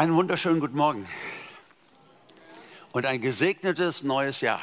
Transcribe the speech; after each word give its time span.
Einen 0.00 0.14
wunderschönen 0.14 0.60
guten 0.60 0.78
Morgen 0.78 1.06
und 2.92 3.04
ein 3.04 3.20
gesegnetes 3.20 4.02
neues 4.02 4.40
Jahr. 4.40 4.62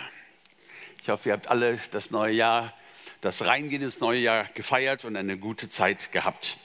Ich 1.04 1.10
hoffe, 1.10 1.29
ihr 1.29 1.33
habt 1.33 1.48
alle 1.48 1.78
das 1.92 2.10
neue 2.10 2.33
Jahr, 2.33 2.74
das 3.22 3.46
Reingehen 3.46 3.84
ins 3.84 4.00
neue 4.00 4.18
Jahr 4.18 4.46
gefeiert 4.46 5.06
und 5.06 5.16
eine 5.16 5.38
gute 5.38 5.70
Zeit 5.70 6.12
gehabt. 6.12 6.58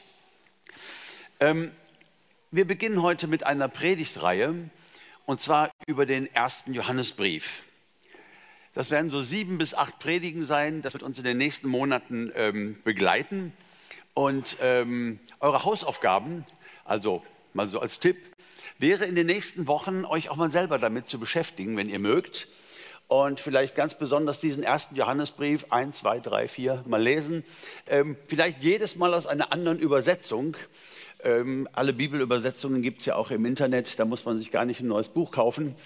Ähm, 1.38 1.70
wir 2.50 2.66
beginnen 2.66 3.02
heute 3.02 3.26
mit 3.26 3.44
einer 3.44 3.68
Predigtreihe 3.68 4.54
und 5.26 5.42
zwar 5.42 5.70
über 5.86 6.06
den 6.06 6.34
ersten 6.34 6.72
Johannesbrief. 6.72 7.64
Das 8.72 8.90
werden 8.90 9.10
so 9.10 9.20
sieben 9.20 9.58
bis 9.58 9.74
acht 9.74 9.98
Predigen 9.98 10.44
sein. 10.44 10.80
Das 10.80 10.94
wird 10.94 11.02
uns 11.02 11.18
in 11.18 11.24
den 11.24 11.36
nächsten 11.36 11.68
Monaten 11.68 12.32
ähm, 12.34 12.80
begleiten. 12.84 13.52
Und 14.14 14.56
ähm, 14.62 15.20
eure 15.40 15.62
Hausaufgaben, 15.62 16.46
also 16.86 17.22
mal 17.52 17.68
so 17.68 17.78
als 17.78 17.98
Tipp, 17.98 18.31
wäre 18.78 19.04
in 19.04 19.14
den 19.14 19.26
nächsten 19.26 19.66
Wochen 19.66 20.04
euch 20.04 20.30
auch 20.30 20.36
mal 20.36 20.50
selber 20.50 20.78
damit 20.78 21.08
zu 21.08 21.18
beschäftigen, 21.18 21.76
wenn 21.76 21.88
ihr 21.88 21.98
mögt. 21.98 22.48
Und 23.08 23.40
vielleicht 23.40 23.74
ganz 23.74 23.98
besonders 23.98 24.38
diesen 24.38 24.62
ersten 24.62 24.96
Johannesbrief, 24.96 25.66
1, 25.68 25.98
2, 25.98 26.20
3, 26.20 26.48
4, 26.48 26.84
mal 26.86 27.02
lesen. 27.02 27.44
Ähm, 27.86 28.16
vielleicht 28.26 28.62
jedes 28.62 28.96
Mal 28.96 29.12
aus 29.12 29.26
einer 29.26 29.52
anderen 29.52 29.78
Übersetzung. 29.78 30.56
Ähm, 31.22 31.68
alle 31.72 31.92
Bibelübersetzungen 31.92 32.82
gibt 32.82 33.00
es 33.00 33.06
ja 33.06 33.16
auch 33.16 33.30
im 33.30 33.44
Internet, 33.44 33.98
da 33.98 34.04
muss 34.04 34.24
man 34.24 34.38
sich 34.38 34.50
gar 34.50 34.64
nicht 34.64 34.80
ein 34.80 34.88
neues 34.88 35.08
Buch 35.08 35.30
kaufen. 35.30 35.76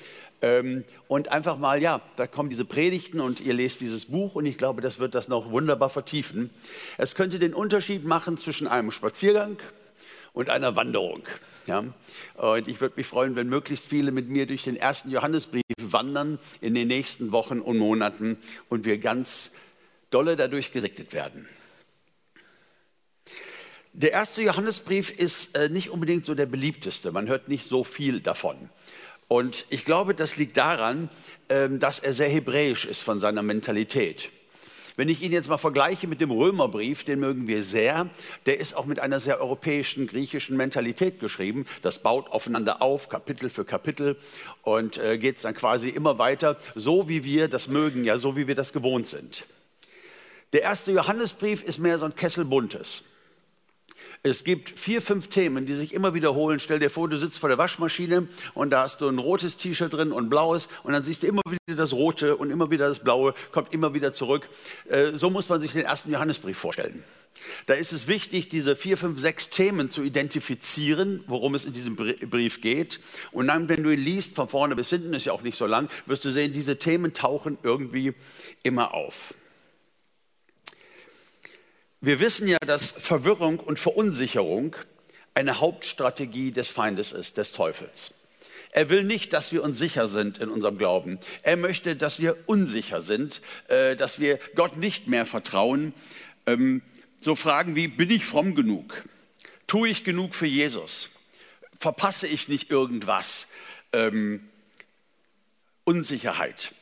Ähm, 0.41 0.85
und 1.09 1.29
einfach 1.29 1.59
mal, 1.59 1.83
ja, 1.83 2.01
da 2.17 2.27
kommen 2.27 2.49
diese 2.49 2.65
Predigten 2.65 3.21
und 3.21 3.41
ihr 3.41 3.55
lest 3.55 3.81
dieses 3.81 4.07
Buch 4.07 4.35
und 4.35 4.47
ich 4.47 4.57
glaube, 4.57 4.81
das 4.81 4.99
wird 4.99 5.15
das 5.15 5.29
noch 5.29 5.51
wunderbar 5.51 5.91
vertiefen. 5.91 6.51
Es 6.97 7.15
könnte 7.15 7.39
den 7.39 7.55
Unterschied 7.55 8.05
machen 8.05 8.39
zwischen 8.39 8.67
einem 8.67 8.91
Spaziergang 8.91 9.57
und 10.37 10.51
einer 10.51 10.77
Wanderung. 10.77 11.23
Ja? 11.67 11.83
Und 12.35 12.69
ich 12.69 12.81
würde 12.83 12.97
mich 12.99 13.07
freuen, 13.07 13.37
wenn 13.37 13.49
möglichst 13.49 13.87
viele 13.87 14.13
mit 14.13 14.29
mir 14.29 14.47
durch 14.47 14.65
den 14.65 14.77
ersten 14.77 15.11
Johannesbrief 15.11 15.63
wandern 15.81 16.39
in 16.61 16.75
den 16.75 16.89
nächsten 16.89 17.33
Wochen 17.33 17.61
und 17.61 17.79
Monaten 17.79 18.37
und 18.69 18.85
wir 18.85 18.99
ganz 18.99 19.51
dolle 20.11 20.37
dadurch 20.37 20.73
gesegnet 20.73 21.15
werden. 21.15 21.49
Der 23.95 24.13
erste 24.13 24.43
Johannesbrief 24.43 25.11
ist 25.11 25.57
äh, 25.57 25.71
nicht 25.71 25.89
unbedingt 25.89 26.27
so 26.27 26.35
der 26.35 26.45
beliebteste. 26.45 27.13
Man 27.13 27.29
hört 27.29 27.49
nicht 27.49 27.67
so 27.67 27.83
viel 27.83 28.21
davon. 28.21 28.69
Und 29.29 29.65
ich 29.71 29.87
glaube, 29.87 30.15
das 30.15 30.37
liegt 30.37 30.59
daran, 30.59 31.09
ähm, 31.49 31.81
dass 31.81 31.99
er 31.99 32.13
sehr 32.13 32.29
hebräisch 32.29 32.85
ist 32.85 33.01
von 33.01 33.21
seiner 33.21 33.43
Mentalität. 33.43 34.29
Wenn 34.97 35.11
ich 35.11 35.23
ihn 35.23 35.33
jetzt 35.33 35.51
mal 35.51 35.59
vergleiche 35.59 36.07
mit 36.07 36.23
dem 36.23 36.31
Römerbrief, 36.31 37.05
den 37.05 37.21
mögen 37.21 37.47
wir 37.47 37.63
sehr, 37.63 38.09
der 38.47 38.59
ist 38.59 38.75
auch 38.75 38.87
mit 38.87 38.99
einer 38.99 39.21
sehr 39.21 39.41
europäischen, 39.41 40.07
griechischen 40.07 40.57
Mentalität 40.57 41.21
geschrieben. 41.21 41.67
Das 41.83 41.99
baut 41.99 42.31
aufeinander 42.31 42.81
auf, 42.81 43.11
Kapitel 43.11 43.51
für 43.51 43.67
Kapitel 43.67 44.17
und 44.63 44.97
äh, 44.97 45.19
geht 45.19 45.37
es 45.37 45.43
dann 45.43 45.55
quasi 45.55 45.91
immer 45.91 46.19
weiter, 46.19 46.57
so 46.75 47.11
wie 47.11 47.25
wir 47.25 47.49
das 47.49 47.69
mögen, 47.69 48.05
ja, 48.05 48.17
so 48.17 48.37
wie 48.37 48.49
wir 48.49 48.55
das 48.55 48.73
gewohnt 48.73 49.07
sind. 49.07 49.45
Der 50.55 50.63
erste 50.63 50.93
Johannesbrief 50.93 51.63
ist 51.63 51.79
mehr 51.79 51.99
so 51.99 52.07
ein 52.07 52.15
Kessel 52.15 52.47
Buntes. 52.47 53.03
Es 54.23 54.45
gibt 54.45 54.71
vier, 54.71 55.03
fünf 55.03 55.29
Themen, 55.29 55.67
die 55.67 55.75
sich 55.75 55.95
immer 55.95 56.15
wiederholen. 56.15 56.59
Stell 56.59 56.79
dir 56.79 56.91
vor, 56.91 57.09
du 57.09 57.17
sitzt 57.17 57.39
vor 57.39 57.49
der 57.49 57.59
Waschmaschine 57.59 58.29
und 58.55 58.71
da 58.71 58.83
hast 58.83 59.01
du 59.01 59.09
ein 59.09 59.19
rotes 59.19 59.57
T-Shirt 59.57 59.93
drin 59.93 60.13
und 60.13 60.29
blaues 60.29 60.69
und 60.83 60.93
dann 60.93 61.03
siehst 61.03 61.23
du 61.23 61.27
immer 61.27 61.43
wieder 61.47 61.77
das 61.77 61.93
rote 61.93 62.37
und 62.37 62.51
immer 62.51 62.71
wieder 62.71 62.89
das 62.89 62.99
blaue, 63.01 63.35
kommt 63.53 63.73
immer 63.73 63.95
wieder 63.95 64.13
zurück. 64.13 64.49
Äh, 64.89 65.13
so 65.15 65.31
muss 65.31 65.49
man 65.49 65.61
sich 65.61 65.73
den 65.73 65.85
ersten 65.85 66.13
Johannesbrief 66.13 66.57
vorstellen. 66.57 67.03
Da 67.67 67.75
ist 67.75 67.93
es 67.93 68.09
wichtig, 68.09 68.49
diese 68.49 68.77
vier, 68.77 68.97
fünf, 68.97 69.21
sechs 69.21 69.51
Themen 69.51 69.91
zu 69.91 70.03
identifizieren, 70.03 71.23
worum 71.27 71.55
es 71.55 71.65
in 71.65 71.73
diesem 71.73 71.97
Brief 71.97 72.61
geht. 72.61 73.01
Und 73.33 73.49
dann, 73.49 73.69
wenn 73.69 73.83
du 73.83 73.91
ihn 73.91 74.03
liest, 74.03 74.35
von 74.35 74.49
vorne 74.49 74.77
bis 74.77 74.89
hinten, 74.91 75.13
ist 75.15 75.27
ja 75.27 75.33
auch 75.33 75.43
nicht 75.43 75.59
so 75.59 75.67
lang, 75.67 75.89
wirst 76.07 76.25
du 76.25 76.31
sehen, 76.31 76.53
diese 76.53 76.79
Themen 76.79 77.15
tauchen 77.15 77.59
irgendwie 77.63 78.15
immer 78.63 78.95
auf. 78.95 79.35
Wir 82.07 82.21
wissen 82.21 82.47
ja, 82.47 82.59
dass 82.61 82.93
Verwirrung 82.93 83.59
und 83.59 83.81
Verunsicherung 83.81 84.77
eine 85.35 85.59
Hauptstrategie 85.59 86.53
des 86.53 86.71
Feindes 86.71 87.11
ist, 87.11 87.37
des 87.37 87.51
Teufels. 87.51 88.13
Er 88.71 88.91
will 88.91 89.03
nicht, 89.03 89.33
dass 89.33 89.51
wir 89.51 89.65
uns 89.65 89.77
sicher 89.77 90.07
sind 90.07 90.39
in 90.39 90.49
unserem 90.49 90.79
Glauben. 90.79 91.19
Er 91.43 91.57
möchte, 91.57 91.97
dass 91.97 92.21
wir 92.21 92.37
unsicher 92.47 93.03
sind, 93.03 93.43
äh, 93.67 93.97
dass 93.97 94.21
wir 94.21 94.39
Gott 94.55 94.77
nicht 94.77 95.09
mehr 95.09 95.27
vertrauen. 95.27 95.95
Ähm, 96.47 96.81
so 97.21 97.35
Fragen 97.35 97.75
wie, 97.75 97.89
bin 97.89 98.13
ich 98.13 98.25
fromm 98.25 98.55
genug? 98.55 99.03
Tue 99.67 99.89
ich 99.89 100.05
genug 100.05 100.37
für 100.37 100.47
Jesus? 100.47 101.09
Verpasse 101.77 102.29
ich 102.29 102.47
nicht 102.47 102.71
irgendwas? 102.71 103.49
Ähm, 103.93 104.49
Unsicherheit. 105.83 106.73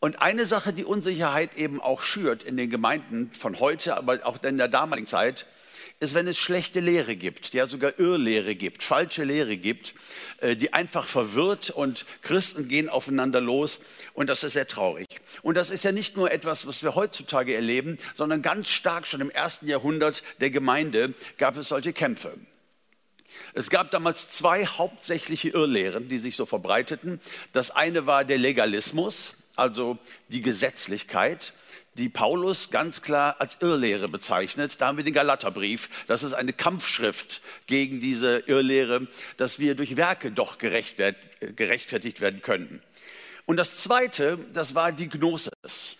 Und 0.00 0.22
eine 0.22 0.46
Sache, 0.46 0.72
die 0.72 0.84
Unsicherheit 0.84 1.56
eben 1.58 1.80
auch 1.80 2.02
schürt 2.02 2.42
in 2.42 2.56
den 2.56 2.70
Gemeinden 2.70 3.30
von 3.34 3.60
heute, 3.60 3.96
aber 3.98 4.20
auch 4.24 4.42
in 4.42 4.56
der 4.56 4.68
damaligen 4.68 5.06
Zeit, 5.06 5.46
ist, 6.00 6.14
wenn 6.14 6.26
es 6.26 6.38
schlechte 6.38 6.80
Lehre 6.80 7.14
gibt, 7.14 7.52
ja 7.52 7.66
sogar 7.66 7.98
Irrlehre 7.98 8.54
gibt, 8.54 8.82
falsche 8.82 9.22
Lehre 9.22 9.58
gibt, 9.58 9.94
äh, 10.38 10.56
die 10.56 10.72
einfach 10.72 11.06
verwirrt 11.06 11.68
und 11.68 12.06
Christen 12.22 12.68
gehen 12.68 12.88
aufeinander 12.88 13.42
los 13.42 13.80
und 14.14 14.30
das 14.30 14.42
ist 14.42 14.54
sehr 14.54 14.66
traurig. 14.66 15.06
Und 15.42 15.56
das 15.56 15.70
ist 15.70 15.84
ja 15.84 15.92
nicht 15.92 16.16
nur 16.16 16.32
etwas, 16.32 16.66
was 16.66 16.82
wir 16.82 16.94
heutzutage 16.94 17.54
erleben, 17.54 17.98
sondern 18.14 18.40
ganz 18.40 18.70
stark 18.70 19.06
schon 19.06 19.20
im 19.20 19.28
ersten 19.28 19.68
Jahrhundert 19.68 20.22
der 20.40 20.48
Gemeinde 20.48 21.12
gab 21.36 21.58
es 21.58 21.68
solche 21.68 21.92
Kämpfe. 21.92 22.32
Es 23.52 23.68
gab 23.68 23.90
damals 23.90 24.30
zwei 24.30 24.64
hauptsächliche 24.64 25.50
Irrlehren, 25.50 26.08
die 26.08 26.18
sich 26.18 26.34
so 26.34 26.46
verbreiteten. 26.46 27.20
Das 27.52 27.70
eine 27.70 28.06
war 28.06 28.24
der 28.24 28.38
Legalismus, 28.38 29.34
also 29.60 29.98
die 30.28 30.40
Gesetzlichkeit, 30.40 31.52
die 31.94 32.08
Paulus 32.08 32.70
ganz 32.70 33.02
klar 33.02 33.36
als 33.40 33.58
Irrlehre 33.60 34.08
bezeichnet. 34.08 34.76
Da 34.78 34.86
haben 34.86 34.96
wir 34.96 35.04
den 35.04 35.12
Galaterbrief. 35.12 35.90
Das 36.06 36.22
ist 36.22 36.32
eine 36.32 36.52
Kampfschrift 36.52 37.42
gegen 37.66 38.00
diese 38.00 38.38
Irrlehre, 38.46 39.06
dass 39.36 39.58
wir 39.58 39.74
durch 39.74 39.96
Werke 39.96 40.30
doch 40.30 40.58
gerechtfertigt 40.58 42.20
werden 42.20 42.42
können. 42.42 42.82
Und 43.46 43.56
das 43.56 43.78
Zweite, 43.78 44.38
das 44.52 44.74
war 44.74 44.92
die 44.92 45.08
Gnosis. 45.08 45.96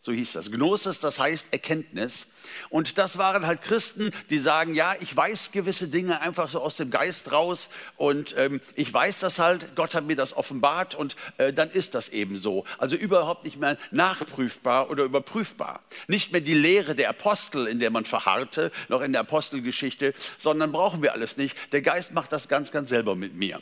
So 0.00 0.12
hieß 0.12 0.34
das. 0.34 0.52
Gnosis, 0.52 1.00
das 1.00 1.18
heißt 1.18 1.48
Erkenntnis. 1.50 2.28
Und 2.70 2.98
das 2.98 3.18
waren 3.18 3.46
halt 3.46 3.62
Christen, 3.62 4.12
die 4.30 4.38
sagen, 4.38 4.74
ja, 4.74 4.94
ich 5.00 5.14
weiß 5.14 5.50
gewisse 5.50 5.88
Dinge 5.88 6.20
einfach 6.20 6.48
so 6.48 6.60
aus 6.60 6.76
dem 6.76 6.90
Geist 6.90 7.32
raus 7.32 7.68
und 7.96 8.34
ähm, 8.38 8.60
ich 8.74 8.94
weiß 8.94 9.20
das 9.20 9.38
halt, 9.38 9.74
Gott 9.74 9.94
hat 9.94 10.04
mir 10.04 10.16
das 10.16 10.36
offenbart 10.36 10.94
und 10.94 11.16
äh, 11.36 11.52
dann 11.52 11.68
ist 11.68 11.94
das 11.94 12.10
eben 12.10 12.36
so. 12.36 12.64
Also 12.78 12.94
überhaupt 12.94 13.44
nicht 13.44 13.58
mehr 13.58 13.76
nachprüfbar 13.90 14.88
oder 14.88 15.02
überprüfbar. 15.02 15.82
Nicht 16.06 16.30
mehr 16.30 16.40
die 16.40 16.54
Lehre 16.54 16.94
der 16.94 17.10
Apostel, 17.10 17.66
in 17.66 17.80
der 17.80 17.90
man 17.90 18.04
verharrte, 18.04 18.70
noch 18.88 19.02
in 19.02 19.12
der 19.12 19.22
Apostelgeschichte, 19.22 20.14
sondern 20.38 20.70
brauchen 20.70 21.02
wir 21.02 21.12
alles 21.12 21.36
nicht. 21.36 21.56
Der 21.72 21.82
Geist 21.82 22.12
macht 22.12 22.32
das 22.32 22.48
ganz, 22.48 22.70
ganz 22.70 22.88
selber 22.88 23.16
mit 23.16 23.34
mir. 23.34 23.60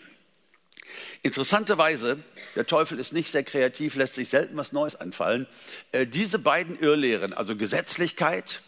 Interessanterweise, 1.23 2.19
der 2.55 2.67
Teufel 2.67 2.99
ist 2.99 3.13
nicht 3.13 3.31
sehr 3.31 3.45
kreativ, 3.45 3.95
lässt 3.97 4.15
sich 4.15 4.29
selten 4.29 4.57
was 4.57 4.73
Neues 4.73 4.97
anfallen. 4.97 5.47
Äh, 5.93 6.07
diese 6.07 6.39
beiden 6.39 6.79
Irrlehren, 6.79 7.33
also 7.33 7.57
Gesetzlichkeit 7.57 8.61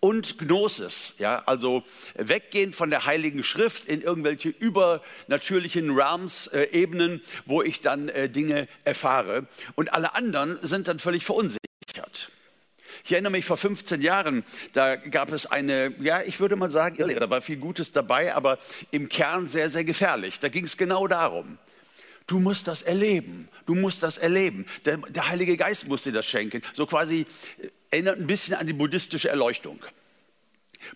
und 0.00 0.38
Gnosis, 0.38 1.14
ja, 1.18 1.42
also 1.46 1.82
weggehen 2.14 2.72
von 2.72 2.90
der 2.90 3.06
Heiligen 3.06 3.42
Schrift 3.42 3.86
in 3.86 4.02
irgendwelche 4.02 4.50
übernatürlichen 4.50 5.90
Realms, 5.90 6.48
äh, 6.48 6.68
Ebenen, 6.72 7.22
wo 7.44 7.62
ich 7.62 7.80
dann 7.80 8.08
äh, 8.08 8.28
Dinge 8.28 8.68
erfahre. 8.84 9.46
Und 9.74 9.92
alle 9.92 10.14
anderen 10.14 10.58
sind 10.62 10.88
dann 10.88 10.98
völlig 10.98 11.24
verunsichert. 11.24 12.30
Ich 13.04 13.12
erinnere 13.12 13.32
mich 13.32 13.44
vor 13.44 13.56
15 13.56 14.02
Jahren, 14.02 14.44
da 14.72 14.96
gab 14.96 15.30
es 15.30 15.46
eine, 15.46 15.94
ja, 16.00 16.22
ich 16.22 16.40
würde 16.40 16.56
mal 16.56 16.70
sagen, 16.70 16.96
da 16.98 17.30
war 17.30 17.40
viel 17.40 17.56
Gutes 17.56 17.92
dabei, 17.92 18.34
aber 18.34 18.58
im 18.90 19.08
Kern 19.08 19.48
sehr, 19.48 19.70
sehr 19.70 19.84
gefährlich. 19.84 20.40
Da 20.40 20.48
ging 20.48 20.64
es 20.64 20.76
genau 20.76 21.06
darum. 21.06 21.58
Du 22.26 22.40
musst 22.40 22.66
das 22.66 22.82
erleben. 22.82 23.48
Du 23.66 23.74
musst 23.74 24.02
das 24.02 24.18
erleben. 24.18 24.66
Der, 24.84 24.96
der 24.96 25.28
Heilige 25.28 25.56
Geist 25.56 25.86
muss 25.88 26.02
dir 26.02 26.12
das 26.12 26.26
schenken. 26.26 26.62
So 26.72 26.86
quasi 26.86 27.26
äh, 27.58 27.68
erinnert 27.90 28.18
ein 28.18 28.26
bisschen 28.26 28.54
an 28.54 28.66
die 28.66 28.72
buddhistische 28.72 29.28
Erleuchtung. 29.28 29.80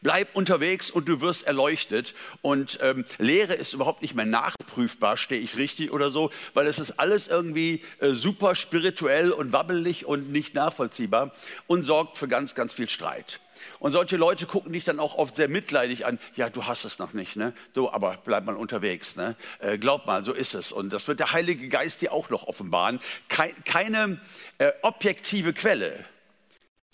Bleib 0.02 0.36
unterwegs 0.36 0.90
und 0.90 1.08
du 1.08 1.20
wirst 1.20 1.46
erleuchtet. 1.46 2.14
Und 2.42 2.78
ähm, 2.82 3.04
Lehre 3.18 3.54
ist 3.54 3.72
überhaupt 3.72 4.02
nicht 4.02 4.14
mehr 4.14 4.26
nachprüfbar, 4.26 5.16
stehe 5.16 5.40
ich 5.40 5.56
richtig 5.56 5.92
oder 5.92 6.10
so, 6.10 6.30
weil 6.54 6.66
es 6.66 6.78
ist 6.78 6.92
alles 6.92 7.28
irgendwie 7.28 7.82
äh, 7.98 8.12
super 8.12 8.54
spirituell 8.54 9.32
und 9.32 9.52
wabbelig 9.52 10.06
und 10.06 10.30
nicht 10.30 10.54
nachvollziehbar 10.54 11.32
und 11.66 11.84
sorgt 11.84 12.18
für 12.18 12.28
ganz, 12.28 12.54
ganz 12.54 12.74
viel 12.74 12.88
Streit. 12.88 13.40
Und 13.78 13.92
solche 13.92 14.16
Leute 14.16 14.46
gucken 14.46 14.72
dich 14.72 14.84
dann 14.84 15.00
auch 15.00 15.14
oft 15.16 15.36
sehr 15.36 15.48
mitleidig 15.48 16.06
an. 16.06 16.18
Ja, 16.36 16.50
du 16.50 16.66
hast 16.66 16.84
es 16.84 16.98
noch 16.98 17.12
nicht, 17.12 17.36
ne? 17.36 17.52
So, 17.74 17.92
aber 17.92 18.18
bleib 18.24 18.44
mal 18.44 18.56
unterwegs, 18.56 19.16
ne? 19.16 19.36
Äh, 19.58 19.78
glaub 19.78 20.06
mal, 20.06 20.24
so 20.24 20.32
ist 20.32 20.54
es. 20.54 20.72
Und 20.72 20.92
das 20.92 21.08
wird 21.08 21.20
der 21.20 21.32
Heilige 21.32 21.68
Geist 21.68 22.02
dir 22.02 22.12
auch 22.12 22.30
noch 22.30 22.46
offenbaren. 22.46 23.00
Keine, 23.28 23.54
keine 23.64 24.20
äh, 24.58 24.72
objektive 24.82 25.52
Quelle 25.52 26.04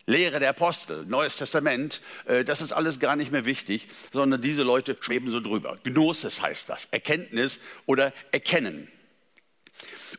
Lehre 0.06 0.38
der 0.38 0.50
Apostel, 0.50 1.04
Neues 1.06 1.36
Testament, 1.36 2.00
äh, 2.26 2.44
das 2.44 2.60
ist 2.60 2.72
alles 2.72 3.00
gar 3.00 3.16
nicht 3.16 3.32
mehr 3.32 3.44
wichtig, 3.44 3.88
sondern 4.12 4.40
diese 4.40 4.62
Leute 4.62 4.96
schweben 5.00 5.30
so 5.30 5.40
drüber. 5.40 5.78
Gnosis 5.82 6.42
heißt 6.42 6.68
das, 6.68 6.86
Erkenntnis 6.92 7.58
oder 7.86 8.12
Erkennen. 8.30 8.88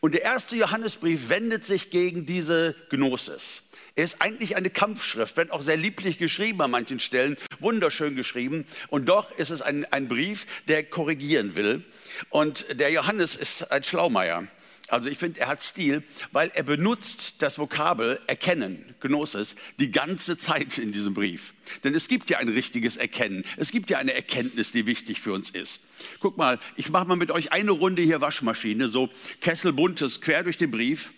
Und 0.02 0.14
der 0.14 0.24
erste 0.24 0.58
Johannesbrief 0.58 1.30
wendet 1.30 1.64
sich 1.64 1.90
gegen 1.90 2.26
diese 2.26 2.76
Gnosis. 2.90 3.64
Er 3.98 4.04
ist 4.04 4.22
eigentlich 4.22 4.56
eine 4.56 4.70
Kampfschrift, 4.70 5.38
wenn 5.38 5.50
auch 5.50 5.64
sehr 5.64 5.76
lieblich 5.76 6.20
geschrieben 6.20 6.62
an 6.62 6.70
manchen 6.70 7.00
Stellen, 7.00 7.36
wunderschön 7.60 8.16
geschrieben. 8.16 8.68
Und 8.90 9.10
doch 9.10 9.32
ist 9.40 9.50
es 9.50 9.64
ein, 9.64 9.92
ein 9.92 10.08
Brief, 10.08 10.46
der 10.68 10.84
korrigieren 10.84 11.56
will. 11.56 11.84
Und 12.30 12.80
der 12.80 12.92
Johannes 12.92 13.36
ist 13.36 13.72
ein 13.72 13.84
Schlaumeier. 13.84 14.46
Also 14.88 15.10
ich 15.10 15.18
finde, 15.18 15.40
er 15.40 15.48
hat 15.48 15.64
Stil, 15.64 16.04
weil 16.32 16.52
er 16.54 16.62
benutzt 16.62 17.42
das 17.42 17.58
Vokabel 17.58 18.20
erkennen, 18.28 18.94
Gnosis, 19.00 19.56
die 19.80 19.90
ganze 19.90 20.38
Zeit 20.38 20.78
in 20.78 20.92
diesem 20.92 21.16
Brief. 21.16 21.56
Denn 21.84 21.96
es 21.96 22.08
gibt 22.08 22.30
ja 22.30 22.38
ein 22.38 22.50
richtiges 22.50 22.98
Erkennen. 22.98 23.46
Es 23.58 23.72
gibt 23.72 23.90
ja 23.90 23.98
eine 23.98 24.14
Erkenntnis, 24.14 24.72
die 24.72 24.86
wichtig 24.86 25.22
für 25.22 25.34
uns 25.34 25.50
ist. 25.50 25.82
Guck 26.20 26.38
mal, 26.38 26.60
ich 26.76 26.90
mache 26.90 27.08
mal 27.08 27.18
mit 27.18 27.32
euch 27.32 27.52
eine 27.52 27.72
Runde 27.72 28.04
hier 28.04 28.22
Waschmaschine, 28.22 28.90
so 28.90 29.10
kesselbuntes, 29.42 30.22
quer 30.22 30.44
durch 30.44 30.58
den 30.58 30.70
Brief. 30.70 31.14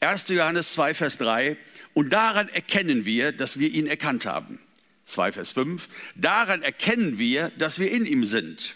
1. 0.00 0.28
Johannes 0.28 0.74
2, 0.74 0.92
Vers 0.92 1.16
3. 1.16 1.56
Und 1.94 2.10
daran 2.12 2.48
erkennen 2.48 3.04
wir, 3.04 3.32
dass 3.32 3.58
wir 3.58 3.68
ihn 3.68 3.86
erkannt 3.86 4.26
haben. 4.26 4.58
2, 5.06 5.32
Vers 5.32 5.52
5. 5.52 5.88
Daran 6.14 6.62
erkennen 6.62 7.18
wir, 7.18 7.50
dass 7.56 7.78
wir 7.78 7.90
in 7.90 8.04
ihm 8.04 8.24
sind. 8.24 8.74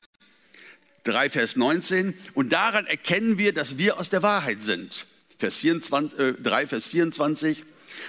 3, 1.04 1.30
Vers 1.30 1.56
19. 1.56 2.14
Und 2.34 2.52
daran 2.52 2.86
erkennen 2.86 3.38
wir, 3.38 3.52
dass 3.52 3.78
wir 3.78 3.98
aus 3.98 4.10
der 4.10 4.22
Wahrheit 4.22 4.62
sind. 4.62 5.06
Vers 5.38 5.56
24, 5.56 6.18
äh, 6.18 6.32
3, 6.34 6.66
Vers 6.66 6.86
24. 6.86 7.64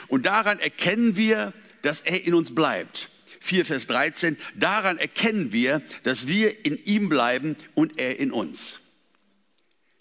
Und 0.08 0.26
daran 0.26 0.60
erkennen 0.60 1.16
wir, 1.16 1.54
dass 1.82 2.02
er 2.02 2.26
in 2.26 2.34
uns 2.34 2.54
bleibt. 2.54 3.10
4, 3.40 3.66
Vers 3.66 3.88
13. 3.88 4.38
Daran 4.56 4.98
erkennen 4.98 5.52
wir, 5.52 5.82
dass 6.04 6.28
wir 6.28 6.66
in 6.66 6.78
ihm 6.84 7.10
bleiben 7.10 7.56
und 7.74 7.98
er 7.98 8.20
in 8.20 8.32
uns. 8.32 8.82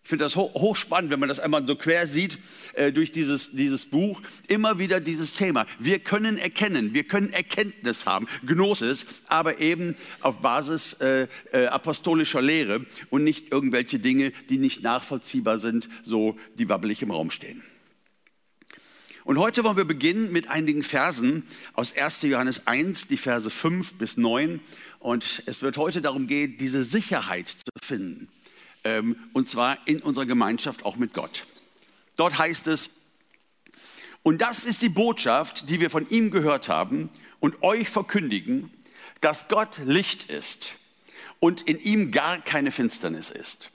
Ich 0.09 0.11
finde 0.11 0.25
das 0.25 0.37
hochspannend, 0.37 1.11
wenn 1.11 1.21
man 1.21 1.29
das 1.29 1.39
einmal 1.39 1.67
so 1.67 1.77
quer 1.77 2.07
sieht 2.07 2.39
äh, 2.73 2.93
durch 2.93 3.13
dieses, 3.13 3.51
dieses 3.51 3.85
Buch. 3.85 4.23
Immer 4.47 4.79
wieder 4.79 5.01
dieses 5.01 5.35
Thema. 5.35 5.67
Wir 5.79 5.99
können 5.99 6.39
erkennen, 6.39 6.95
wir 6.95 7.05
können 7.05 7.31
Erkenntnis 7.31 8.07
haben, 8.07 8.27
Gnosis, 8.47 9.05
aber 9.27 9.61
eben 9.61 9.97
auf 10.23 10.39
Basis 10.39 10.95
äh, 10.95 11.29
äh, 11.53 11.67
apostolischer 11.67 12.41
Lehre 12.41 12.87
und 13.11 13.23
nicht 13.23 13.53
irgendwelche 13.53 13.99
Dinge, 13.99 14.33
die 14.49 14.57
nicht 14.57 14.83
nachvollziehbar 14.83 15.59
sind, 15.59 15.91
so 16.07 16.39
die 16.55 16.71
wabbelig 16.71 17.03
im 17.03 17.11
Raum 17.11 17.31
stehen. 17.31 17.63
Und 19.25 19.37
heute 19.37 19.63
wollen 19.63 19.77
wir 19.77 19.85
beginnen 19.85 20.33
mit 20.33 20.49
einigen 20.49 20.85
Versen 20.85 21.43
aus 21.75 21.95
1. 21.95 22.23
Johannes 22.23 22.67
1, 22.67 23.09
die 23.09 23.19
Verse 23.19 23.51
5 23.51 23.99
bis 23.99 24.17
9. 24.17 24.61
Und 25.01 25.43
es 25.45 25.61
wird 25.61 25.77
heute 25.77 26.01
darum 26.01 26.27
gehen, 26.27 26.57
diese 26.57 26.83
Sicherheit 26.83 27.51
zu 27.51 27.71
finden 27.85 28.29
und 29.33 29.49
zwar 29.49 29.79
in 29.87 30.01
unserer 30.01 30.27
Gemeinschaft 30.27 30.85
auch 30.85 30.97
mit 30.97 31.15
Gott. 31.15 31.47
Dort 32.17 32.39
heißt 32.39 32.67
es, 32.67 32.91
und 34.23 34.41
das 34.41 34.65
ist 34.65 34.83
die 34.83 34.89
Botschaft, 34.89 35.71
die 35.71 35.81
wir 35.81 35.91
von 35.91 36.09
ihm 36.11 36.31
gehört 36.31 36.69
haben 36.69 37.09
und 37.41 37.63
euch 37.63 37.89
verkündigen, 37.89 38.71
dass 39.21 39.49
Gott 39.49 39.81
Licht 39.85 40.31
ist 40.31 40.75
und 41.41 41.63
in 41.63 41.81
ihm 41.81 42.11
gar 42.11 42.39
keine 42.39 42.71
Finsternis 42.71 43.31
ist. 43.31 43.71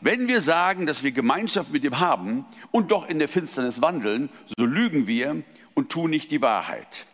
Wenn 0.00 0.28
wir 0.28 0.40
sagen, 0.40 0.86
dass 0.86 1.02
wir 1.02 1.12
Gemeinschaft 1.12 1.72
mit 1.72 1.84
ihm 1.84 2.00
haben 2.00 2.44
und 2.70 2.90
doch 2.90 3.08
in 3.08 3.18
der 3.18 3.28
Finsternis 3.28 3.80
wandeln, 3.82 4.28
so 4.56 4.66
lügen 4.66 5.06
wir 5.06 5.42
und 5.74 5.90
tun 5.90 6.10
nicht 6.10 6.30
die 6.30 6.42
Wahrheit. 6.42 7.06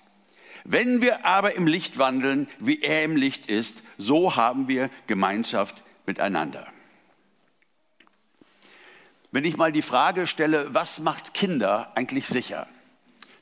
Wenn 0.64 1.00
wir 1.00 1.24
aber 1.24 1.54
im 1.54 1.66
Licht 1.66 1.98
wandeln, 1.98 2.48
wie 2.58 2.80
er 2.80 3.04
im 3.04 3.16
Licht 3.16 3.46
ist, 3.46 3.82
so 3.98 4.36
haben 4.36 4.68
wir 4.68 4.90
Gemeinschaft 5.06 5.82
miteinander. 6.06 6.66
Wenn 9.32 9.44
ich 9.44 9.56
mal 9.56 9.70
die 9.70 9.82
Frage 9.82 10.26
stelle, 10.26 10.74
was 10.74 10.98
macht 10.98 11.34
Kinder 11.34 11.92
eigentlich 11.94 12.26
sicher? 12.26 12.66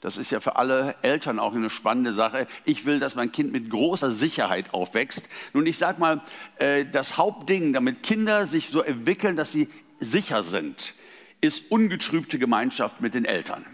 Das 0.01 0.17
ist 0.17 0.31
ja 0.31 0.39
für 0.39 0.57
alle 0.57 0.95
Eltern 1.03 1.39
auch 1.39 1.55
eine 1.55 1.71
spannende 1.71 2.13
Sache. 2.13 2.47
Ich 2.65 2.87
will, 2.87 3.01
dass 3.01 3.15
mein 3.17 3.33
Kind 3.33 3.53
mit 3.53 3.69
großer 3.69 4.13
Sicherheit 4.13 4.73
aufwächst. 4.73 5.29
Nun, 5.55 5.67
ich 5.67 5.77
sage 5.77 5.99
mal, 5.99 6.21
äh, 6.59 6.85
das 6.85 7.17
Hauptding, 7.17 7.73
damit 7.73 8.03
Kinder 8.03 8.47
sich 8.47 8.69
so 8.69 8.83
entwickeln, 8.83 9.35
dass 9.35 9.51
sie 9.51 9.69
sicher 9.99 10.45
sind, 10.45 10.95
ist 11.41 11.71
ungetrübte 11.73 12.39
Gemeinschaft 12.39 13.01
mit 13.01 13.15
den 13.15 13.25
Eltern. 13.25 13.65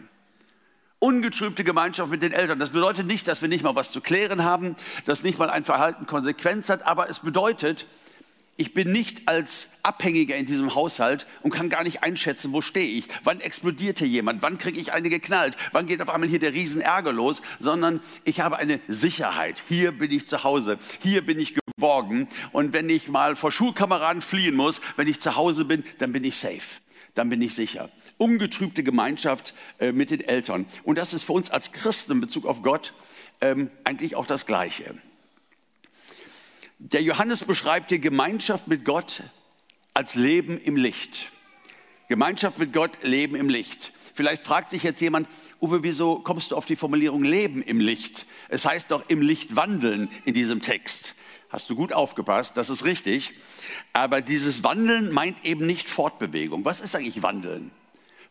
Ungetrübte 0.99 1.65
Gemeinschaft 1.65 2.11
mit 2.11 2.23
den 2.23 2.33
Eltern. 2.33 2.59
Das 2.59 2.71
bedeutet 2.71 3.07
nicht, 3.07 3.29
dass 3.29 3.43
wir 3.43 3.51
nicht 3.51 3.63
mal 3.63 3.75
was 3.75 3.91
zu 3.91 4.01
klären 4.01 4.45
haben, 4.45 4.77
dass 5.05 5.25
nicht 5.25 5.39
mal 5.39 5.51
ein 5.51 5.65
Verhalten 5.65 6.07
Konsequenz 6.07 6.71
hat, 6.71 6.87
aber 6.87 7.11
es 7.11 7.21
bedeutet, 7.21 7.87
ich 8.57 8.73
bin 8.73 8.93
nicht 8.93 9.27
als 9.27 9.71
Abhängiger 9.83 10.37
in 10.37 10.47
diesem 10.47 10.75
Haushalt 10.75 11.27
und 11.43 11.51
kann 11.51 11.69
gar 11.69 11.83
nicht 11.83 12.05
einschätzen, 12.05 12.53
wo 12.53 12.61
stehe 12.61 12.87
ich. 12.87 13.09
Wann 13.25 13.41
explodiert 13.41 13.99
hier 13.99 14.07
jemand? 14.07 14.43
Wann 14.43 14.59
kriege 14.59 14.79
ich 14.79 14.93
eine 14.93 15.11
geknallt? 15.11 15.57
Wann 15.73 15.87
geht 15.87 16.01
auf 16.01 16.09
einmal 16.09 16.29
hier 16.29 16.39
der 16.39 16.53
Riesenärger 16.53 17.13
los? 17.13 17.43
Sondern 17.59 18.01
ich 18.25 18.41
habe 18.41 18.57
eine 18.59 18.81
Sicherheit. 18.87 19.65
Hier 19.69 19.91
bin 19.91 20.13
ich 20.13 20.29
zu 20.29 20.45
Hause. 20.45 20.79
Hier 21.01 21.27
bin 21.27 21.41
ich 21.41 21.55
geborgen. 21.55 22.29
Und 22.53 22.73
wenn 22.73 22.89
ich 22.89 23.09
mal 23.09 23.35
vor 23.35 23.51
Schulkameraden 23.51 24.23
fliehen 24.23 24.55
muss, 24.55 24.81
wenn 24.97 25.09
ich 25.09 25.21
zu 25.21 25.35
Hause 25.35 25.65
bin, 25.65 25.83
dann 25.99 26.13
bin 26.13 26.23
ich 26.23 26.37
safe. 26.37 26.81
Dann 27.15 27.29
bin 27.29 27.43
ich 27.43 27.57
sicher. 27.57 27.91
Ungetrübte 28.19 28.85
Gemeinschaft 28.85 29.55
äh, 29.81 29.91
mit 29.91 30.11
den 30.11 30.21
Eltern. 30.21 30.67
Und 30.85 30.99
das 30.99 31.13
ist 31.13 31.25
für 31.25 31.33
uns 31.33 31.51
als 31.51 31.73
Christen 31.73 32.13
in 32.13 32.21
Bezug 32.21 32.47
auf 32.47 32.63
Gott 32.63 32.95
ähm, 33.41 33.71
eigentlich 33.83 34.15
auch 34.15 34.27
das 34.27 34.47
Gleiche. 34.47 34.95
Der 36.79 37.03
Johannes 37.03 37.45
beschreibt 37.45 37.91
die 37.91 38.01
Gemeinschaft 38.01 38.67
mit 38.67 38.85
Gott 38.85 39.23
als 39.95 40.17
Leben 40.17 40.59
im 40.59 40.77
Licht. 40.77 41.31
Gemeinschaft 42.09 42.59
mit 42.59 42.73
Gott, 42.73 43.03
Leben 43.03 43.37
im 43.37 43.49
Licht. 43.49 43.93
Vielleicht 44.13 44.45
fragt 44.45 44.71
sich 44.71 44.83
jetzt 44.83 45.01
jemand, 45.01 45.29
Uwe, 45.61 45.83
wieso 45.83 46.17
kommst 46.17 46.51
du 46.51 46.57
auf 46.57 46.67
die 46.67 46.77
Formulierung 46.77 47.23
Leben 47.23 47.63
im 47.63 47.81
Licht? 47.81 48.27
Es 48.49 48.65
heißt 48.67 48.91
doch 48.91 49.09
im 49.09 49.23
Licht 49.23 49.57
wandeln 49.57 50.09
in 50.25 50.35
diesem 50.35 50.63
Text. 50.63 51.15
Hast 51.49 51.71
du 51.71 51.77
gut 51.77 51.93
aufgepasst, 51.93 52.57
das 52.57 52.71
ist 52.71 52.85
richtig. 52.85 53.35
Aber 53.93 54.21
dieses 54.21 54.65
Wandeln 54.65 55.13
meint 55.13 55.45
eben 55.45 55.67
nicht 55.67 55.89
Fortbewegung. 55.89 56.65
Was 56.65 56.81
ist 56.81 56.97
eigentlich 56.97 57.23
Wandeln? 57.23 57.71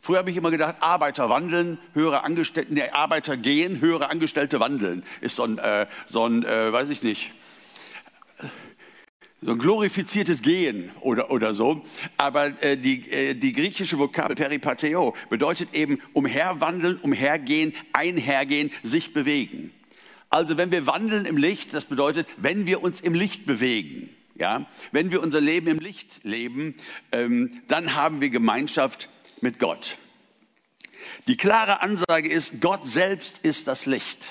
Früher 0.01 0.17
habe 0.17 0.31
ich 0.31 0.35
immer 0.35 0.51
gedacht, 0.51 0.75
Arbeiter 0.81 1.29
wandeln, 1.29 1.79
höhere 1.93 2.23
Angestellte, 2.25 2.73
nee, 2.73 2.89
Arbeiter 2.89 3.37
gehen, 3.37 3.79
höhere 3.79 4.09
Angestellte 4.09 4.59
wandeln. 4.59 5.03
Ist 5.21 5.37
so 5.37 5.43
ein, 5.43 5.57
äh, 5.59 5.87
so 6.07 6.25
ein 6.25 6.43
äh, 6.43 6.73
weiß 6.73 6.89
ich 6.89 7.03
nicht, 7.03 7.31
so 9.43 9.51
ein 9.51 9.59
glorifiziertes 9.59 10.41
Gehen 10.41 10.91
oder, 11.01 11.31
oder 11.31 11.53
so. 11.53 11.83
Aber 12.17 12.61
äh, 12.63 12.77
die, 12.77 13.09
äh, 13.11 13.33
die 13.33 13.53
griechische 13.53 13.99
Vokabel 13.99 14.35
peripateo 14.35 15.15
bedeutet 15.29 15.75
eben 15.75 15.99
umherwandeln, 16.13 16.97
umhergehen, 16.97 17.73
einhergehen, 17.91 18.71
sich 18.83 19.13
bewegen. 19.13 19.71
Also 20.29 20.57
wenn 20.57 20.71
wir 20.71 20.87
wandeln 20.87 21.25
im 21.25 21.37
Licht, 21.37 21.73
das 21.73 21.85
bedeutet, 21.85 22.27
wenn 22.37 22.65
wir 22.65 22.81
uns 22.81 23.01
im 23.01 23.13
Licht 23.13 23.45
bewegen, 23.45 24.09
ja, 24.35 24.65
wenn 24.91 25.11
wir 25.11 25.21
unser 25.21 25.39
Leben 25.39 25.67
im 25.67 25.79
Licht 25.79 26.23
leben, 26.23 26.75
ähm, 27.11 27.61
dann 27.67 27.95
haben 27.95 28.19
wir 28.21 28.29
Gemeinschaft 28.29 29.09
mit 29.41 29.59
Gott. 29.59 29.97
Die 31.27 31.37
klare 31.37 31.81
Ansage 31.81 32.29
ist, 32.29 32.61
Gott 32.61 32.87
selbst 32.87 33.39
ist 33.39 33.67
das 33.67 33.85
Licht. 33.85 34.29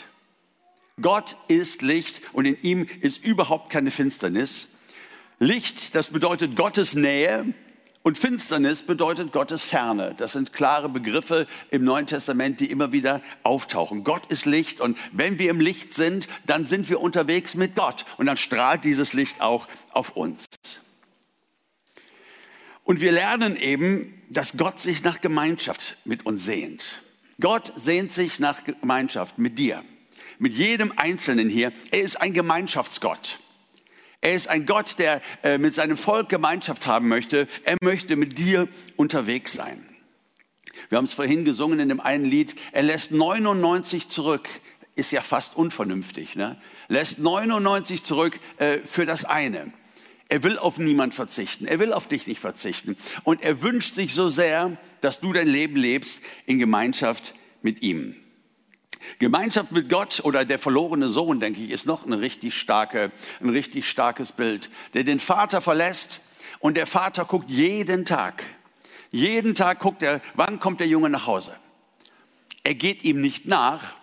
Gott 1.01 1.37
ist 1.49 1.83
Licht 1.83 2.21
und 2.33 2.45
in 2.45 2.61
ihm 2.63 2.89
ist 3.01 3.25
überhaupt 3.25 3.71
keine 3.71 3.91
Finsternis. 3.91 4.72
Licht, 5.43 5.97
das 5.97 6.09
bedeutet 6.09 6.55
Gottes 6.55 6.95
Nähe 6.95 7.53
und 8.05 8.17
Finsternis 8.17 8.83
bedeutet 8.83 9.33
Gottes 9.33 9.65
Ferne. 9.65 10.15
Das 10.17 10.35
sind 10.35 10.53
klare 10.53 10.89
Begriffe 10.89 11.49
im 11.73 11.83
Neuen 11.83 12.07
Testament, 12.07 12.61
die 12.61 12.71
immer 12.71 12.93
wieder 12.93 13.21
auftauchen. 13.43 14.05
Gott 14.05 14.31
ist 14.31 14.47
Licht 14.47 14.81
und 14.81 14.97
wenn 15.11 15.41
wir 15.41 15.51
im 15.51 15.61
Licht 15.61 15.95
sind, 15.95 16.29
dann 16.47 16.65
sind 16.65 16.89
wir 16.89 17.01
unterwegs 17.01 17.57
mit 17.57 17.75
Gott 17.75 18.07
und 18.19 18.27
dann 18.27 18.37
strahlt 18.37 18.85
dieses 18.85 19.15
Licht 19.15 19.41
auch 19.41 19.67
auf 19.91 20.17
uns. 20.17 20.45
Und 22.85 23.01
wir 23.01 23.11
lernen 23.11 23.57
eben, 23.57 24.23
dass 24.31 24.57
Gott 24.57 24.81
sich 24.81 25.03
nach 25.03 25.21
Gemeinschaft 25.21 25.97
mit 26.05 26.25
uns 26.25 26.45
sehnt. 26.45 27.03
Gott 27.41 27.73
sehnt 27.75 28.13
sich 28.13 28.39
nach 28.39 28.63
Gemeinschaft 28.63 29.39
mit 29.39 29.59
dir, 29.59 29.83
mit 30.39 30.55
jedem 30.55 30.93
Einzelnen 30.97 31.49
hier. 31.49 31.73
Er 31.91 32.03
ist 32.03 32.21
ein 32.21 32.33
Gemeinschaftsgott. 32.33 33.41
Er 34.23 34.35
ist 34.35 34.49
ein 34.49 34.67
Gott, 34.67 34.99
der 34.99 35.21
äh, 35.43 35.59
mit 35.59 35.75
seinem 35.75 35.97
Volk 35.97 36.29
Gemeinschaft 36.29 36.87
haben 36.87 37.09
möchte. 37.09 37.49
Er 37.65 37.77
möchte 37.83 38.15
mit 38.15 38.39
dir 38.39 38.69
unterwegs 38.97 39.53
sein. 39.53 39.85
Wir 40.89 40.99
haben 40.99 41.07
es 41.07 41.13
vorhin 41.13 41.45
gesungen 41.45 41.81
in 41.81 41.89
dem 41.89 42.01
einen 42.01 42.25
Lied. 42.25 42.55
Er 42.71 42.85
lässt 42.85 43.11
99 43.11 44.09
zurück. 44.09 44.49
Ist 44.95 45.11
ja 45.11 45.23
fast 45.23 45.57
unvernünftig. 45.57 46.37
Ne? 46.37 46.57
Lässt 46.87 47.19
99 47.19 48.05
zurück 48.05 48.39
äh, 48.59 48.79
für 48.85 49.07
das 49.07 49.25
eine. 49.25 49.73
Er 50.29 50.45
will 50.45 50.57
auf 50.57 50.79
niemand 50.79 51.15
verzichten. 51.17 51.67
Er 51.67 51.81
will 51.81 51.93
auf 51.93 52.07
dich 52.07 52.29
nicht 52.29 52.41
verzichten. 52.41 52.97
Und 53.25 53.43
er 53.43 53.61
wünscht 53.61 53.97
sich 53.97 54.15
so 54.15 54.31
sehr, 54.31 54.77
dass 55.01 55.19
du 55.19 55.33
dein 55.33 55.49
Leben 55.49 55.77
lebst 55.77 56.21
in 56.47 56.61
Gemeinschaft 56.61 57.35
mit 57.61 57.83
ihm. 57.83 58.15
Gemeinschaft 59.19 59.73
mit 59.73 59.89
Gott 59.89 60.21
oder 60.25 60.45
der 60.45 60.59
verlorene 60.59 61.09
Sohn, 61.09 61.41
denke 61.41 61.61
ich, 61.61 61.71
ist 61.71 61.87
noch 61.87 62.07
eine 62.07 62.21
richtig 62.21 62.59
starke, 62.59 63.13
ein 63.41 63.51
richtig 63.51 63.89
starkes 63.89 64.33
Bild, 64.33 64.71
der 64.95 65.05
den 65.05 65.21
Vater 65.21 65.61
verlässt 65.61 66.21
und 66.61 66.77
der 66.77 66.87
Vater 66.87 67.25
guckt 67.25 67.51
jeden 67.51 68.05
Tag, 68.05 68.45
jeden 69.11 69.55
Tag 69.55 69.81
guckt 69.81 70.03
er, 70.03 70.21
wann 70.35 70.61
kommt 70.61 70.81
der 70.81 70.87
Junge 70.87 71.11
nach 71.11 71.27
Hause. 71.27 71.57
Er 72.65 72.75
geht 72.75 73.05
ihm 73.05 73.21
nicht 73.21 73.47
nach, 73.47 73.97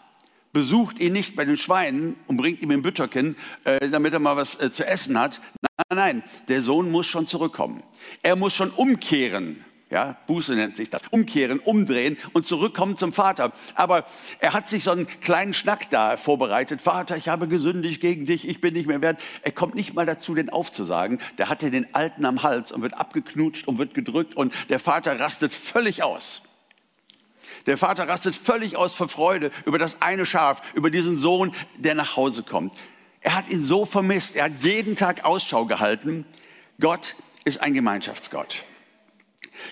besucht 0.51 0.99
ihn 0.99 1.13
nicht 1.13 1.35
bei 1.35 1.45
den 1.45 1.57
Schweinen 1.57 2.15
und 2.27 2.37
bringt 2.37 2.61
ihm 2.61 2.71
ein 2.71 2.81
Bütterchen, 2.81 3.35
äh, 3.63 3.89
damit 3.89 4.13
er 4.13 4.19
mal 4.19 4.35
was 4.35 4.59
äh, 4.59 4.71
zu 4.71 4.85
essen 4.85 5.17
hat. 5.17 5.41
Nein, 5.61 5.97
nein, 5.97 6.23
der 6.47 6.61
Sohn 6.61 6.91
muss 6.91 7.07
schon 7.07 7.27
zurückkommen. 7.27 7.83
Er 8.21 8.35
muss 8.35 8.55
schon 8.55 8.71
umkehren. 8.71 9.63
Ja, 9.89 10.17
Buße 10.27 10.53
nennt 10.53 10.77
sich 10.77 10.91
das. 10.91 11.01
Umkehren, 11.09 11.59
umdrehen 11.59 12.17
und 12.33 12.45
zurückkommen 12.45 12.95
zum 12.95 13.11
Vater. 13.11 13.51
Aber 13.73 14.05
er 14.39 14.53
hat 14.53 14.69
sich 14.69 14.83
so 14.83 14.91
einen 14.91 15.07
kleinen 15.21 15.55
Schnack 15.55 15.89
da 15.89 16.15
vorbereitet. 16.15 16.81
Vater, 16.81 17.17
ich 17.17 17.27
habe 17.27 17.47
gesündigt 17.47 17.99
gegen 17.99 18.27
dich, 18.27 18.47
ich 18.47 18.61
bin 18.61 18.75
nicht 18.75 18.85
mehr 18.85 19.01
wert. 19.01 19.19
Er 19.41 19.51
kommt 19.51 19.73
nicht 19.73 19.95
mal 19.95 20.05
dazu, 20.05 20.35
den 20.35 20.51
aufzusagen. 20.51 21.19
Der 21.39 21.49
hat 21.49 21.63
den 21.63 21.95
Alten 21.95 22.25
am 22.25 22.43
Hals 22.43 22.71
und 22.71 22.83
wird 22.83 22.93
abgeknutscht 22.93 23.67
und 23.67 23.79
wird 23.79 23.95
gedrückt 23.95 24.35
und 24.35 24.53
der 24.69 24.79
Vater 24.79 25.19
rastet 25.19 25.53
völlig 25.53 26.03
aus. 26.03 26.41
Der 27.65 27.77
Vater 27.77 28.07
rastet 28.07 28.35
völlig 28.35 28.77
aus 28.77 28.93
vor 28.93 29.09
Freude 29.09 29.51
über 29.65 29.79
das 29.79 30.03
eine 30.03 30.25
Schaf, 30.25 30.61
über 30.75 30.91
diesen 30.91 31.17
Sohn, 31.17 31.53
der 31.77 31.95
nach 31.95 32.15
Hause 32.15 32.43
kommt. 32.43 32.73
Er 33.21 33.35
hat 33.35 33.49
ihn 33.49 33.63
so 33.63 33.85
vermisst. 33.85 34.35
Er 34.35 34.45
hat 34.45 34.53
jeden 34.61 34.95
Tag 34.95 35.25
Ausschau 35.25 35.65
gehalten. 35.65 36.25
Gott 36.79 37.15
ist 37.43 37.61
ein 37.61 37.73
Gemeinschaftsgott. 37.73 38.63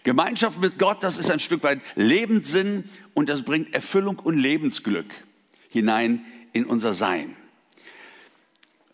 Gemeinschaft 0.04 0.60
mit 0.60 0.80
Gott, 0.80 1.04
das 1.04 1.18
ist 1.18 1.32
ein 1.32 1.40
Stück 1.40 1.64
weit 1.64 1.80
Lebenssinn 1.96 2.84
und 3.14 3.30
das 3.30 3.44
bringt 3.44 3.74
Erfüllung 3.74 4.20
und 4.20 4.38
Lebensglück 4.38 5.14
hinein 5.70 6.26
in 6.54 6.66
unser 6.66 6.94
Sein. 6.94 7.36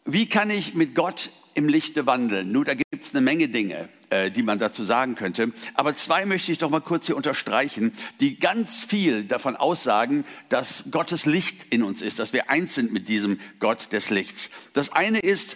Wie 0.05 0.27
kann 0.27 0.49
ich 0.49 0.73
mit 0.73 0.95
Gott 0.95 1.29
im 1.53 1.69
Lichte 1.69 2.05
wandeln? 2.05 2.51
Nun, 2.51 2.65
da 2.65 2.73
gibt 2.73 3.03
es 3.03 3.15
eine 3.15 3.21
Menge 3.21 3.47
Dinge, 3.47 3.87
äh, 4.09 4.31
die 4.31 4.43
man 4.43 4.59
dazu 4.59 4.83
sagen 4.83 5.15
könnte. 5.15 5.53
Aber 5.75 5.95
zwei 5.95 6.25
möchte 6.25 6.51
ich 6.51 6.57
doch 6.57 6.69
mal 6.69 6.81
kurz 6.81 7.05
hier 7.05 7.15
unterstreichen, 7.15 7.93
die 8.19 8.37
ganz 8.37 8.81
viel 8.81 9.23
davon 9.23 9.55
aussagen, 9.55 10.25
dass 10.49 10.85
Gottes 10.91 11.25
Licht 11.25 11.67
in 11.69 11.83
uns 11.83 12.01
ist, 12.01 12.19
dass 12.19 12.33
wir 12.33 12.49
eins 12.49 12.75
sind 12.75 12.91
mit 12.91 13.07
diesem 13.07 13.39
Gott 13.59 13.93
des 13.93 14.09
Lichts. 14.09 14.49
Das 14.73 14.91
eine 14.91 15.19
ist 15.19 15.55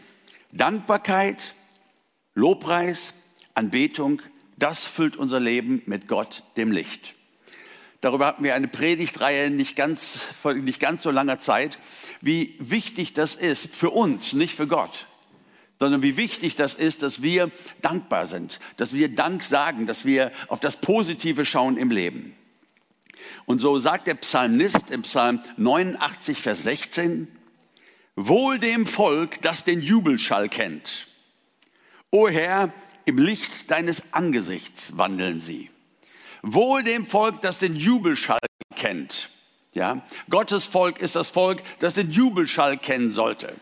Dankbarkeit, 0.54 1.54
Lobpreis, 2.36 3.14
Anbetung, 3.54 4.22
das 4.58 4.84
füllt 4.84 5.16
unser 5.16 5.40
Leben 5.40 5.82
mit 5.86 6.08
Gott, 6.08 6.44
dem 6.58 6.72
Licht. 6.72 7.14
Darüber 8.02 8.28
hatten 8.28 8.44
wir 8.44 8.54
eine 8.54 8.68
Predigtreihe 8.68 9.50
nicht 9.50 9.76
ganz, 9.76 10.20
nicht 10.44 10.80
ganz 10.80 11.04
so 11.04 11.12
langer 11.12 11.40
Zeit, 11.40 11.80
wie 12.22 12.56
wichtig 12.60 13.14
das 13.14 13.34
ist 13.34 13.76
für 13.76 13.90
uns, 13.90 14.34
nicht 14.34 14.54
für 14.54 14.68
Gott, 14.68 15.08
sondern 15.80 16.04
wie 16.04 16.18
wichtig 16.18 16.56
das 16.56 16.74
ist, 16.74 17.02
dass 17.02 17.22
wir 17.22 17.52
dankbar 17.82 18.28
sind, 18.28 18.60
dass 18.78 18.94
wir 18.94 19.10
Dank 19.10 19.42
sagen, 19.42 19.88
dass 19.88 20.06
wir 20.06 20.32
auf 20.48 20.60
das 20.60 20.80
Positive 20.80 21.46
schauen 21.46 21.78
im 21.78 21.90
Leben. 21.90 22.36
Und 23.46 23.60
so 23.60 23.80
sagt 23.80 24.08
der 24.08 24.16
Psalmist 24.16 24.92
im 24.92 25.02
Psalm 25.04 25.42
89, 25.58 26.42
Vers 26.42 26.64
16, 26.64 27.28
Wohl 28.16 28.58
dem 28.60 28.88
Volk, 28.88 29.42
das 29.42 29.64
den 29.64 29.82
Jubelschall 29.82 30.50
kennt. 30.50 31.08
O 32.10 32.28
Herr, 32.28 32.74
im 33.08 33.18
Licht 33.18 33.72
deines 33.72 34.04
Angesichts 34.12 34.98
wandeln 34.98 35.40
sie. 35.40 35.72
Wohl 36.42 36.84
dem 36.84 37.06
Volk, 37.06 37.42
das 37.42 37.60
den 37.60 37.76
Jubelschall 37.76 38.40
kennt. 38.76 39.30
Ja, 39.74 40.02
Gottes 40.30 40.66
Volk 40.66 41.00
ist 41.00 41.16
das 41.16 41.30
Volk, 41.30 41.64
das 41.80 41.94
den 41.94 42.12
Jubelschall 42.12 42.78
kennen 42.78 43.12
sollte. 43.12 43.56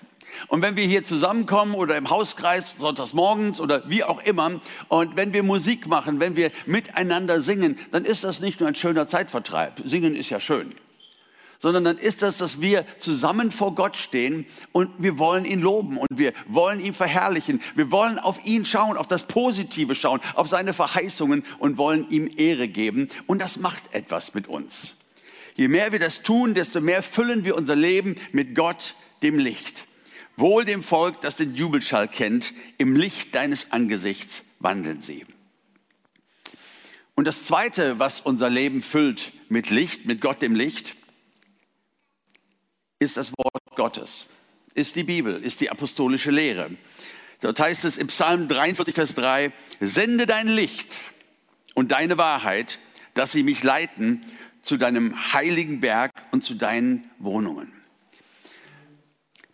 Und 0.48 0.62
wenn 0.62 0.76
wir 0.76 0.86
hier 0.86 1.04
zusammenkommen 1.04 1.76
oder 1.76 1.96
im 1.96 2.10
Hauskreis 2.10 2.74
sonntags 2.78 3.14
morgens 3.14 3.62
oder 3.62 3.90
wie 3.90 4.04
auch 4.04 4.22
immer 4.24 4.60
und 4.90 5.16
wenn 5.16 5.32
wir 5.32 5.44
Musik 5.44 5.88
machen, 5.88 6.20
wenn 6.20 6.36
wir 6.36 6.52
miteinander 6.66 7.40
singen, 7.40 7.80
dann 7.92 8.04
ist 8.04 8.24
das 8.24 8.42
nicht 8.42 8.60
nur 8.60 8.68
ein 8.68 8.76
schöner 8.76 9.08
Zeitvertreib. 9.08 9.82
Singen 9.86 10.16
ist 10.16 10.30
ja 10.30 10.40
schön 10.40 10.74
sondern 11.66 11.84
dann 11.84 11.98
ist 11.98 12.22
das, 12.22 12.38
dass 12.38 12.62
wir 12.62 12.86
zusammen 13.00 13.50
vor 13.50 13.74
Gott 13.74 13.98
stehen 13.98 14.46
und 14.72 14.92
wir 15.00 15.18
wollen 15.18 15.46
ihn 15.46 15.62
loben 15.62 15.98
und 15.98 16.08
wir 16.12 16.32
wollen 16.48 16.80
ihn 16.80 16.94
verherrlichen. 16.94 17.60
Wir 17.74 17.90
wollen 17.90 18.20
auf 18.20 18.46
ihn 18.46 18.66
schauen, 18.66 18.98
auf 18.98 19.08
das 19.08 19.24
Positive 19.24 19.96
schauen, 19.96 20.20
auf 20.36 20.48
seine 20.48 20.74
Verheißungen 20.74 21.44
und 21.58 21.80
wollen 21.80 22.08
ihm 22.12 22.30
Ehre 22.38 22.68
geben. 22.68 23.10
Und 23.26 23.42
das 23.42 23.58
macht 23.58 23.96
etwas 23.96 24.36
mit 24.36 24.48
uns. 24.48 24.94
Je 25.56 25.68
mehr 25.68 25.92
wir 25.92 25.98
das 25.98 26.22
tun, 26.22 26.54
desto 26.54 26.82
mehr 26.82 27.02
füllen 27.02 27.46
wir 27.46 27.56
unser 27.56 27.76
Leben 27.76 28.16
mit 28.32 28.54
Gott, 28.54 28.94
dem 29.24 29.40
Licht. 29.40 29.86
Wohl 30.38 30.66
dem 30.66 30.84
Volk, 30.84 31.22
das 31.22 31.36
den 31.36 31.56
Jubelschall 31.56 32.08
kennt, 32.08 32.54
im 32.78 32.96
Licht 32.96 33.34
deines 33.34 33.72
Angesichts 33.72 34.44
wandeln 34.60 35.02
sie. 35.02 35.26
Und 37.16 37.26
das 37.26 37.48
Zweite, 37.48 37.98
was 37.98 38.22
unser 38.22 38.52
Leben 38.52 38.84
füllt 38.84 39.34
mit 39.50 39.72
Licht, 39.72 40.06
mit 40.06 40.22
Gott 40.22 40.44
dem 40.44 40.54
Licht, 40.54 40.96
ist 43.00 43.18
das 43.18 43.32
Wort 43.38 43.76
Gottes, 43.76 44.28
ist 44.74 44.96
die 44.96 45.04
Bibel, 45.04 45.44
ist 45.44 45.62
die 45.62 45.70
apostolische 45.70 46.32
Lehre. 46.32 46.72
Dort 47.42 47.60
heißt 47.60 47.86
es 47.86 47.98
im 47.98 48.08
Psalm 48.08 48.48
43, 48.48 48.96
Vers 48.96 49.16
3, 49.16 49.52
sende 49.82 50.26
dein 50.26 50.48
Licht 50.48 50.94
und 51.74 51.92
deine 51.92 52.18
Wahrheit, 52.18 52.80
dass 53.14 53.32
sie 53.32 53.44
mich 53.44 53.64
leiten 53.64 54.24
zu 54.62 54.78
deinem 54.78 55.34
heiligen 55.34 55.82
Berg 55.82 56.12
und 56.32 56.44
zu 56.44 56.56
deinen 56.56 57.10
Wohnungen. 57.20 57.72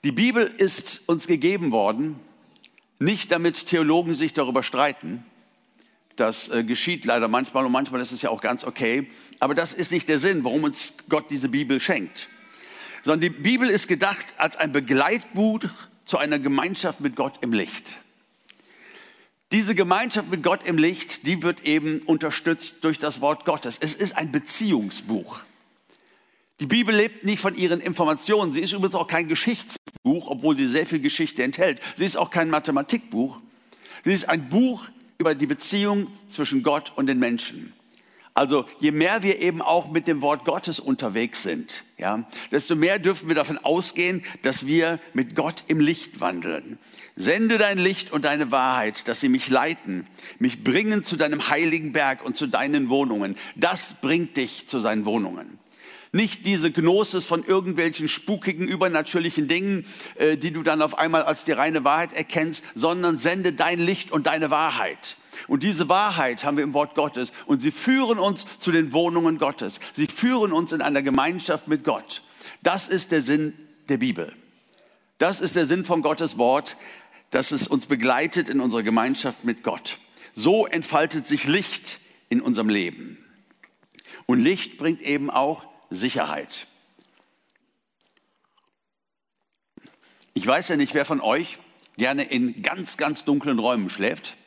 Die 0.04 0.12
Bibel 0.12 0.44
ist 0.44 1.02
uns 1.08 1.28
gegeben 1.28 1.72
worden, 1.72 2.20
nicht 3.00 3.32
damit 3.32 3.66
Theologen 3.66 4.14
sich 4.14 4.34
darüber 4.34 4.64
streiten. 4.64 5.26
Das 6.16 6.50
äh, 6.50 6.64
geschieht 6.64 7.06
leider 7.06 7.28
manchmal 7.28 7.66
und 7.66 7.72
manchmal 7.72 8.02
ist 8.02 8.12
es 8.12 8.22
ja 8.22 8.30
auch 8.30 8.42
ganz 8.42 8.64
okay. 8.64 9.10
Aber 9.40 9.56
das 9.56 9.74
ist 9.74 9.92
nicht 9.92 10.08
der 10.08 10.20
Sinn, 10.20 10.44
warum 10.44 10.64
uns 10.64 10.94
Gott 11.10 11.30
diese 11.30 11.50
Bibel 11.50 11.80
schenkt 11.80 12.30
sondern 13.04 13.22
die 13.22 13.30
Bibel 13.30 13.70
ist 13.70 13.88
gedacht 13.88 14.34
als 14.38 14.58
ein 14.58 14.72
Begleitbuch 14.72 15.62
zu 16.06 16.18
einer 16.18 16.40
Gemeinschaft 16.40 17.02
mit 17.02 17.16
Gott 17.16 17.40
im 17.42 17.54
Licht. 17.54 17.86
Diese 19.52 19.76
Gemeinschaft 19.76 20.30
mit 20.30 20.44
Gott 20.44 20.66
im 20.66 20.78
Licht, 20.78 21.28
die 21.28 21.44
wird 21.44 21.66
eben 21.66 22.00
unterstützt 22.00 22.84
durch 22.84 23.00
das 23.00 23.20
Wort 23.20 23.44
Gottes. 23.44 23.78
Es 23.82 23.94
ist 23.94 24.18
ein 24.18 24.32
Beziehungsbuch. 24.32 25.42
Die 26.62 26.68
Bibel 26.68 26.96
lebt 26.96 27.26
nicht 27.26 27.42
von 27.42 27.56
ihren 27.56 27.82
Informationen. 27.82 28.54
Sie 28.54 28.62
ist 28.62 28.72
übrigens 28.72 28.96
auch 28.96 29.08
kein 29.08 29.28
Geschichtsbuch, 29.28 30.28
obwohl 30.28 30.56
sie 30.56 30.68
sehr 30.68 30.86
viel 30.86 31.00
Geschichte 31.00 31.44
enthält. 31.44 31.82
Sie 31.96 32.06
ist 32.06 32.16
auch 32.16 32.30
kein 32.30 32.50
Mathematikbuch. 32.50 33.40
Sie 34.06 34.14
ist 34.14 34.30
ein 34.30 34.48
Buch 34.48 34.88
über 35.18 35.36
die 35.36 35.48
Beziehung 35.48 36.08
zwischen 36.28 36.64
Gott 36.64 36.94
und 36.96 37.08
den 37.08 37.20
Menschen. 37.20 37.74
Also 38.34 38.66
je 38.80 38.92
mehr 38.92 39.24
wir 39.24 39.40
eben 39.40 39.62
auch 39.62 39.92
mit 39.92 40.08
dem 40.08 40.22
Wort 40.22 40.46
Gottes 40.46 40.80
unterwegs 40.80 41.44
sind, 41.44 41.84
ja, 41.98 42.26
desto 42.50 42.76
mehr 42.76 42.98
dürfen 42.98 43.28
wir 43.28 43.36
davon 43.36 43.58
ausgehen, 43.58 44.24
dass 44.42 44.66
wir 44.66 45.00
mit 45.14 45.36
Gott 45.36 45.66
im 45.68 45.82
Licht 45.82 46.22
wandeln. 46.22 46.80
Sende 47.18 47.58
dein 47.58 47.78
Licht 47.78 48.12
und 48.14 48.24
deine 48.24 48.50
Wahrheit, 48.52 49.08
dass 49.10 49.20
sie 49.20 49.28
mich 49.28 49.50
leiten, 49.50 50.06
mich 50.40 50.64
bringen 50.64 51.04
zu 51.04 51.18
deinem 51.18 51.50
heiligen 51.50 51.92
Berg 51.92 52.24
und 52.26 52.38
zu 52.38 52.48
deinen 52.48 52.88
Wohnungen. 52.88 53.36
Das 53.58 53.96
bringt 54.02 54.38
dich 54.38 54.68
zu 54.68 54.80
seinen 54.80 55.04
Wohnungen. 55.04 55.60
Nicht 56.14 56.46
diese 56.46 56.72
Gnosis 56.72 57.26
von 57.26 57.44
irgendwelchen 57.44 58.08
spukigen, 58.08 58.68
übernatürlichen 58.68 59.48
Dingen, 59.48 59.86
äh, 60.16 60.38
die 60.38 60.52
du 60.52 60.64
dann 60.64 60.82
auf 60.82 60.98
einmal 60.98 61.24
als 61.24 61.46
die 61.46 61.54
reine 61.54 61.84
Wahrheit 61.84 62.14
erkennst, 62.14 62.64
sondern 62.76 63.18
sende 63.18 63.54
dein 63.54 63.80
Licht 63.80 64.12
und 64.12 64.28
deine 64.28 64.50
Wahrheit. 64.50 65.18
Und 65.48 65.64
diese 65.64 65.90
Wahrheit 65.90 66.44
haben 66.44 66.58
wir 66.58 66.64
im 66.64 66.74
Wort 66.74 66.96
Gottes 66.96 67.32
und 67.46 67.62
sie 67.62 67.72
führen 67.72 68.20
uns 68.20 68.46
zu 68.60 68.72
den 68.72 68.94
Wohnungen 68.94 69.38
Gottes. 69.38 69.80
Sie 69.94 70.08
führen 70.08 70.52
uns 70.54 70.72
in 70.72 70.82
einer 70.82 71.02
Gemeinschaft 71.02 71.68
mit 71.68 71.84
Gott. 71.84 72.22
Das 72.64 72.88
ist 72.88 73.12
der 73.12 73.22
Sinn 73.22 73.54
der 73.90 73.98
Bibel. 73.98 74.34
Das 75.18 75.40
ist 75.40 75.56
der 75.56 75.66
Sinn 75.66 75.86
von 75.86 76.02
Gottes 76.02 76.38
Wort, 76.38 76.78
dass 77.30 77.52
es 77.52 77.68
uns 77.68 77.86
begleitet 77.86 78.50
in 78.50 78.60
unserer 78.60 78.84
Gemeinschaft 78.84 79.44
mit 79.44 79.64
Gott. 79.64 79.98
So 80.36 80.66
entfaltet 80.66 81.28
sich 81.28 81.46
Licht 81.46 82.00
in 82.30 82.42
unserem 82.42 82.70
Leben. 82.70 83.18
Und 84.26 84.40
Licht 84.40 84.78
bringt 84.78 85.02
eben 85.02 85.30
auch 85.30 85.66
Sicherheit. 85.90 86.68
Ich 90.34 90.48
weiß 90.48 90.70
ja 90.70 90.78
nicht, 90.78 90.94
wer 90.94 91.06
von 91.06 91.20
euch 91.20 91.58
gerne 91.98 92.24
in 92.24 92.62
ganz, 92.62 92.98
ganz 92.98 93.26
dunklen 93.26 93.60
Räumen 93.60 93.90
schläft 93.90 94.38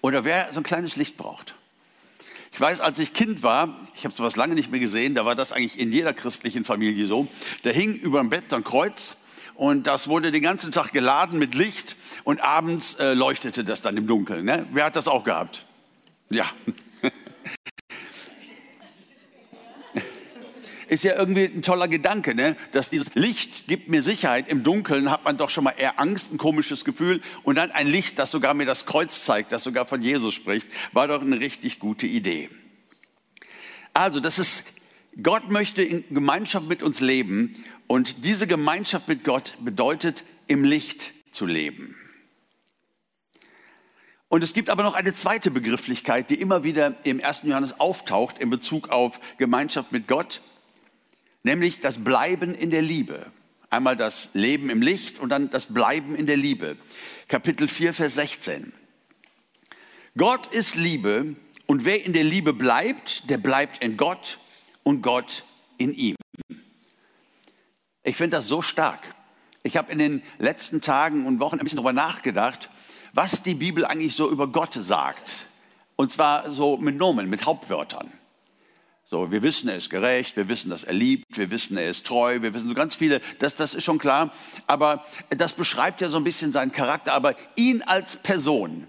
oder 0.00 0.24
wer 0.24 0.48
so 0.52 0.60
ein 0.60 0.64
kleines 0.64 0.96
Licht 0.96 1.16
braucht. 1.16 1.54
Ich 2.52 2.60
weiß, 2.60 2.80
als 2.80 2.98
ich 2.98 3.12
Kind 3.12 3.42
war, 3.42 3.78
ich 3.94 4.04
habe 4.04 4.14
sowas 4.14 4.36
lange 4.36 4.54
nicht 4.54 4.70
mehr 4.70 4.80
gesehen, 4.80 5.14
da 5.14 5.24
war 5.24 5.34
das 5.34 5.52
eigentlich 5.52 5.78
in 5.78 5.92
jeder 5.92 6.12
christlichen 6.12 6.64
Familie 6.64 7.06
so, 7.06 7.28
da 7.62 7.70
hing 7.70 7.94
über 7.94 8.20
dem 8.20 8.28
Bett 8.28 8.52
ein 8.52 8.64
Kreuz 8.64 9.16
und 9.54 9.86
das 9.86 10.08
wurde 10.08 10.32
den 10.32 10.42
ganzen 10.42 10.72
Tag 10.72 10.92
geladen 10.92 11.38
mit 11.38 11.54
Licht 11.54 11.96
und 12.24 12.40
abends 12.40 12.94
äh, 12.94 13.14
leuchtete 13.14 13.62
das 13.62 13.82
dann 13.82 13.96
im 13.96 14.06
Dunkeln. 14.06 14.44
Ne? 14.44 14.66
Wer 14.72 14.86
hat 14.86 14.96
das 14.96 15.06
auch 15.06 15.24
gehabt? 15.24 15.66
Ja. 16.28 16.44
Ist 20.90 21.04
ja 21.04 21.14
irgendwie 21.14 21.44
ein 21.44 21.62
toller 21.62 21.86
Gedanke, 21.86 22.34
ne? 22.34 22.56
dass 22.72 22.90
dieses 22.90 23.14
Licht 23.14 23.68
gibt 23.68 23.88
mir 23.88 24.02
Sicherheit. 24.02 24.48
Im 24.48 24.64
Dunkeln 24.64 25.08
hat 25.08 25.24
man 25.24 25.36
doch 25.36 25.48
schon 25.48 25.62
mal 25.62 25.74
eher 25.76 26.00
Angst, 26.00 26.32
ein 26.32 26.38
komisches 26.38 26.84
Gefühl. 26.84 27.22
Und 27.44 27.54
dann 27.54 27.70
ein 27.70 27.86
Licht, 27.86 28.18
das 28.18 28.32
sogar 28.32 28.54
mir 28.54 28.66
das 28.66 28.86
Kreuz 28.86 29.24
zeigt, 29.24 29.52
das 29.52 29.62
sogar 29.62 29.86
von 29.86 30.02
Jesus 30.02 30.34
spricht, 30.34 30.66
war 30.92 31.06
doch 31.06 31.22
eine 31.22 31.38
richtig 31.38 31.78
gute 31.78 32.08
Idee. 32.08 32.50
Also, 33.94 34.18
das 34.18 34.40
ist, 34.40 34.64
Gott 35.22 35.48
möchte 35.48 35.80
in 35.80 36.04
Gemeinschaft 36.10 36.66
mit 36.66 36.82
uns 36.82 37.00
leben. 37.00 37.64
Und 37.86 38.24
diese 38.24 38.48
Gemeinschaft 38.48 39.06
mit 39.06 39.22
Gott 39.22 39.58
bedeutet, 39.60 40.24
im 40.48 40.64
Licht 40.64 41.12
zu 41.30 41.46
leben. 41.46 41.94
Und 44.28 44.42
es 44.42 44.54
gibt 44.54 44.70
aber 44.70 44.82
noch 44.82 44.94
eine 44.94 45.12
zweite 45.12 45.52
Begrifflichkeit, 45.52 46.30
die 46.30 46.40
immer 46.40 46.64
wieder 46.64 46.96
im 47.04 47.20
ersten 47.20 47.48
Johannes 47.48 47.78
auftaucht 47.78 48.40
in 48.40 48.50
Bezug 48.50 48.88
auf 48.88 49.20
Gemeinschaft 49.38 49.92
mit 49.92 50.08
Gott, 50.08 50.40
nämlich 51.42 51.80
das 51.80 52.02
Bleiben 52.02 52.54
in 52.54 52.70
der 52.70 52.82
Liebe. 52.82 53.26
Einmal 53.70 53.96
das 53.96 54.30
Leben 54.32 54.68
im 54.70 54.82
Licht 54.82 55.20
und 55.20 55.28
dann 55.28 55.50
das 55.50 55.66
Bleiben 55.66 56.16
in 56.16 56.26
der 56.26 56.36
Liebe. 56.36 56.76
Kapitel 57.28 57.68
4, 57.68 57.94
Vers 57.94 58.14
16. 58.14 58.72
Gott 60.16 60.52
ist 60.52 60.74
Liebe 60.74 61.36
und 61.66 61.84
wer 61.84 62.04
in 62.04 62.12
der 62.12 62.24
Liebe 62.24 62.52
bleibt, 62.52 63.30
der 63.30 63.38
bleibt 63.38 63.84
in 63.84 63.96
Gott 63.96 64.38
und 64.82 65.02
Gott 65.02 65.44
in 65.78 65.94
ihm. 65.94 66.16
Ich 68.02 68.16
finde 68.16 68.38
das 68.38 68.48
so 68.48 68.60
stark. 68.60 69.00
Ich 69.62 69.76
habe 69.76 69.92
in 69.92 69.98
den 69.98 70.22
letzten 70.38 70.80
Tagen 70.80 71.26
und 71.26 71.38
Wochen 71.38 71.56
ein 71.56 71.62
bisschen 71.62 71.76
darüber 71.76 71.92
nachgedacht, 71.92 72.70
was 73.12 73.42
die 73.42 73.54
Bibel 73.54 73.84
eigentlich 73.84 74.14
so 74.16 74.30
über 74.30 74.48
Gott 74.48 74.74
sagt. 74.74 75.46
Und 75.96 76.10
zwar 76.10 76.50
so 76.50 76.76
mit 76.76 76.96
Nomen, 76.96 77.28
mit 77.28 77.44
Hauptwörtern. 77.44 78.10
So, 79.10 79.32
wir 79.32 79.42
wissen, 79.42 79.68
er 79.68 79.76
ist 79.76 79.90
gerecht, 79.90 80.36
wir 80.36 80.48
wissen, 80.48 80.70
dass 80.70 80.84
er 80.84 80.92
liebt, 80.92 81.36
wir 81.36 81.50
wissen, 81.50 81.76
er 81.76 81.90
ist 81.90 82.06
treu, 82.06 82.42
wir 82.42 82.54
wissen 82.54 82.68
so 82.68 82.74
ganz 82.74 82.94
viele, 82.94 83.20
das, 83.40 83.56
das 83.56 83.74
ist 83.74 83.82
schon 83.82 83.98
klar. 83.98 84.32
Aber 84.68 85.04
das 85.30 85.52
beschreibt 85.52 86.00
ja 86.00 86.08
so 86.08 86.16
ein 86.16 86.22
bisschen 86.22 86.52
seinen 86.52 86.70
Charakter, 86.70 87.12
aber 87.12 87.34
ihn 87.56 87.82
als 87.82 88.14
Person. 88.16 88.86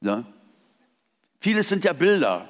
Ne? 0.00 0.24
Vieles 1.40 1.68
sind 1.68 1.84
ja 1.84 1.92
Bilder, 1.92 2.48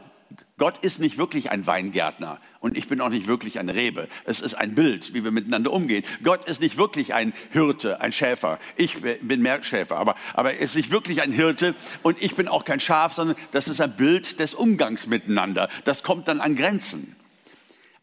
Gott 0.58 0.78
ist 0.78 0.98
nicht 0.98 1.18
wirklich 1.18 1.50
ein 1.50 1.66
Weingärtner 1.66 2.40
und 2.60 2.76
ich 2.76 2.88
bin 2.88 3.00
auch 3.00 3.08
nicht 3.08 3.28
wirklich 3.28 3.60
eine 3.60 3.74
Rebe. 3.74 4.08
Es 4.24 4.40
ist 4.40 4.54
ein 4.54 4.74
Bild, 4.74 5.14
wie 5.14 5.22
wir 5.22 5.30
miteinander 5.30 5.72
umgehen. 5.72 6.04
Gott 6.24 6.48
ist 6.48 6.60
nicht 6.60 6.76
wirklich 6.76 7.14
ein 7.14 7.32
Hirte, 7.52 8.00
ein 8.00 8.12
Schäfer. 8.12 8.58
Ich 8.76 8.96
bin 9.00 9.40
mehr 9.40 9.62
Schäfer, 9.62 9.96
aber, 9.96 10.16
aber 10.34 10.54
er 10.54 10.58
ist 10.58 10.74
nicht 10.74 10.90
wirklich 10.90 11.22
ein 11.22 11.30
Hirte 11.30 11.76
und 12.02 12.20
ich 12.20 12.34
bin 12.34 12.48
auch 12.48 12.64
kein 12.64 12.80
Schaf, 12.80 13.14
sondern 13.14 13.36
das 13.52 13.68
ist 13.68 13.80
ein 13.80 13.94
Bild 13.94 14.40
des 14.40 14.54
Umgangs 14.54 15.06
miteinander. 15.06 15.68
Das 15.84 16.02
kommt 16.02 16.26
dann 16.26 16.40
an 16.40 16.56
Grenzen. 16.56 17.14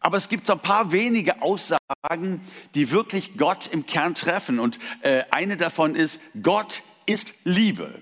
Aber 0.00 0.16
es 0.16 0.28
gibt 0.28 0.46
so 0.46 0.54
ein 0.54 0.60
paar 0.60 0.92
wenige 0.92 1.42
Aussagen, 1.42 2.40
die 2.74 2.90
wirklich 2.90 3.36
Gott 3.36 3.66
im 3.66 3.86
Kern 3.86 4.14
treffen. 4.14 4.60
Und 4.60 4.78
äh, 5.02 5.24
eine 5.30 5.56
davon 5.56 5.94
ist, 5.94 6.20
Gott 6.42 6.82
ist 7.06 7.34
Liebe. 7.44 8.00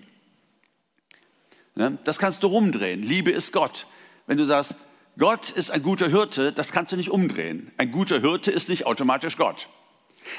Ne? 1.74 1.98
Das 2.04 2.18
kannst 2.18 2.42
du 2.42 2.48
rumdrehen. 2.48 3.02
Liebe 3.02 3.30
ist 3.30 3.52
Gott 3.52 3.86
wenn 4.26 4.38
du 4.38 4.44
sagst, 4.44 4.74
Gott 5.18 5.50
ist 5.50 5.70
ein 5.70 5.82
guter 5.82 6.08
Hirte, 6.08 6.52
das 6.52 6.72
kannst 6.72 6.92
du 6.92 6.96
nicht 6.96 7.10
umdrehen. 7.10 7.70
Ein 7.76 7.92
guter 7.92 8.20
Hirte 8.20 8.50
ist 8.50 8.68
nicht 8.68 8.86
automatisch 8.86 9.36
Gott. 9.36 9.68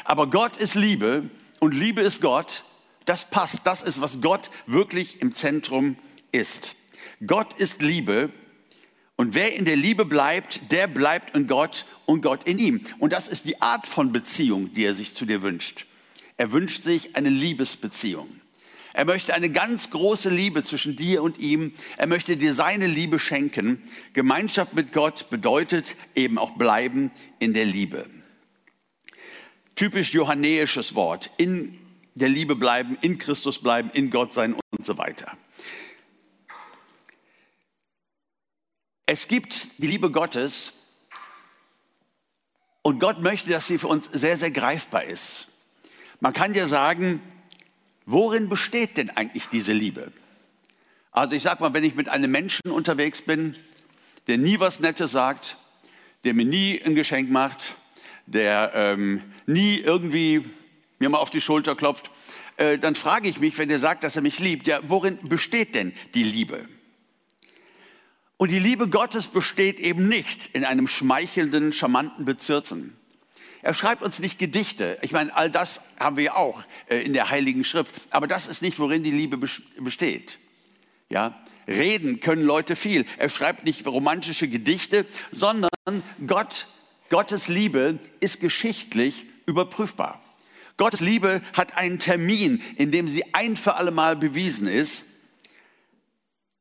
Aber 0.03 0.29
Gott 0.29 0.57
ist 0.57 0.75
Liebe 0.75 1.29
und 1.59 1.73
Liebe 1.73 2.01
ist 2.01 2.21
Gott. 2.21 2.63
Das 3.05 3.29
passt. 3.29 3.61
Das 3.65 3.83
ist, 3.83 4.01
was 4.01 4.21
Gott 4.21 4.49
wirklich 4.65 5.21
im 5.21 5.33
Zentrum 5.33 5.95
ist. 6.31 6.75
Gott 7.25 7.53
ist 7.53 7.81
Liebe 7.81 8.31
und 9.15 9.33
wer 9.33 9.55
in 9.55 9.63
der 9.63 9.77
Liebe 9.77 10.03
bleibt, 10.03 10.71
der 10.71 10.87
bleibt 10.87 11.35
in 11.35 11.47
Gott 11.47 11.85
und 12.05 12.21
Gott 12.21 12.43
in 12.43 12.59
ihm. 12.59 12.81
Und 12.99 13.13
das 13.13 13.27
ist 13.27 13.45
die 13.45 13.61
Art 13.61 13.87
von 13.87 14.11
Beziehung, 14.11 14.73
die 14.73 14.83
er 14.83 14.93
sich 14.93 15.13
zu 15.13 15.25
dir 15.25 15.41
wünscht. 15.41 15.85
Er 16.37 16.51
wünscht 16.51 16.83
sich 16.83 17.15
eine 17.15 17.29
Liebesbeziehung. 17.29 18.27
Er 18.95 19.03
möchte 19.03 19.33
eine 19.33 19.49
ganz 19.49 19.89
große 19.89 20.29
Liebe 20.29 20.63
zwischen 20.63 20.95
dir 20.95 21.21
und 21.21 21.37
ihm. 21.37 21.73
Er 21.97 22.07
möchte 22.07 22.37
dir 22.37 22.53
seine 22.53 22.87
Liebe 22.87 23.19
schenken. 23.19 23.83
Gemeinschaft 24.13 24.73
mit 24.73 24.93
Gott 24.93 25.29
bedeutet 25.29 25.97
eben 26.15 26.37
auch 26.37 26.51
bleiben 26.51 27.11
in 27.39 27.53
der 27.53 27.65
Liebe. 27.65 28.09
Typisch 29.75 30.13
johannäisches 30.13 30.95
Wort. 30.95 31.29
In 31.35 31.77
der 32.13 32.29
Liebe 32.29 32.55
bleiben, 32.55 32.97
in 33.01 33.17
Christus 33.17 33.61
bleiben, 33.61 33.89
in 33.89 34.11
Gott 34.11 34.31
sein 34.31 34.55
und 34.71 34.85
so 34.85 34.97
weiter. 34.97 35.37
Es 39.05 39.27
gibt 39.27 39.77
die 39.77 39.87
Liebe 39.87 40.09
Gottes 40.09 40.71
und 42.81 42.99
Gott 42.99 43.19
möchte, 43.21 43.49
dass 43.49 43.67
sie 43.67 43.77
für 43.77 43.89
uns 43.89 44.05
sehr, 44.05 44.37
sehr 44.37 44.51
greifbar 44.51 45.03
ist. 45.03 45.49
Man 46.21 46.31
kann 46.31 46.53
ja 46.53 46.69
sagen, 46.69 47.21
Worin 48.05 48.49
besteht 48.49 48.97
denn 48.97 49.09
eigentlich 49.09 49.47
diese 49.47 49.73
Liebe? 49.73 50.11
Also 51.11 51.35
ich 51.35 51.43
sage 51.43 51.61
mal, 51.63 51.73
wenn 51.73 51.83
ich 51.83 51.95
mit 51.95 52.09
einem 52.09 52.29
Menschen 52.29 52.71
unterwegs 52.71 53.21
bin, 53.21 53.55
der 54.27 54.37
nie 54.37 54.59
was 54.59 54.79
Nettes 54.79 55.11
sagt, 55.11 55.57
der 56.23 56.33
mir 56.33 56.45
nie 56.45 56.81
ein 56.83 56.95
Geschenk 56.95 57.31
macht, 57.31 57.75
der 58.25 58.71
ähm, 58.75 59.21
nie 59.45 59.77
irgendwie 59.77 60.43
mir 60.99 61.09
mal 61.09 61.19
auf 61.19 61.29
die 61.29 61.41
Schulter 61.41 61.75
klopft, 61.75 62.11
äh, 62.57 62.77
dann 62.77 62.95
frage 62.95 63.27
ich 63.27 63.39
mich, 63.39 63.57
wenn 63.57 63.69
der 63.69 63.79
sagt, 63.79 64.03
dass 64.03 64.15
er 64.15 64.21
mich 64.21 64.39
liebt, 64.39 64.67
ja, 64.67 64.79
worin 64.87 65.17
besteht 65.23 65.75
denn 65.75 65.93
die 66.13 66.23
Liebe? 66.23 66.67
Und 68.37 68.51
die 68.51 68.59
Liebe 68.59 68.89
Gottes 68.89 69.27
besteht 69.27 69.79
eben 69.79 70.07
nicht 70.07 70.53
in 70.53 70.65
einem 70.65 70.87
schmeichelnden, 70.87 71.71
charmanten 71.71 72.25
Bezirzen. 72.25 72.97
Er 73.65 73.73
schreibt 73.73 74.03
uns 74.03 74.19
nicht 74.19 74.37
Gedichte. 74.37 74.99
Ich 75.01 75.11
meine, 75.11 75.35
all 75.35 75.49
das 75.49 75.81
haben 75.97 76.17
wir 76.17 76.37
auch 76.37 76.61
äh, 76.87 77.01
in 77.01 77.13
der 77.13 77.31
Heiligen 77.31 77.63
Schrift. 77.63 77.91
Aber 78.11 78.27
das 78.27 78.45
ist 78.45 78.61
nicht, 78.61 78.77
worin 78.77 79.01
die 79.01 79.09
Liebe 79.09 79.39
besteht. 79.79 80.37
Ja, 81.09 81.43
reden 81.67 82.19
können 82.19 82.43
Leute 82.43 82.75
viel. 82.75 83.07
Er 83.17 83.27
schreibt 83.27 83.63
nicht 83.63 83.87
romantische 83.87 84.47
Gedichte, 84.47 85.07
sondern 85.31 85.71
Gott, 86.27 86.67
Gottes 87.09 87.47
Liebe 87.47 87.97
ist 88.19 88.39
geschichtlich 88.39 89.25
überprüfbar. 89.47 90.21
Gottes 90.77 90.99
Liebe 90.99 91.41
hat 91.53 91.75
einen 91.75 91.97
Termin, 91.97 92.61
in 92.75 92.91
dem 92.91 93.07
sie 93.07 93.33
ein 93.33 93.55
für 93.55 93.77
alle 93.77 93.89
Mal 93.89 94.15
bewiesen 94.15 94.67
ist, 94.67 95.05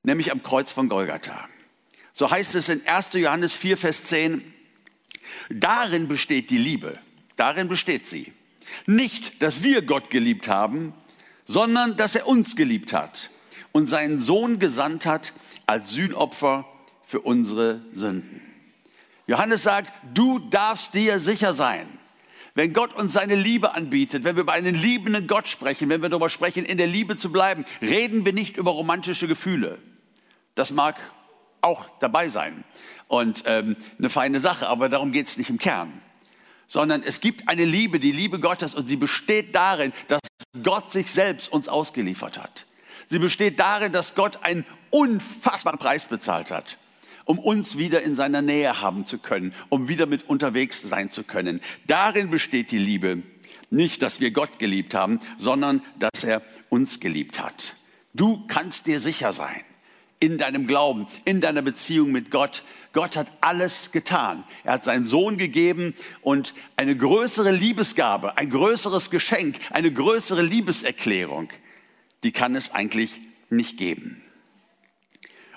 nämlich 0.04 0.32
am 0.32 0.42
Kreuz 0.42 0.72
von 0.72 0.88
Golgatha. 0.88 1.50
So 2.14 2.30
heißt 2.30 2.54
es 2.54 2.70
in 2.70 2.80
1. 2.86 3.12
Johannes 3.12 3.54
4, 3.54 3.76
Vers 3.76 4.04
10, 4.04 4.53
Darin 5.50 6.08
besteht 6.08 6.50
die 6.50 6.58
Liebe. 6.58 6.98
Darin 7.36 7.68
besteht 7.68 8.06
sie. 8.06 8.32
Nicht, 8.86 9.42
dass 9.42 9.62
wir 9.62 9.82
Gott 9.82 10.10
geliebt 10.10 10.48
haben, 10.48 10.92
sondern 11.46 11.96
dass 11.96 12.14
er 12.14 12.26
uns 12.26 12.56
geliebt 12.56 12.92
hat 12.92 13.30
und 13.72 13.86
seinen 13.86 14.20
Sohn 14.20 14.58
gesandt 14.58 15.06
hat 15.06 15.32
als 15.66 15.92
Sühnopfer 15.92 16.66
für 17.02 17.20
unsere 17.20 17.80
Sünden. 17.92 18.40
Johannes 19.26 19.62
sagt, 19.62 19.92
du 20.14 20.38
darfst 20.38 20.94
dir 20.94 21.18
sicher 21.18 21.54
sein, 21.54 21.86
wenn 22.54 22.72
Gott 22.72 22.94
uns 22.94 23.12
seine 23.12 23.34
Liebe 23.34 23.74
anbietet, 23.74 24.24
wenn 24.24 24.36
wir 24.36 24.42
über 24.42 24.52
einen 24.52 24.74
liebenden 24.74 25.26
Gott 25.26 25.48
sprechen, 25.48 25.88
wenn 25.88 26.02
wir 26.02 26.08
darüber 26.08 26.30
sprechen, 26.30 26.64
in 26.64 26.78
der 26.78 26.86
Liebe 26.86 27.16
zu 27.16 27.32
bleiben, 27.32 27.64
reden 27.82 28.24
wir 28.24 28.32
nicht 28.32 28.56
über 28.56 28.70
romantische 28.70 29.26
Gefühle. 29.26 29.78
Das 30.54 30.70
mag 30.70 30.96
auch 31.62 31.88
dabei 31.98 32.28
sein 32.28 32.64
und 33.08 33.44
ähm, 33.46 33.76
eine 33.98 34.08
feine 34.08 34.40
Sache, 34.40 34.68
aber 34.68 34.88
darum 34.88 35.12
geht 35.12 35.28
es 35.28 35.36
nicht 35.36 35.50
im 35.50 35.58
Kern. 35.58 35.92
Sondern 36.66 37.02
es 37.02 37.20
gibt 37.20 37.48
eine 37.48 37.64
Liebe, 37.64 38.00
die 38.00 38.12
Liebe 38.12 38.40
Gottes, 38.40 38.74
und 38.74 38.86
sie 38.86 38.96
besteht 38.96 39.54
darin, 39.54 39.92
dass 40.08 40.20
Gott 40.62 40.92
sich 40.92 41.10
selbst 41.10 41.52
uns 41.52 41.68
ausgeliefert 41.68 42.38
hat. 42.38 42.66
Sie 43.06 43.18
besteht 43.18 43.60
darin, 43.60 43.92
dass 43.92 44.14
Gott 44.14 44.38
einen 44.42 44.64
unfassbaren 44.90 45.78
Preis 45.78 46.06
bezahlt 46.06 46.50
hat, 46.50 46.78
um 47.24 47.38
uns 47.38 47.76
wieder 47.76 48.02
in 48.02 48.14
seiner 48.14 48.40
Nähe 48.40 48.80
haben 48.80 49.04
zu 49.04 49.18
können, 49.18 49.54
um 49.68 49.88
wieder 49.88 50.06
mit 50.06 50.28
unterwegs 50.28 50.80
sein 50.80 51.10
zu 51.10 51.22
können. 51.24 51.60
Darin 51.86 52.30
besteht 52.30 52.70
die 52.70 52.78
Liebe. 52.78 53.22
Nicht, 53.70 54.02
dass 54.02 54.20
wir 54.20 54.30
Gott 54.30 54.58
geliebt 54.58 54.94
haben, 54.94 55.20
sondern 55.36 55.82
dass 55.98 56.24
er 56.24 56.42
uns 56.70 57.00
geliebt 57.00 57.40
hat. 57.40 57.76
Du 58.14 58.46
kannst 58.46 58.86
dir 58.86 59.00
sicher 59.00 59.32
sein 59.32 59.64
in 60.24 60.38
deinem 60.38 60.66
Glauben, 60.66 61.06
in 61.26 61.42
deiner 61.42 61.60
Beziehung 61.60 62.10
mit 62.10 62.30
Gott. 62.30 62.62
Gott 62.94 63.16
hat 63.16 63.30
alles 63.42 63.92
getan. 63.92 64.44
Er 64.62 64.74
hat 64.74 64.84
seinen 64.84 65.04
Sohn 65.04 65.36
gegeben 65.36 65.94
und 66.22 66.54
eine 66.76 66.96
größere 66.96 67.50
Liebesgabe, 67.50 68.38
ein 68.38 68.48
größeres 68.48 69.10
Geschenk, 69.10 69.58
eine 69.70 69.92
größere 69.92 70.40
Liebeserklärung, 70.40 71.50
die 72.22 72.32
kann 72.32 72.54
es 72.54 72.72
eigentlich 72.72 73.20
nicht 73.50 73.76
geben. 73.76 74.22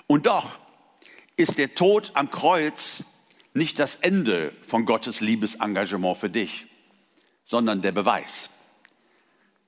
Und 0.06 0.26
doch 0.26 0.58
ist 1.36 1.56
der 1.56 1.74
Tod 1.74 2.10
am 2.14 2.30
Kreuz 2.30 3.04
nicht 3.54 3.78
das 3.78 3.94
Ende 3.96 4.52
von 4.66 4.84
Gottes 4.84 5.22
Liebesengagement 5.22 6.18
für 6.18 6.28
dich, 6.28 6.66
sondern 7.44 7.80
der 7.80 7.92
Beweis. 7.92 8.50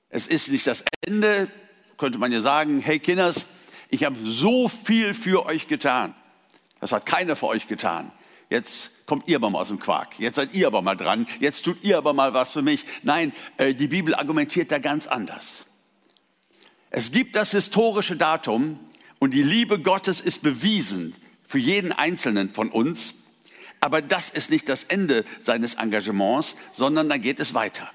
Es 0.09 0.27
ist 0.27 0.49
nicht 0.49 0.67
das 0.67 0.83
Ende, 1.01 1.49
könnte 1.97 2.19
man 2.19 2.31
ja 2.31 2.41
sagen, 2.41 2.81
hey 2.81 2.99
Kinders, 2.99 3.45
ich 3.91 4.05
habe 4.05 4.17
so 4.23 4.67
viel 4.67 5.13
für 5.13 5.45
euch 5.45 5.67
getan. 5.67 6.15
Das 6.79 6.91
hat 6.91 7.05
keiner 7.05 7.35
für 7.35 7.47
euch 7.47 7.67
getan. 7.67 8.11
jetzt 8.49 9.05
kommt 9.05 9.27
ihr 9.27 9.35
aber 9.37 9.49
mal 9.49 9.59
aus 9.59 9.67
dem 9.67 9.79
Quark, 9.79 10.19
jetzt 10.19 10.35
seid 10.35 10.53
ihr 10.53 10.67
aber 10.67 10.81
mal 10.81 10.95
dran, 10.95 11.27
jetzt 11.39 11.63
tut 11.63 11.83
ihr 11.83 11.97
aber 11.97 12.13
mal 12.13 12.33
was 12.33 12.49
für 12.49 12.61
mich. 12.61 12.85
Nein, 13.03 13.33
äh, 13.57 13.73
die 13.73 13.87
Bibel 13.87 14.15
argumentiert 14.15 14.71
da 14.71 14.79
ganz 14.79 15.05
anders. 15.07 15.65
Es 16.89 17.11
gibt 17.11 17.35
das 17.35 17.51
historische 17.51 18.15
Datum 18.15 18.79
und 19.19 19.33
die 19.33 19.43
Liebe 19.43 19.79
Gottes 19.79 20.19
ist 20.19 20.43
bewiesen 20.43 21.15
für 21.45 21.59
jeden 21.59 21.91
Einzelnen 21.91 22.49
von 22.49 22.69
uns. 22.69 23.15
Aber 23.81 24.01
das 24.01 24.29
ist 24.29 24.49
nicht 24.49 24.69
das 24.69 24.83
Ende 24.83 25.25
seines 25.39 25.75
Engagements, 25.75 26.55
sondern 26.71 27.09
da 27.09 27.17
geht 27.17 27.39
es 27.39 27.53
weiter. 27.53 27.89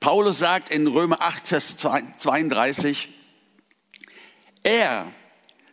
Paulus 0.00 0.38
sagt 0.38 0.74
in 0.74 0.86
Römer 0.86 1.20
8, 1.20 1.46
Vers 1.46 1.76
32, 1.76 3.08
er, 4.62 5.12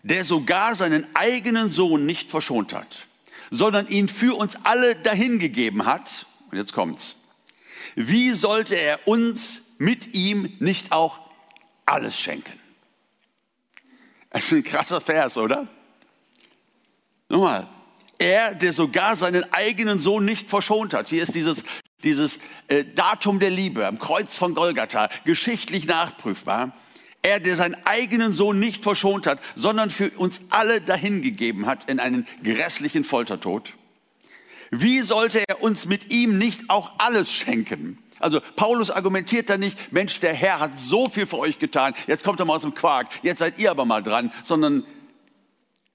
der 0.04 0.23
sogar 0.25 0.75
seinen 0.75 1.06
eigenen 1.13 1.71
Sohn 1.71 2.06
nicht 2.06 2.30
verschont 2.30 2.73
hat, 2.73 3.08
sondern 3.52 3.88
ihn 3.88 4.10
für 4.10 4.36
uns 4.36 4.58
alle 4.63 4.95
dahingegeben 4.95 5.86
hat, 5.86 6.25
und 6.52 6.58
jetzt 6.58 6.73
kommt's, 6.73 7.15
wie 7.95 8.32
sollte 8.34 8.75
er 8.75 9.08
uns 9.08 9.73
mit 9.78 10.13
ihm 10.15 10.56
nicht 10.60 10.91
auch 10.91 11.19
alles 11.86 12.19
schenken. 12.19 12.60
Das 14.30 14.45
ist 14.45 14.52
ein 14.52 14.63
krasser 14.63 15.02
Vers, 15.02 15.38
oder? 15.38 15.67
Nochmal. 17.30 17.67
Er, 18.19 18.54
der 18.54 18.73
sogar 18.73 19.15
seinen 19.15 19.52
eigenen 19.54 19.99
Sohn 19.99 20.25
nicht 20.25 20.49
verschont 20.49 20.93
hat. 20.93 21.10
Hier 21.10 21.23
ist 21.23 21.34
dieses, 21.36 21.63
dieses 22.04 22.39
äh, 22.67 22.84
Datum 22.84 23.39
der 23.39 23.49
Liebe 23.49 23.88
am 23.88 23.97
Kreuz 23.97 24.38
von 24.38 24.54
Golgatha, 24.54 25.10
geschichtlich 25.23 25.86
nachprüfbar. 25.86 26.73
Er, 27.22 27.40
der 27.40 27.56
seinen 27.56 27.76
eigenen 27.86 28.34
Sohn 28.34 28.60
nicht 28.60 28.84
verschont 28.84 29.28
hat, 29.28 29.42
sondern 29.56 29.90
für 29.90 30.10
uns 30.12 30.44
alle 30.50 30.80
dahingegeben 30.80 31.66
hat 31.66 31.90
in 31.90 32.00
einen 32.00 32.26
grässlichen 32.44 33.04
Foltertod. 33.04 33.74
Wie 34.72 35.02
sollte 35.02 35.44
er 35.48 35.62
uns 35.62 35.86
mit 35.86 36.14
ihm 36.14 36.38
nicht 36.38 36.70
auch 36.70 36.94
alles 37.00 37.34
schenken? 37.34 37.98
Also 38.20 38.42
Paulus 38.56 38.92
argumentiert 38.92 39.50
da 39.50 39.58
nicht, 39.58 39.92
Mensch, 39.92 40.20
der 40.20 40.34
Herr 40.34 40.60
hat 40.60 40.78
so 40.78 41.10
viel 41.10 41.26
für 41.26 41.40
euch 41.40 41.60
getan, 41.60 41.94
jetzt 42.08 42.24
kommt 42.24 42.40
er 42.40 42.46
mal 42.46 42.56
aus 42.56 42.62
dem 42.62 42.76
Quark, 42.76 43.08
jetzt 43.24 43.40
seid 43.40 43.58
ihr 43.58 43.72
aber 43.72 43.86
mal 43.86 44.04
dran, 44.04 44.32
sondern 44.44 44.86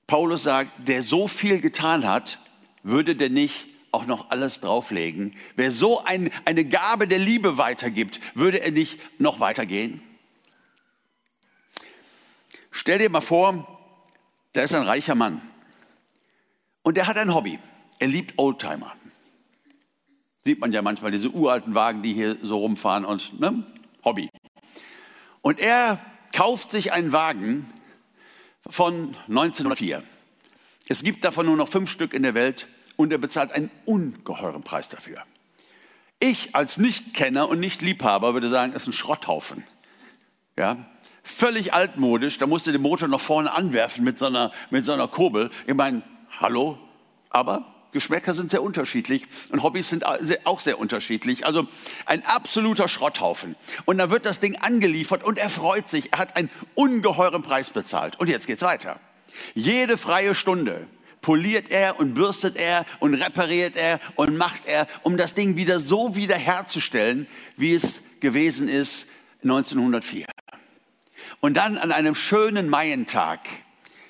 Paulus 0.07 0.43
sagt, 0.43 0.71
der 0.89 1.03
so 1.03 1.29
viel 1.29 1.61
getan 1.61 2.07
hat, 2.07 2.39
würde 2.83 3.15
der 3.15 3.31
nicht 3.31 3.67
auch 3.93 4.07
noch 4.07 4.31
alles 4.31 4.61
drauflegen? 4.61 5.37
Wer 5.57 5.71
so 5.71 6.03
ein, 6.05 6.31
eine 6.45 6.65
Gabe 6.65 7.07
der 7.07 7.19
Liebe 7.19 7.59
weitergibt, 7.59 8.21
würde 8.35 8.61
er 8.61 8.73
nicht 8.73 8.99
noch 9.21 9.41
weitergehen? 9.41 10.03
Stell 12.77 12.99
dir 12.99 13.09
mal 13.09 13.21
vor, 13.21 13.69
da 14.53 14.63
ist 14.63 14.75
ein 14.75 14.83
reicher 14.83 15.15
Mann 15.15 15.41
und 16.83 16.97
der 16.97 17.07
hat 17.07 17.17
ein 17.17 17.33
Hobby. 17.33 17.61
Er 18.01 18.09
liebt 18.09 18.37
Oldtimer. 18.37 18.93
Sieht 20.43 20.59
man 20.59 20.73
ja 20.73 20.83
manchmal 20.83 21.13
diese 21.13 21.31
uralten 21.31 21.77
Wagen, 21.77 22.03
die 22.03 22.13
hier 22.13 22.37
so 22.43 22.59
rumfahren 22.59 23.05
und 23.05 23.39
ne? 23.39 23.65
Hobby. 24.05 24.29
Und 25.41 25.61
er 25.61 26.05
kauft 26.33 26.73
sich 26.73 26.93
einen 26.93 27.13
Wagen 27.13 27.65
von 28.69 29.15
1904. 29.29 30.03
Es 30.89 31.05
gibt 31.05 31.25
davon 31.25 31.47
nur 31.47 31.57
noch 31.57 31.69
fünf 31.69 31.89
Stück 31.89 32.13
in 32.13 32.25
der 32.25 32.35
Welt 32.35 32.67
und 32.97 33.13
er 33.13 33.19
bezahlt 33.19 33.53
einen 33.53 33.71
ungeheuren 33.85 34.65
Preis 34.65 34.89
dafür. 34.89 35.23
Ich 36.19 36.57
als 36.57 36.77
Nichtkenner 36.77 37.49
und 37.49 37.61
Nicht-Liebhaber 37.61 38.35
würde 38.35 38.49
sagen, 38.49 38.73
es 38.75 38.83
ist 38.83 38.89
ein 38.89 38.93
Schrotthaufen. 38.95 39.63
Ja, 40.59 40.85
völlig 41.25 41.75
altmodisch. 41.75 42.39
Da 42.39 42.47
musste 42.47 42.71
den 42.71 42.83
Motor 42.83 43.09
noch 43.09 43.21
vorne 43.21 43.51
anwerfen 43.53 44.05
mit 44.05 44.19
so 44.19 44.27
einer, 44.27 44.53
mit 44.71 44.85
so 44.85 44.93
einer 44.93 45.09
Kurbel. 45.09 45.51
Ich 45.67 45.75
meine, 45.75 46.03
hallo? 46.39 46.79
Aber 47.31 47.75
Geschmäcker 47.91 48.35
sind 48.35 48.51
sehr 48.51 48.63
unterschiedlich 48.63 49.27
und 49.51 49.63
Hobbys 49.63 49.89
sind 49.89 50.05
auch 50.05 50.61
sehr 50.61 50.79
unterschiedlich. 50.79 51.47
Also 51.47 51.67
ein 52.07 52.25
absoluter 52.27 52.89
Schrotthaufen. 52.89 53.57
Und 53.87 53.99
da 53.99 54.11
wird 54.11 54.27
das 54.27 54.41
Ding 54.41 54.57
angeliefert 54.57 55.25
und 55.25 55.39
er 55.39 55.49
freut 55.49 55.89
sich. 55.89 56.13
Er 56.13 56.19
hat 56.19 56.37
einen 56.37 56.51
ungeheuren 56.75 57.43
Preis 57.43 57.71
bezahlt. 57.71 58.21
Und 58.21 58.29
jetzt 58.29 58.47
geht's 58.47 58.63
weiter. 58.63 59.01
Jede 59.55 59.97
freie 59.97 60.35
Stunde 60.35 60.87
poliert 61.21 61.73
er 61.73 61.99
und 61.99 62.15
bürstet 62.15 62.57
er 62.57 62.85
und 63.01 63.15
repariert 63.15 63.77
er 63.77 63.99
und 64.17 64.37
macht 64.37 64.67
er, 64.67 64.87
um 65.03 65.17
das 65.17 65.35
Ding 65.35 65.57
wieder 65.57 65.81
so 65.81 66.15
wiederherzustellen, 66.17 67.27
wie 67.57 67.75
es 67.75 68.03
gewesen 68.21 68.69
ist 68.69 69.07
1904. 69.43 70.27
Und 71.45 71.59
dann 71.59 71.77
an 71.77 71.93
einem 71.93 72.15
schönen 72.15 72.71
Maientag 72.71 73.41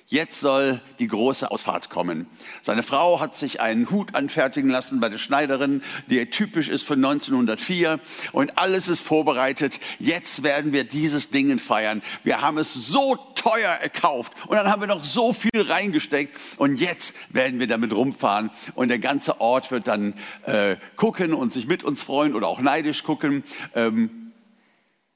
Jetzt 0.07 0.41
soll 0.41 0.81
die 1.01 1.09
große 1.09 1.51
Ausfahrt 1.51 1.91
kommen. 1.91 2.29
Seine 2.63 2.85
Frau 2.85 3.19
hat 3.19 3.37
sich 3.37 3.61
einen 3.61 3.91
Hut 3.91 4.15
anfertigen 4.15 4.71
lassen 4.71 5.01
bei 5.01 5.09
der 5.09 5.19
Schneiderin, 5.19 5.83
der 6.07 6.31
typisch 6.31 6.69
ist 6.69 6.85
von 6.85 7.05
1904. 7.05 7.99
Und 8.31 8.57
alles 8.57 8.87
ist 8.87 9.01
vorbereitet. 9.01 9.81
Jetzt 9.99 10.45
werden 10.45 10.73
wir 10.73 10.85
dieses 10.85 11.31
Ding 11.31 11.59
feiern. 11.59 12.03
Wir 12.23 12.41
haben 12.41 12.59
es 12.59 12.73
so 12.73 13.17
teuer 13.35 13.73
erkauft 13.73 14.33
und 14.47 14.57
dann 14.57 14.71
haben 14.71 14.83
wir 14.83 14.87
noch 14.87 15.05
so 15.05 15.33
viel 15.33 15.51
reingesteckt. 15.55 16.39
Und 16.59 16.77
jetzt 16.77 17.17
werden 17.31 17.59
wir 17.59 17.67
damit 17.67 17.93
rumfahren. 17.93 18.51
Und 18.77 18.91
der 18.91 19.01
ganze 19.01 19.41
Ort 19.41 19.73
wird 19.73 19.89
dann 19.89 20.15
äh, 20.45 20.77
gucken 20.95 21.35
und 21.35 21.53
sich 21.53 21.67
mit 21.67 21.83
uns 21.83 22.01
freuen 22.01 22.37
oder 22.37 22.47
auch 22.47 22.61
neidisch 22.61 23.03
gucken. 23.03 23.43
Ähm, 23.75 24.33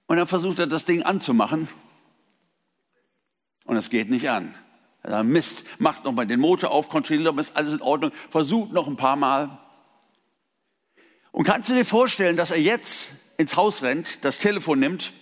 und 0.08 0.16
dann 0.16 0.26
versucht 0.26 0.58
er 0.58 0.66
das 0.66 0.84
Ding 0.84 1.04
anzumachen. 1.04 1.68
Und 3.68 3.76
es 3.76 3.90
geht 3.90 4.08
nicht 4.08 4.30
an. 4.30 4.54
Ja, 5.06 5.22
Mist, 5.22 5.62
macht 5.78 6.04
nochmal 6.04 6.26
den 6.26 6.40
Motor 6.40 6.70
auf, 6.70 6.88
kontrolliert, 6.88 7.28
ob 7.28 7.38
ist 7.38 7.54
alles 7.54 7.74
in 7.74 7.82
Ordnung, 7.82 8.12
versucht 8.30 8.72
noch 8.72 8.88
ein 8.88 8.96
paar 8.96 9.16
Mal. 9.16 9.58
Und 11.32 11.44
kannst 11.44 11.68
du 11.68 11.74
dir 11.74 11.84
vorstellen, 11.84 12.38
dass 12.38 12.50
er 12.50 12.62
jetzt 12.62 13.10
ins 13.36 13.56
Haus 13.56 13.82
rennt, 13.82 14.24
das 14.24 14.38
Telefon 14.38 14.80
nimmt, 14.80 15.12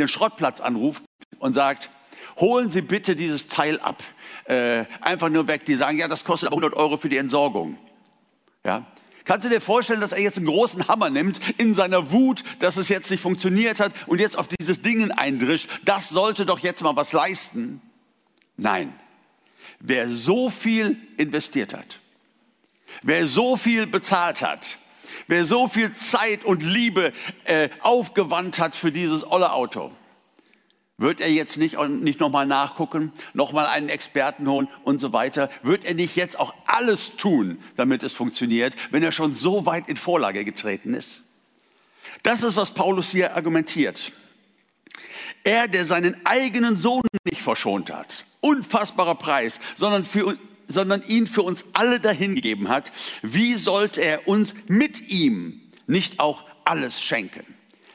den 0.00 0.08
Schrottplatz 0.08 0.60
anruft 0.60 1.04
und 1.38 1.52
sagt, 1.52 1.90
holen 2.40 2.70
Sie 2.70 2.82
bitte 2.82 3.14
dieses 3.14 3.46
Teil 3.46 3.78
ab. 3.78 4.02
Äh, 4.46 4.86
einfach 5.00 5.28
nur 5.28 5.46
weg. 5.46 5.64
Die 5.64 5.76
sagen, 5.76 5.96
ja, 5.96 6.08
das 6.08 6.24
kostet 6.24 6.48
100 6.50 6.74
Euro 6.74 6.96
für 6.96 7.08
die 7.08 7.18
Entsorgung. 7.18 7.78
Ja. 8.64 8.84
Kannst 9.26 9.44
du 9.44 9.50
dir 9.50 9.60
vorstellen, 9.60 10.00
dass 10.00 10.12
er 10.12 10.20
jetzt 10.20 10.38
einen 10.38 10.46
großen 10.46 10.88
Hammer 10.88 11.10
nimmt 11.10 11.40
in 11.58 11.74
seiner 11.74 12.12
Wut, 12.12 12.42
dass 12.60 12.78
es 12.78 12.88
jetzt 12.88 13.10
nicht 13.10 13.20
funktioniert 13.20 13.80
hat 13.80 13.92
und 14.06 14.20
jetzt 14.20 14.38
auf 14.38 14.48
dieses 14.48 14.80
Ding 14.80 15.10
eindrischt? 15.10 15.68
Das 15.84 16.08
sollte 16.08 16.46
doch 16.46 16.60
jetzt 16.60 16.82
mal 16.82 16.96
was 16.96 17.12
leisten. 17.12 17.82
Nein, 18.56 18.94
Wer 19.80 20.08
so 20.08 20.50
viel 20.50 20.96
investiert 21.16 21.74
hat, 21.74 21.98
wer 23.02 23.26
so 23.26 23.56
viel 23.56 23.86
bezahlt 23.86 24.42
hat, 24.42 24.78
wer 25.26 25.44
so 25.44 25.68
viel 25.68 25.92
Zeit 25.94 26.44
und 26.44 26.62
Liebe 26.62 27.12
äh, 27.44 27.68
aufgewandt 27.80 28.58
hat 28.58 28.74
für 28.74 28.90
dieses 28.90 29.26
olle 29.30 29.52
Auto, 29.52 29.92
wird 30.98 31.20
er 31.20 31.30
jetzt 31.30 31.58
nicht, 31.58 31.78
nicht 31.78 32.20
nochmal 32.20 32.46
nachgucken, 32.46 33.12
nochmal 33.34 33.66
einen 33.66 33.90
Experten 33.90 34.48
holen 34.48 34.68
und 34.82 34.98
so 34.98 35.12
weiter? 35.12 35.50
Wird 35.62 35.84
er 35.84 35.94
nicht 35.94 36.16
jetzt 36.16 36.38
auch 36.40 36.54
alles 36.64 37.16
tun, 37.16 37.58
damit 37.76 38.02
es 38.02 38.14
funktioniert, 38.14 38.74
wenn 38.90 39.02
er 39.02 39.12
schon 39.12 39.34
so 39.34 39.66
weit 39.66 39.88
in 39.88 39.96
Vorlage 39.96 40.44
getreten 40.44 40.94
ist? 40.94 41.22
Das 42.22 42.42
ist, 42.42 42.56
was 42.56 42.72
Paulus 42.72 43.10
hier 43.10 43.36
argumentiert. 43.36 44.12
Er, 45.44 45.68
der 45.68 45.84
seinen 45.84 46.16
eigenen 46.24 46.76
Sohn 46.76 47.02
nicht 47.24 47.42
verschont 47.42 47.92
hat, 47.92 48.24
unfassbarer 48.40 49.14
Preis, 49.16 49.60
sondern, 49.74 50.04
für, 50.04 50.36
sondern 50.66 51.02
ihn 51.06 51.26
für 51.26 51.42
uns 51.42 51.66
alle 51.74 52.00
dahingegeben 52.00 52.68
hat, 52.68 52.90
wie 53.22 53.54
sollte 53.54 54.00
er 54.00 54.26
uns 54.26 54.54
mit 54.66 55.10
ihm 55.10 55.60
nicht 55.86 56.20
auch 56.20 56.44
alles 56.64 57.02
schenken? 57.02 57.44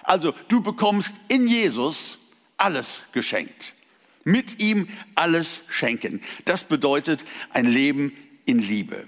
Also 0.03 0.33
du 0.47 0.61
bekommst 0.61 1.15
in 1.27 1.47
Jesus 1.47 2.19
alles 2.61 3.05
geschenkt. 3.11 3.73
Mit 4.23 4.61
ihm 4.61 4.87
alles 5.15 5.63
schenken. 5.69 6.21
Das 6.45 6.63
bedeutet 6.63 7.25
ein 7.49 7.65
Leben 7.65 8.15
in 8.45 8.59
Liebe. 8.59 9.05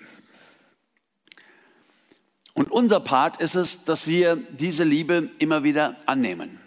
Und 2.54 2.72
unser 2.72 3.00
Part 3.00 3.42
ist 3.42 3.56
es, 3.56 3.86
dass 3.86 4.08
wir 4.08 4.36
diese 4.36 4.84
Liebe 4.84 5.30
immer 5.40 5.64
wieder 5.64 5.98
annehmen. 6.06 6.60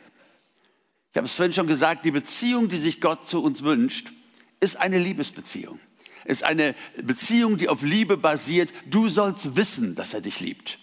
Ich 1.12 1.16
habe 1.16 1.26
es 1.26 1.32
vorhin 1.32 1.52
schon 1.52 1.66
gesagt, 1.66 2.04
die 2.04 2.10
Beziehung, 2.10 2.68
die 2.68 2.76
sich 2.76 3.00
Gott 3.00 3.28
zu 3.28 3.42
uns 3.42 3.62
wünscht, 3.62 4.12
ist 4.60 4.76
eine 4.76 4.98
Liebesbeziehung. 4.98 5.78
Ist 6.24 6.42
eine 6.42 6.74
Beziehung, 7.00 7.56
die 7.56 7.68
auf 7.68 7.82
Liebe 7.82 8.16
basiert. 8.16 8.72
Du 8.86 9.08
sollst 9.08 9.56
wissen, 9.56 9.94
dass 9.94 10.12
er 10.12 10.20
dich 10.20 10.40
liebt. 10.40 10.78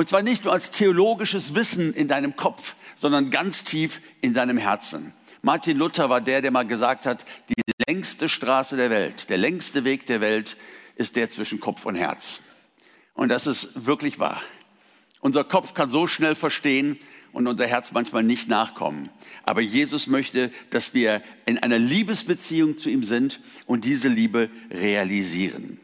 Und 0.00 0.08
zwar 0.08 0.22
nicht 0.22 0.44
nur 0.44 0.54
als 0.54 0.70
theologisches 0.70 1.54
Wissen 1.54 1.92
in 1.92 2.08
deinem 2.08 2.34
Kopf, 2.34 2.74
sondern 2.96 3.28
ganz 3.28 3.64
tief 3.64 4.00
in 4.22 4.32
deinem 4.32 4.56
Herzen. 4.56 5.12
Martin 5.42 5.76
Luther 5.76 6.08
war 6.08 6.22
der, 6.22 6.40
der 6.40 6.50
mal 6.50 6.66
gesagt 6.66 7.04
hat, 7.04 7.26
die 7.50 7.60
längste 7.86 8.30
Straße 8.30 8.78
der 8.78 8.88
Welt, 8.88 9.28
der 9.28 9.36
längste 9.36 9.84
Weg 9.84 10.06
der 10.06 10.22
Welt 10.22 10.56
ist 10.96 11.16
der 11.16 11.28
zwischen 11.28 11.60
Kopf 11.60 11.84
und 11.84 11.96
Herz. 11.96 12.40
Und 13.12 13.28
das 13.28 13.46
ist 13.46 13.84
wirklich 13.84 14.18
wahr. 14.18 14.40
Unser 15.20 15.44
Kopf 15.44 15.74
kann 15.74 15.90
so 15.90 16.06
schnell 16.06 16.34
verstehen, 16.34 16.98
und 17.32 17.46
unser 17.46 17.66
Herz 17.66 17.92
manchmal 17.92 18.22
nicht 18.22 18.48
nachkommen. 18.48 19.10
Aber 19.42 19.60
Jesus 19.60 20.06
möchte, 20.06 20.50
dass 20.70 20.94
wir 20.94 21.22
in 21.44 21.58
einer 21.58 21.78
Liebesbeziehung 21.78 22.78
zu 22.78 22.88
ihm 22.88 23.04
sind 23.04 23.38
und 23.66 23.84
diese 23.84 24.08
Liebe 24.08 24.48
realisieren. 24.70 25.78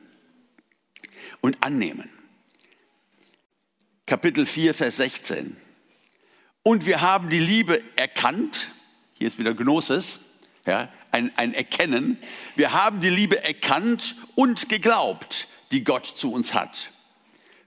und 1.42 1.58
annehmen. 1.60 2.15
Kapitel 4.06 4.46
4, 4.46 4.72
Vers 4.72 4.96
16. 4.98 5.56
Und 6.62 6.86
wir 6.86 7.00
haben 7.00 7.28
die 7.28 7.40
Liebe 7.40 7.82
erkannt. 7.96 8.70
Hier 9.14 9.26
ist 9.26 9.38
wieder 9.38 9.52
Gnosis, 9.52 10.20
ja, 10.64 10.88
ein, 11.10 11.36
ein 11.36 11.54
Erkennen. 11.54 12.16
Wir 12.54 12.72
haben 12.72 13.00
die 13.00 13.10
Liebe 13.10 13.42
erkannt 13.42 14.14
und 14.36 14.68
geglaubt, 14.68 15.48
die 15.72 15.82
Gott 15.82 16.06
zu 16.06 16.32
uns 16.32 16.54
hat. 16.54 16.92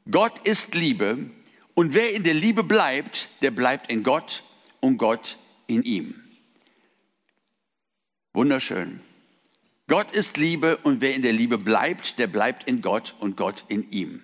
Gott 0.09 0.47
ist 0.47 0.75
Liebe 0.75 1.29
und 1.73 1.93
wer 1.93 2.13
in 2.13 2.23
der 2.23 2.35
Liebe 2.35 2.63
bleibt, 2.63 3.27
der 3.41 3.51
bleibt 3.51 3.91
in 3.91 4.03
Gott 4.03 4.43
und 4.79 4.97
Gott 4.97 5.37
in 5.67 5.83
ihm. 5.83 6.23
Wunderschön. 8.33 9.01
Gott 9.87 10.11
ist 10.11 10.37
Liebe 10.37 10.77
und 10.77 11.01
wer 11.01 11.15
in 11.15 11.21
der 11.21 11.33
Liebe 11.33 11.57
bleibt, 11.57 12.17
der 12.17 12.27
bleibt 12.27 12.63
in 12.65 12.81
Gott 12.81 13.15
und 13.19 13.35
Gott 13.35 13.65
in 13.67 13.89
ihm. 13.89 14.23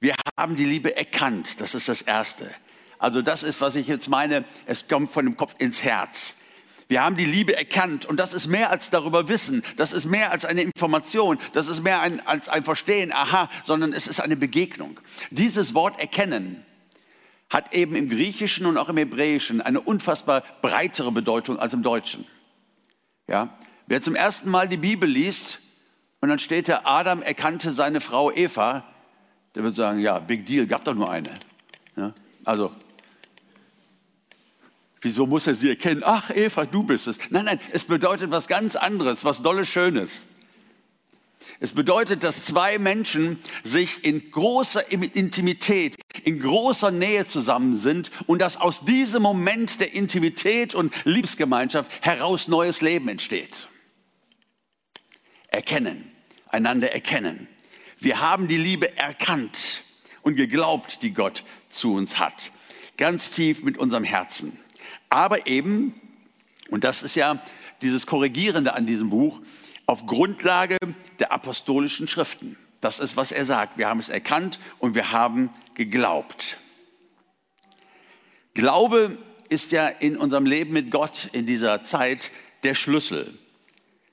Wir 0.00 0.14
haben 0.38 0.56
die 0.56 0.64
Liebe 0.64 0.96
erkannt, 0.96 1.60
das 1.60 1.74
ist 1.74 1.88
das 1.88 2.02
Erste. 2.02 2.48
Also 2.98 3.22
das 3.22 3.42
ist, 3.42 3.60
was 3.60 3.76
ich 3.76 3.86
jetzt 3.86 4.08
meine, 4.08 4.44
es 4.66 4.88
kommt 4.88 5.10
von 5.10 5.24
dem 5.24 5.36
Kopf 5.36 5.54
ins 5.58 5.82
Herz. 5.82 6.36
Wir 6.88 7.04
haben 7.04 7.16
die 7.16 7.26
Liebe 7.26 7.54
erkannt 7.54 8.06
und 8.06 8.18
das 8.18 8.32
ist 8.32 8.46
mehr 8.46 8.70
als 8.70 8.88
darüber 8.88 9.28
wissen, 9.28 9.62
das 9.76 9.92
ist 9.92 10.06
mehr 10.06 10.32
als 10.32 10.46
eine 10.46 10.62
Information, 10.62 11.38
das 11.52 11.68
ist 11.68 11.82
mehr 11.82 12.00
ein, 12.00 12.26
als 12.26 12.48
ein 12.48 12.64
Verstehen, 12.64 13.12
aha, 13.12 13.50
sondern 13.62 13.92
es 13.92 14.06
ist 14.06 14.20
eine 14.20 14.36
Begegnung. 14.36 14.98
Dieses 15.30 15.74
Wort 15.74 16.00
erkennen 16.00 16.64
hat 17.50 17.74
eben 17.74 17.94
im 17.94 18.08
Griechischen 18.08 18.64
und 18.66 18.78
auch 18.78 18.88
im 18.88 18.96
Hebräischen 18.96 19.60
eine 19.60 19.80
unfassbar 19.80 20.42
breitere 20.62 21.12
Bedeutung 21.12 21.58
als 21.58 21.74
im 21.74 21.82
Deutschen. 21.82 22.26
Ja, 23.28 23.58
wer 23.86 24.00
zum 24.00 24.14
ersten 24.14 24.50
Mal 24.50 24.68
die 24.68 24.76
Bibel 24.78 25.08
liest 25.08 25.58
und 26.20 26.30
dann 26.30 26.38
steht 26.38 26.68
da, 26.68 26.82
Adam 26.84 27.20
erkannte 27.20 27.74
seine 27.74 28.00
Frau 28.00 28.32
Eva, 28.32 28.84
der 29.58 29.64
wird 29.64 29.74
sagen, 29.74 29.98
ja, 29.98 30.20
big 30.20 30.46
deal, 30.46 30.68
gab 30.68 30.84
doch 30.84 30.94
nur 30.94 31.10
eine. 31.10 31.30
Ja, 31.96 32.14
also 32.44 32.72
Wieso 35.00 35.26
muss 35.26 35.46
er 35.48 35.54
sie 35.56 35.68
erkennen? 35.70 36.02
Ach, 36.04 36.30
Eva, 36.30 36.64
du 36.64 36.84
bist 36.84 37.08
es. 37.08 37.18
Nein, 37.30 37.44
nein, 37.44 37.60
es 37.72 37.84
bedeutet 37.84 38.30
was 38.30 38.46
ganz 38.46 38.76
anderes, 38.76 39.24
was 39.24 39.42
Dolles 39.42 39.68
Schönes. 39.68 40.26
Es 41.60 41.72
bedeutet, 41.72 42.22
dass 42.22 42.44
zwei 42.44 42.78
Menschen 42.78 43.38
sich 43.64 44.04
in 44.04 44.30
großer 44.30 44.92
Intimität, 44.92 45.96
in 46.24 46.38
großer 46.38 46.92
Nähe 46.92 47.26
zusammen 47.26 47.76
sind 47.76 48.12
und 48.26 48.40
dass 48.40 48.56
aus 48.56 48.84
diesem 48.84 49.22
Moment 49.22 49.80
der 49.80 49.92
Intimität 49.92 50.74
und 50.74 50.92
Liebesgemeinschaft 51.04 51.90
heraus 52.04 52.46
neues 52.46 52.80
Leben 52.80 53.08
entsteht. 53.08 53.68
Erkennen, 55.48 56.10
einander 56.48 56.92
erkennen. 56.92 57.48
Wir 58.00 58.20
haben 58.20 58.46
die 58.46 58.56
Liebe 58.56 58.96
erkannt 58.96 59.82
und 60.22 60.36
geglaubt, 60.36 61.02
die 61.02 61.12
Gott 61.12 61.42
zu 61.68 61.94
uns 61.94 62.18
hat. 62.18 62.52
Ganz 62.96 63.30
tief 63.30 63.62
mit 63.62 63.76
unserem 63.76 64.04
Herzen. 64.04 64.58
Aber 65.10 65.46
eben, 65.46 66.00
und 66.70 66.84
das 66.84 67.02
ist 67.02 67.16
ja 67.16 67.42
dieses 67.82 68.06
Korrigierende 68.06 68.74
an 68.74 68.86
diesem 68.86 69.10
Buch, 69.10 69.40
auf 69.86 70.06
Grundlage 70.06 70.76
der 71.18 71.32
apostolischen 71.32 72.06
Schriften. 72.08 72.56
Das 72.80 73.00
ist, 73.00 73.16
was 73.16 73.32
er 73.32 73.44
sagt. 73.44 73.78
Wir 73.78 73.88
haben 73.88 74.00
es 74.00 74.08
erkannt 74.08 74.60
und 74.78 74.94
wir 74.94 75.10
haben 75.10 75.50
geglaubt. 75.74 76.56
Glaube 78.54 79.18
ist 79.48 79.72
ja 79.72 79.88
in 79.88 80.16
unserem 80.16 80.46
Leben 80.46 80.72
mit 80.72 80.90
Gott 80.90 81.30
in 81.32 81.46
dieser 81.46 81.82
Zeit 81.82 82.30
der 82.64 82.74
Schlüssel. 82.74 83.38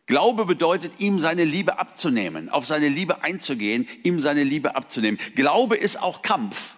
Glaube 0.07 0.45
bedeutet, 0.45 0.99
ihm 0.99 1.17
seine 1.17 1.43
Liebe 1.43 1.79
abzunehmen, 1.79 2.49
auf 2.49 2.67
seine 2.67 2.89
Liebe 2.89 3.23
einzugehen, 3.23 3.87
ihm 4.03 4.19
seine 4.19 4.43
Liebe 4.43 4.75
abzunehmen. 4.75 5.19
Glaube 5.35 5.75
ist 5.75 6.01
auch 6.01 6.21
Kampf, 6.21 6.75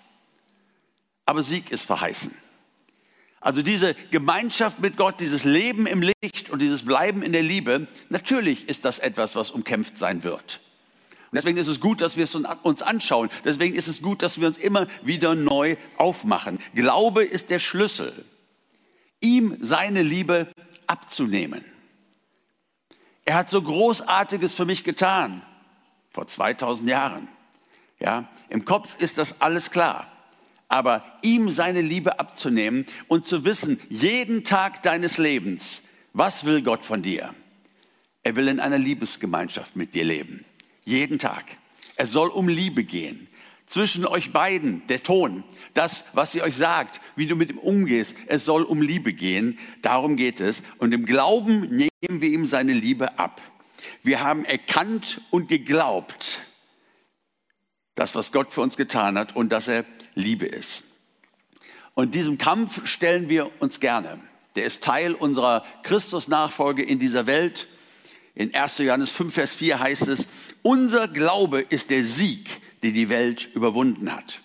aber 1.25 1.43
Sieg 1.43 1.71
ist 1.71 1.85
verheißen. 1.85 2.33
Also 3.41 3.61
diese 3.61 3.95
Gemeinschaft 4.11 4.79
mit 4.79 4.97
Gott, 4.97 5.19
dieses 5.19 5.43
Leben 5.43 5.85
im 5.87 6.01
Licht 6.01 6.49
und 6.49 6.61
dieses 6.61 6.83
Bleiben 6.83 7.21
in 7.21 7.33
der 7.33 7.43
Liebe, 7.43 7.87
natürlich 8.09 8.67
ist 8.67 8.85
das 8.85 8.99
etwas, 8.99 9.35
was 9.35 9.51
umkämpft 9.51 9.97
sein 9.97 10.23
wird. 10.23 10.61
Und 11.31 11.35
deswegen 11.35 11.57
ist 11.57 11.67
es 11.67 11.81
gut, 11.81 12.01
dass 12.01 12.15
wir 12.15 12.23
es 12.23 12.33
uns 12.35 12.81
anschauen. 12.81 13.29
Deswegen 13.43 13.75
ist 13.75 13.89
es 13.89 14.01
gut, 14.01 14.21
dass 14.21 14.39
wir 14.39 14.47
uns 14.47 14.57
immer 14.57 14.87
wieder 15.03 15.35
neu 15.35 15.75
aufmachen. 15.97 16.59
Glaube 16.73 17.23
ist 17.25 17.49
der 17.49 17.59
Schlüssel, 17.59 18.25
ihm 19.19 19.57
seine 19.59 20.01
Liebe 20.01 20.47
abzunehmen. 20.87 21.63
Er 23.27 23.35
hat 23.35 23.51
so 23.51 23.61
Großartiges 23.61 24.53
für 24.53 24.65
mich 24.65 24.83
getan, 24.83 25.43
vor 26.11 26.27
2000 26.27 26.89
Jahren. 26.89 27.27
Ja, 27.99 28.27
im 28.49 28.65
Kopf 28.65 28.95
ist 28.99 29.19
das 29.19 29.41
alles 29.41 29.69
klar 29.69 30.07
aber 30.67 31.03
ihm 31.21 31.49
seine 31.49 31.81
Liebe 31.81 32.19
abzunehmen 32.19 32.85
und 33.07 33.25
zu 33.25 33.45
wissen, 33.45 33.79
jeden 33.89 34.43
Tag 34.43 34.83
deines 34.83 35.17
Lebens, 35.17 35.81
was 36.13 36.45
will 36.45 36.61
Gott 36.61 36.83
von 36.83 37.01
dir? 37.01 37.33
Er 38.23 38.35
will 38.35 38.47
in 38.47 38.59
einer 38.59 38.77
Liebesgemeinschaft 38.77 39.75
mit 39.75 39.95
dir 39.95 40.03
leben. 40.03 40.43
Jeden 40.83 41.19
Tag. 41.19 41.45
Es 41.95 42.11
soll 42.11 42.29
um 42.29 42.49
Liebe 42.49 42.83
gehen. 42.83 43.26
Zwischen 43.67 44.05
euch 44.05 44.31
beiden, 44.31 44.87
der 44.87 45.03
Ton, 45.03 45.43
das, 45.73 46.05
was 46.13 46.31
sie 46.31 46.41
euch 46.41 46.55
sagt, 46.55 47.01
wie 47.17 47.27
du 47.27 47.35
mit 47.35 47.51
ihm 47.51 47.57
umgehst, 47.57 48.15
es 48.27 48.45
soll 48.45 48.63
um 48.63 48.81
Liebe 48.81 49.11
gehen. 49.11 49.59
Darum 49.81 50.15
geht 50.15 50.39
es. 50.39 50.63
Und 50.77 50.93
im 50.93 51.05
Glauben 51.05 51.67
nehmen 51.67 52.21
wir 52.21 52.29
ihm 52.29 52.45
seine 52.45 52.71
Liebe 52.71 53.19
ab. 53.19 53.41
Wir 54.03 54.21
haben 54.21 54.45
erkannt 54.45 55.19
und 55.31 55.49
geglaubt, 55.49 56.39
das, 57.93 58.15
was 58.15 58.31
Gott 58.31 58.53
für 58.53 58.61
uns 58.61 58.77
getan 58.77 59.17
hat 59.17 59.35
und 59.35 59.51
dass 59.51 59.67
er 59.67 59.83
Liebe 60.15 60.45
ist. 60.45 60.85
Und 61.93 62.15
diesem 62.15 62.37
Kampf 62.37 62.87
stellen 62.87 63.27
wir 63.27 63.51
uns 63.59 63.81
gerne. 63.81 64.17
Der 64.55 64.63
ist 64.63 64.81
Teil 64.81 65.13
unserer 65.13 65.65
Christusnachfolge 65.83 66.83
in 66.83 66.99
dieser 66.99 67.27
Welt. 67.27 67.67
In 68.33 68.55
1. 68.55 68.77
Johannes 68.77 69.11
5, 69.11 69.33
Vers 69.33 69.55
4 69.55 69.79
heißt 69.81 70.07
es, 70.07 70.27
unser 70.61 71.09
Glaube 71.09 71.59
ist 71.59 71.89
der 71.89 72.05
Sieg, 72.05 72.61
den 72.83 72.93
die 72.93 73.09
Welt 73.09 73.49
überwunden 73.53 74.11
hat. 74.13 74.41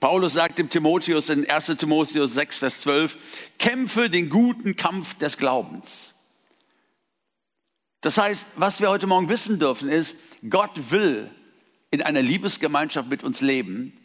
Paulus 0.00 0.32
sagt 0.32 0.58
dem 0.58 0.68
Timotheus 0.68 1.28
in 1.28 1.48
1. 1.48 1.66
Timotheus 1.78 2.34
6, 2.34 2.58
Vers 2.58 2.80
12, 2.80 3.16
kämpfe 3.58 4.10
den 4.10 4.30
guten 4.30 4.74
Kampf 4.74 5.14
des 5.18 5.38
Glaubens. 5.38 6.14
Das 8.00 8.18
heißt, 8.18 8.48
was 8.56 8.80
wir 8.80 8.90
heute 8.90 9.06
Morgen 9.06 9.28
wissen 9.28 9.60
dürfen, 9.60 9.88
ist, 9.88 10.16
Gott 10.50 10.90
will 10.90 11.30
in 11.92 12.02
einer 12.02 12.20
Liebesgemeinschaft 12.20 13.08
mit 13.08 13.22
uns 13.22 13.40
leben 13.40 13.96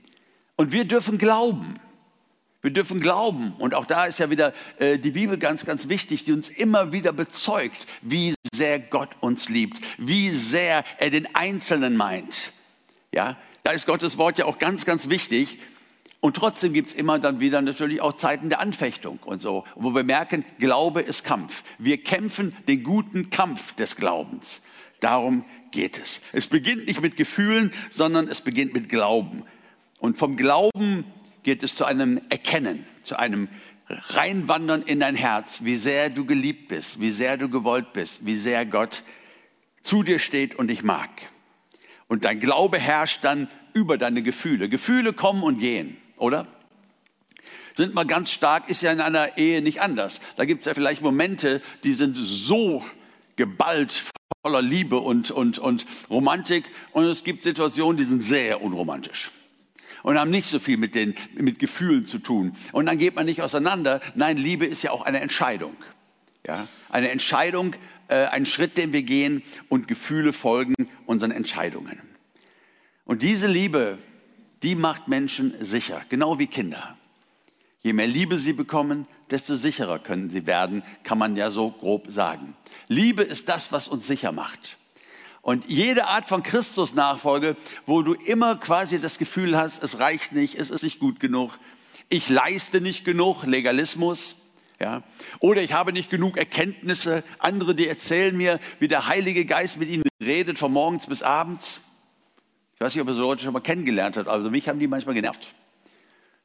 und 0.56 0.72
wir 0.72 0.86
dürfen 0.86 1.18
glauben. 1.18 1.74
Wir 2.62 2.72
dürfen 2.72 3.00
glauben. 3.00 3.54
Und 3.58 3.74
auch 3.74 3.86
da 3.86 4.06
ist 4.06 4.20
ja 4.20 4.30
wieder 4.30 4.54
äh, 4.78 5.00
die 5.00 5.12
Bibel 5.12 5.38
ganz, 5.38 5.66
ganz 5.66 5.88
wichtig, 5.88 6.26
die 6.26 6.34
uns 6.34 6.50
immer 6.50 6.92
wieder 6.92 7.14
bezeugt, 7.14 7.88
wie 8.02 8.36
sehr 8.54 8.80
Gott 8.80 9.10
uns 9.20 9.50
liebt, 9.50 9.80
wie 9.98 10.30
sehr 10.30 10.84
er 11.00 11.10
den 11.10 11.34
Einzelnen 11.36 11.98
meint. 11.98 12.52
Ja, 13.14 13.38
da 13.64 13.72
ist 13.72 13.86
Gottes 13.86 14.18
Wort 14.18 14.38
ja 14.38 14.46
auch 14.46 14.58
ganz, 14.58 14.86
ganz 14.86 15.10
wichtig. 15.10 15.60
Und 16.20 16.36
trotzdem 16.36 16.74
gibt 16.74 16.90
es 16.90 16.96
immer 16.96 17.20
dann 17.20 17.40
wieder 17.40 17.62
natürlich 17.62 18.02
auch 18.02 18.14
Zeiten 18.14 18.50
der 18.50 18.60
Anfechtung 18.60 19.20
und 19.24 19.40
so, 19.40 19.66
wo 19.76 19.92
wir 19.92 20.04
merken, 20.04 20.44
Glaube 20.58 21.02
ist 21.02 21.24
Kampf. 21.24 21.64
Wir 21.78 22.02
kämpfen 22.04 22.56
den 22.68 22.84
guten 22.84 23.30
Kampf 23.30 23.76
des 23.76 23.96
Glaubens. 23.96 24.64
Darum 25.00 25.46
geht 25.72 26.00
es. 26.00 26.22
Es 26.34 26.48
beginnt 26.48 26.88
nicht 26.88 27.02
mit 27.02 27.18
Gefühlen, 27.18 27.72
sondern 27.92 28.28
es 28.28 28.42
beginnt 28.42 28.74
mit 28.74 28.90
Glauben. 28.90 29.44
Und 30.00 30.18
vom 30.18 30.38
Glauben 30.38 31.06
geht 31.44 31.62
es 31.62 31.76
zu 31.76 31.86
einem 31.86 32.20
Erkennen, 32.30 32.86
zu 33.04 33.18
einem 33.18 33.48
Reinwandern 33.88 34.82
in 34.82 35.00
dein 35.00 35.16
Herz, 35.16 35.64
wie 35.64 35.76
sehr 35.76 36.10
du 36.10 36.26
geliebt 36.26 36.68
bist, 36.68 37.00
wie 37.00 37.12
sehr 37.12 37.38
du 37.38 37.48
gewollt 37.48 37.94
bist, 37.94 38.26
wie 38.26 38.36
sehr 38.36 38.66
Gott 38.66 39.04
zu 39.82 40.04
dir 40.04 40.20
steht 40.20 40.56
und 40.56 40.68
dich 40.68 40.84
mag. 40.84 41.10
Und 42.08 42.26
dein 42.26 42.40
Glaube 42.40 42.78
herrscht 42.78 43.24
dann 43.24 43.48
über 43.74 43.98
deine 43.98 44.24
Gefühle. 44.24 44.70
Gefühle 44.70 45.14
kommen 45.14 45.44
und 45.44 45.60
gehen, 45.60 45.98
oder? 46.18 46.48
Sind 47.76 47.94
mal 47.94 48.06
ganz 48.06 48.32
stark, 48.32 48.70
ist 48.70 48.82
ja 48.82 48.92
in 48.92 49.02
einer 49.02 49.38
Ehe 49.38 49.62
nicht 49.62 49.82
anders. 49.82 50.20
Da 50.36 50.46
gibt 50.46 50.62
es 50.62 50.66
ja 50.66 50.74
vielleicht 50.74 51.02
Momente, 51.02 51.62
die 51.84 51.94
sind 51.94 52.18
so 52.18 52.84
geballt 53.36 54.04
voller 54.42 54.62
Liebe 54.62 54.98
und, 54.98 55.30
und, 55.30 55.60
und 55.60 55.86
Romantik. 56.10 56.66
Und 56.92 57.06
es 57.06 57.24
gibt 57.24 57.44
Situationen, 57.44 57.98
die 57.98 58.06
sind 58.06 58.24
sehr 58.24 58.62
unromantisch 58.64 59.32
und 60.08 60.18
haben 60.18 60.32
nicht 60.32 60.48
so 60.48 60.60
viel 60.60 60.78
mit, 60.78 60.96
den, 60.96 61.16
mit 61.36 61.60
Gefühlen 61.60 62.06
zu 62.06 62.20
tun. 62.20 62.54
Und 62.72 62.86
dann 62.86 62.98
geht 62.98 63.16
man 63.16 63.26
nicht 63.26 63.42
auseinander. 63.42 64.00
Nein, 64.16 64.38
Liebe 64.38 64.66
ist 64.66 64.82
ja 64.82 64.92
auch 64.92 65.02
eine 65.02 65.20
Entscheidung. 65.20 65.76
Ja? 66.48 66.68
Eine 66.90 67.10
Entscheidung, 67.10 67.76
äh, 68.08 68.26
ein 68.26 68.46
Schritt, 68.46 68.78
den 68.78 68.94
wir 68.94 69.04
gehen 69.04 69.44
und 69.70 69.88
Gefühle 69.88 70.34
folgen 70.34 70.76
unseren 71.06 71.32
Entscheidungen. 71.32 72.02
Und 73.06 73.24
diese 73.24 73.48
Liebe, 73.48 73.98
die 74.64 74.76
macht 74.76 75.08
Menschen 75.08 75.54
sicher, 75.62 76.02
genau 76.10 76.40
wie 76.40 76.48
Kinder. 76.48 76.98
Je 77.82 77.94
mehr 77.94 78.08
Liebe 78.08 78.38
sie 78.38 78.54
bekommen, 78.54 79.08
desto 79.30 79.56
sicherer 79.56 80.00
können 80.00 80.30
sie 80.30 80.46
werden, 80.46 80.84
kann 81.04 81.18
man 81.18 81.36
ja 81.36 81.52
so 81.52 81.72
grob 81.72 82.08
sagen. 82.10 82.56
Liebe 82.88 83.24
ist 83.24 83.50
das, 83.50 83.72
was 83.72 83.88
uns 83.88 84.08
sicher 84.08 84.32
macht. 84.32 84.78
Und 85.42 85.70
jede 85.70 86.08
Art 86.08 86.28
von 86.28 86.44
Christusnachfolge, 86.44 87.56
wo 87.86 88.02
du 88.02 88.14
immer 88.14 88.58
quasi 88.58 89.00
das 89.00 89.18
Gefühl 89.18 89.58
hast, 89.58 89.82
es 89.82 90.00
reicht 90.00 90.34
nicht, 90.34 90.56
es 90.56 90.70
ist 90.70 90.84
nicht 90.84 91.00
gut 91.00 91.22
genug, 91.22 91.58
ich 92.10 92.30
leiste 92.30 92.82
nicht 92.82 93.06
genug, 93.06 93.44
Legalismus, 93.44 94.36
ja, 94.80 95.04
oder 95.40 95.62
ich 95.62 95.74
habe 95.74 95.92
nicht 95.92 96.10
genug 96.10 96.38
Erkenntnisse, 96.38 97.24
andere, 97.40 97.74
die 97.74 97.88
erzählen 97.88 98.36
mir, 98.36 98.60
wie 98.80 98.88
der 98.88 99.08
Heilige 99.08 99.46
Geist 99.46 99.78
mit 99.78 99.90
ihnen 99.90 100.04
redet, 100.22 100.60
von 100.60 100.72
morgens 100.72 101.08
bis 101.08 101.24
abends. 101.24 101.80
Ich 102.76 102.82
weiß 102.82 102.94
nicht, 102.94 103.02
ob 103.02 103.08
ihr 103.08 103.14
so 103.14 103.22
Leute 103.22 103.44
schon 103.44 103.54
mal 103.54 103.60
kennengelernt 103.60 104.18
habt, 104.18 104.28
also 104.28 104.52
mich 104.52 104.70
haben 104.70 104.80
die 104.80 104.88
manchmal 104.88 105.16
genervt. 105.16 105.56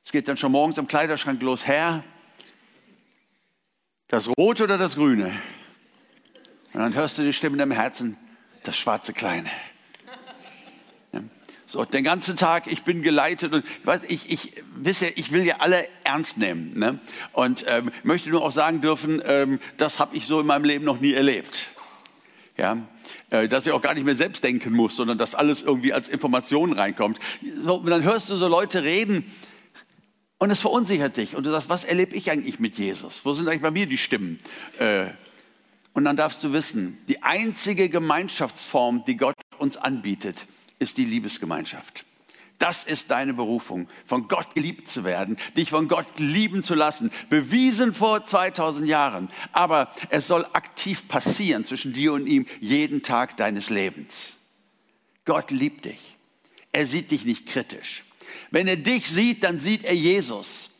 Es 0.05 0.12
geht 0.12 0.29
dann 0.29 0.37
schon 0.37 0.53
morgens 0.53 0.79
am 0.79 0.88
Kleiderschrank 0.88 1.42
los, 1.42 1.66
Herr, 1.66 2.03
das 4.09 4.29
Rote 4.37 4.64
oder 4.64 4.79
das 4.79 4.97
Grüne? 4.97 5.33
Und 6.75 6.81
dann 6.81 6.95
hörst 6.95 7.18
du 7.18 7.23
die 7.23 7.33
Stimme 7.33 7.55
in 7.55 7.59
deinem 7.59 7.73
Herzen, 7.73 8.16
das 8.62 8.77
schwarze 8.77 9.12
Kleine. 9.12 9.49
So, 11.72 11.87
den 11.87 12.04
ganzen 12.04 12.37
Tag, 12.37 12.70
ich 12.70 12.82
bin 12.82 13.00
geleitet 13.00 13.54
und 13.54 13.64
weiß, 13.85 14.02
ich, 14.08 14.30
ich 14.30 14.62
wisse, 14.76 15.06
ich 15.06 15.32
will 15.32 15.42
ja 15.42 15.56
alle 15.61 15.88
ernst 16.04 16.37
nehmen. 16.37 16.78
Ne? 16.78 16.98
Und 17.32 17.64
ähm, 17.66 17.90
möchte 18.02 18.28
nur 18.28 18.44
auch 18.44 18.52
sagen 18.52 18.82
dürfen, 18.82 19.22
ähm, 19.24 19.58
das 19.78 19.98
habe 19.98 20.14
ich 20.14 20.26
so 20.26 20.40
in 20.40 20.46
meinem 20.46 20.66
Leben 20.66 20.85
noch 20.85 21.00
nie 21.00 21.14
erlebt. 21.14 21.68
Ja, 22.58 22.76
äh, 23.30 23.48
dass 23.48 23.64
ich 23.64 23.72
auch 23.72 23.80
gar 23.80 23.94
nicht 23.94 24.04
mehr 24.04 24.14
selbst 24.14 24.44
denken 24.44 24.74
muss, 24.74 24.96
sondern 24.96 25.16
dass 25.16 25.35
alles 25.35 25.62
irgendwie 25.62 25.94
als 25.94 26.08
Information 26.08 26.74
reinkommt. 26.74 27.18
So, 27.64 27.78
dann 27.78 28.02
hörst 28.02 28.28
du 28.28 28.37
so 28.37 28.48
Leute 28.48 28.85
reden 28.85 29.24
und 30.37 30.50
es 30.50 30.61
verunsichert 30.61 31.16
dich 31.16 31.37
und 31.37 31.46
du 31.46 31.50
sagst, 31.50 31.70
was 31.70 31.85
erlebe 31.85 32.14
ich 32.14 32.30
eigentlich 32.30 32.61
mit 32.61 32.76
Jesus? 32.76 33.22
Wo 33.24 33.32
sind 33.32 33.48
eigentlich 33.48 33.62
bei 33.62 33.70
mir 33.70 33.87
die 33.87 33.96
Stimmen? 33.96 34.40
Äh, 34.78 35.06
und 35.94 36.04
dann 36.04 36.18
darfst 36.18 36.44
du 36.44 36.52
wissen, 36.52 36.98
die 37.08 37.22
einzige 37.22 37.88
Gemeinschaftsform, 37.88 39.04
die 39.06 39.16
Gott 39.16 39.37
uns 39.56 39.78
anbietet, 39.78 40.44
ist 40.83 40.99
die 40.99 41.05
Liebesgemeinschaft. 41.05 42.05
Das 42.59 42.85
ist 42.85 43.11
deine 43.11 43.35
Berufung, 43.35 43.88
von 44.07 44.29
Gott 44.29 44.55
geliebt 44.55 44.87
zu 44.87 45.03
werden, 45.03 45.37
dich 45.57 45.71
von 45.71 45.88
Gott 45.88 46.07
lieben 46.18 46.62
zu 46.62 46.75
lassen. 46.75 47.11
Bewiesen 47.29 47.92
vor 47.92 48.25
2000 48.25 48.87
Jahren. 48.87 49.29
Aber 49.53 49.92
es 50.11 50.29
soll 50.29 50.47
aktiv 50.53 51.09
passieren 51.09 51.64
zwischen 51.64 51.92
dir 51.92 52.12
und 52.12 52.29
ihm 52.29 52.47
jeden 52.61 53.03
Tag 53.03 53.37
deines 53.37 53.68
Lebens. 53.68 54.35
Gott 55.25 55.51
liebt 55.51 55.87
dich. 55.87 56.16
Er 56.71 56.87
sieht 56.87 57.11
dich 57.11 57.25
nicht 57.25 57.47
kritisch. 57.47 58.05
Wenn 58.51 58.68
er 58.68 58.77
dich 58.77 59.09
sieht, 59.09 59.42
dann 59.42 59.59
sieht 59.59 59.85
er 59.85 59.95
Jesus. 59.95 60.71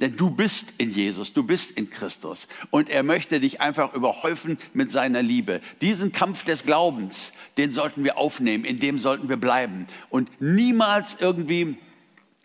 Denn 0.00 0.16
du 0.16 0.30
bist 0.30 0.74
in 0.78 0.92
Jesus, 0.92 1.32
du 1.32 1.44
bist 1.44 1.70
in 1.72 1.88
Christus. 1.88 2.48
Und 2.70 2.90
er 2.90 3.04
möchte 3.04 3.38
dich 3.38 3.60
einfach 3.60 3.94
überhäufen 3.94 4.58
mit 4.72 4.90
seiner 4.90 5.22
Liebe. 5.22 5.60
Diesen 5.80 6.10
Kampf 6.10 6.44
des 6.44 6.64
Glaubens, 6.64 7.32
den 7.56 7.70
sollten 7.70 8.02
wir 8.02 8.18
aufnehmen, 8.18 8.64
in 8.64 8.80
dem 8.80 8.98
sollten 8.98 9.28
wir 9.28 9.36
bleiben. 9.36 9.86
Und 10.10 10.30
niemals 10.40 11.16
irgendwie 11.20 11.78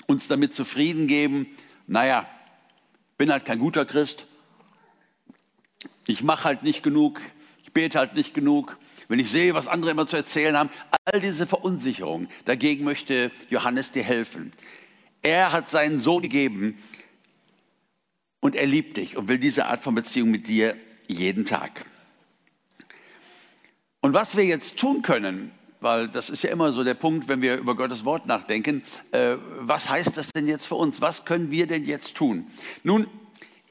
uns 0.05 0.27
damit 0.27 0.53
zufrieden 0.53 1.07
geben, 1.07 1.47
naja, 1.87 2.27
bin 3.17 3.31
halt 3.31 3.45
kein 3.45 3.59
guter 3.59 3.85
Christ, 3.85 4.25
ich 6.05 6.23
mache 6.23 6.45
halt 6.45 6.63
nicht 6.63 6.81
genug, 6.81 7.19
ich 7.63 7.73
bete 7.73 7.99
halt 7.99 8.15
nicht 8.15 8.33
genug, 8.33 8.77
wenn 9.07 9.19
ich 9.19 9.29
sehe, 9.29 9.53
was 9.53 9.67
andere 9.67 9.91
immer 9.91 10.07
zu 10.07 10.15
erzählen 10.15 10.55
haben, 10.57 10.69
all 11.05 11.19
diese 11.19 11.45
Verunsicherung, 11.45 12.27
dagegen 12.45 12.83
möchte 12.83 13.31
Johannes 13.49 13.91
dir 13.91 14.03
helfen. 14.03 14.51
Er 15.21 15.51
hat 15.51 15.69
seinen 15.69 15.99
Sohn 15.99 16.21
gegeben, 16.21 16.77
und 18.39 18.55
er 18.55 18.65
liebt 18.65 18.97
dich 18.97 19.17
und 19.17 19.27
will 19.27 19.37
diese 19.37 19.65
Art 19.65 19.81
von 19.81 19.95
Beziehung 19.95 20.31
mit 20.31 20.47
dir 20.47 20.75
jeden 21.07 21.45
Tag. 21.45 21.85
Und 24.01 24.13
was 24.13 24.37
wir 24.37 24.45
jetzt 24.45 24.77
tun 24.79 25.01
können, 25.01 25.51
weil 25.81 26.07
das 26.07 26.29
ist 26.29 26.43
ja 26.43 26.49
immer 26.49 26.71
so 26.71 26.83
der 26.83 26.93
Punkt, 26.93 27.27
wenn 27.27 27.41
wir 27.41 27.57
über 27.57 27.75
Gottes 27.75 28.05
Wort 28.05 28.25
nachdenken, 28.25 28.83
äh, 29.11 29.35
was 29.59 29.89
heißt 29.89 30.15
das 30.17 30.31
denn 30.31 30.47
jetzt 30.47 30.67
für 30.67 30.75
uns? 30.75 31.01
Was 31.01 31.25
können 31.25 31.51
wir 31.51 31.67
denn 31.67 31.85
jetzt 31.85 32.15
tun? 32.15 32.47
Nun, 32.83 33.07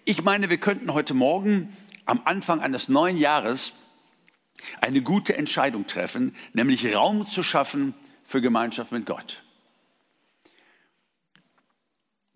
ich 0.04 0.22
meine, 0.22 0.48
wir 0.50 0.58
könnten 0.58 0.92
heute 0.92 1.14
Morgen 1.14 1.74
am 2.06 2.22
Anfang 2.24 2.60
eines 2.60 2.88
neuen 2.88 3.18
Jahres 3.18 3.74
eine 4.80 5.02
gute 5.02 5.36
Entscheidung 5.36 5.86
treffen, 5.86 6.34
nämlich 6.52 6.94
Raum 6.94 7.26
zu 7.26 7.42
schaffen 7.42 7.94
für 8.24 8.40
Gemeinschaft 8.40 8.92
mit 8.92 9.06
Gott. 9.06 9.42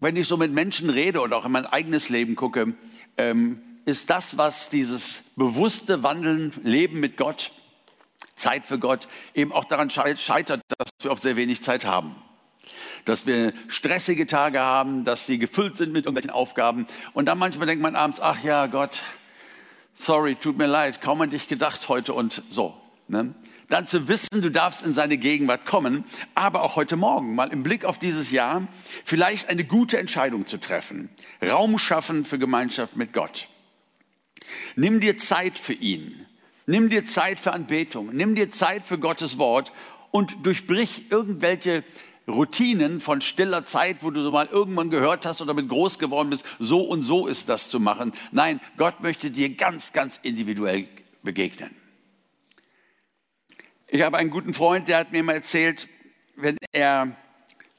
Wenn 0.03 0.17
ich 0.17 0.27
so 0.27 0.37
mit 0.37 0.51
Menschen 0.53 0.91
rede 0.91 1.21
oder 1.21 1.37
auch 1.37 1.45
in 1.45 1.53
mein 1.53 1.65
eigenes 1.65 2.09
Leben 2.09 2.35
gucke, 2.35 2.75
ähm, 3.19 3.63
ist 3.85 4.11
das, 4.11 4.37
was 4.37 4.69
dieses 4.69 5.23
bewusste 5.37 6.03
Wandeln, 6.03 6.53
Leben 6.65 6.99
mit 6.99 7.17
Gott, 7.17 7.53
Zeit 8.35 8.67
für 8.67 8.81
Gott, 8.81 9.07
eben 9.33 9.53
auch 9.53 9.65
daran 9.65 9.91
scheitert, 9.91 10.61
dass 10.77 10.89
wir 11.03 11.13
oft 11.13 11.23
sehr 11.23 11.37
wenig 11.37 11.63
Zeit 11.63 11.85
haben. 11.85 12.17
Dass 13.05 13.29
wir 13.29 13.53
stressige 13.69 14.27
Tage 14.27 14.59
haben, 14.59 15.05
dass 15.05 15.27
sie 15.27 15.39
gefüllt 15.39 15.77
sind 15.77 15.93
mit 15.93 16.07
irgendwelchen 16.07 16.33
Aufgaben. 16.33 16.89
Und 17.13 17.27
dann 17.27 17.39
manchmal 17.39 17.69
denkt 17.69 17.85
man 17.85 17.95
abends, 17.95 18.19
ach 18.19 18.43
ja, 18.43 18.67
Gott, 18.67 19.03
sorry, 19.95 20.35
tut 20.35 20.59
mir 20.59 20.67
leid, 20.67 21.01
kaum 21.01 21.21
an 21.21 21.31
dich 21.31 21.47
gedacht 21.47 21.89
heute 21.89 22.13
und 22.13 22.43
so. 22.51 22.75
Ne? 23.07 23.37
Dann 23.69 23.87
zu 23.87 24.09
wissen, 24.09 24.43
du 24.43 24.51
darfst 24.51 24.85
in 24.85 24.95
seine 24.95 25.17
Gegenwart 25.17 25.67
kommen, 25.67 26.05
aber 26.35 26.63
auch 26.63 26.77
heute 26.77 26.97
Morgen 26.97 27.35
mal 27.35 27.53
im 27.53 27.63
Blick 27.63 27.85
auf 27.85 27.99
dieses 27.99 28.31
Jahr 28.31 28.67
vielleicht 29.05 29.49
eine 29.49 29.65
gute 29.65 29.99
Entscheidung 29.99 30.47
zu 30.47 30.59
treffen. 30.59 31.09
Raum 31.43 31.79
schaffen 31.79 32.25
für 32.25 32.39
Gemeinschaft 32.39 32.97
mit 32.97 33.13
Gott. 33.13 33.49
Nimm 34.77 35.01
dir 35.01 35.17
Zeit 35.17 35.59
für 35.59 35.73
ihn. 35.73 36.27
Nimm 36.67 36.91
dir 36.91 37.05
Zeit 37.05 37.41
für 37.41 37.53
Anbetung. 37.53 38.11
Nimm 38.13 38.35
dir 38.35 38.51
Zeit 38.51 38.85
für 38.85 38.99
Gottes 38.99 39.39
Wort 39.39 39.73
und 40.11 40.47
durchbrich 40.47 41.11
irgendwelche 41.11 41.85
Routinen 42.29 43.01
von 43.01 43.21
stiller 43.21 43.65
Zeit, 43.65 43.99
wo 44.03 44.11
du 44.11 44.23
so 44.23 44.31
mal 44.31 44.49
irgendwann 44.51 44.91
gehört 44.91 45.27
hast 45.27 45.43
oder 45.43 45.55
mit 45.55 45.69
groß 45.69 45.99
geworden 45.99 46.31
bist, 46.31 46.45
so 46.59 46.81
und 46.81 47.03
so 47.03 47.27
ist 47.27 47.49
das 47.49 47.69
zu 47.69 47.81
machen. 47.81 48.13
Nein, 48.31 48.61
Gott 48.77 49.01
möchte 49.01 49.31
dir 49.31 49.55
ganz, 49.57 49.93
ganz 49.93 50.21
individuell 50.23 50.87
begegnen. 51.23 51.82
Ich 53.95 54.01
habe 54.01 54.17
einen 54.17 54.31
guten 54.31 54.55
Freund, 54.55 54.89
der 54.89 54.97
hat 54.97 55.13
mir 55.13 55.23
mal 55.23 55.35
erzählt, 55.35 55.87
wenn 56.35 56.57
er 56.73 57.15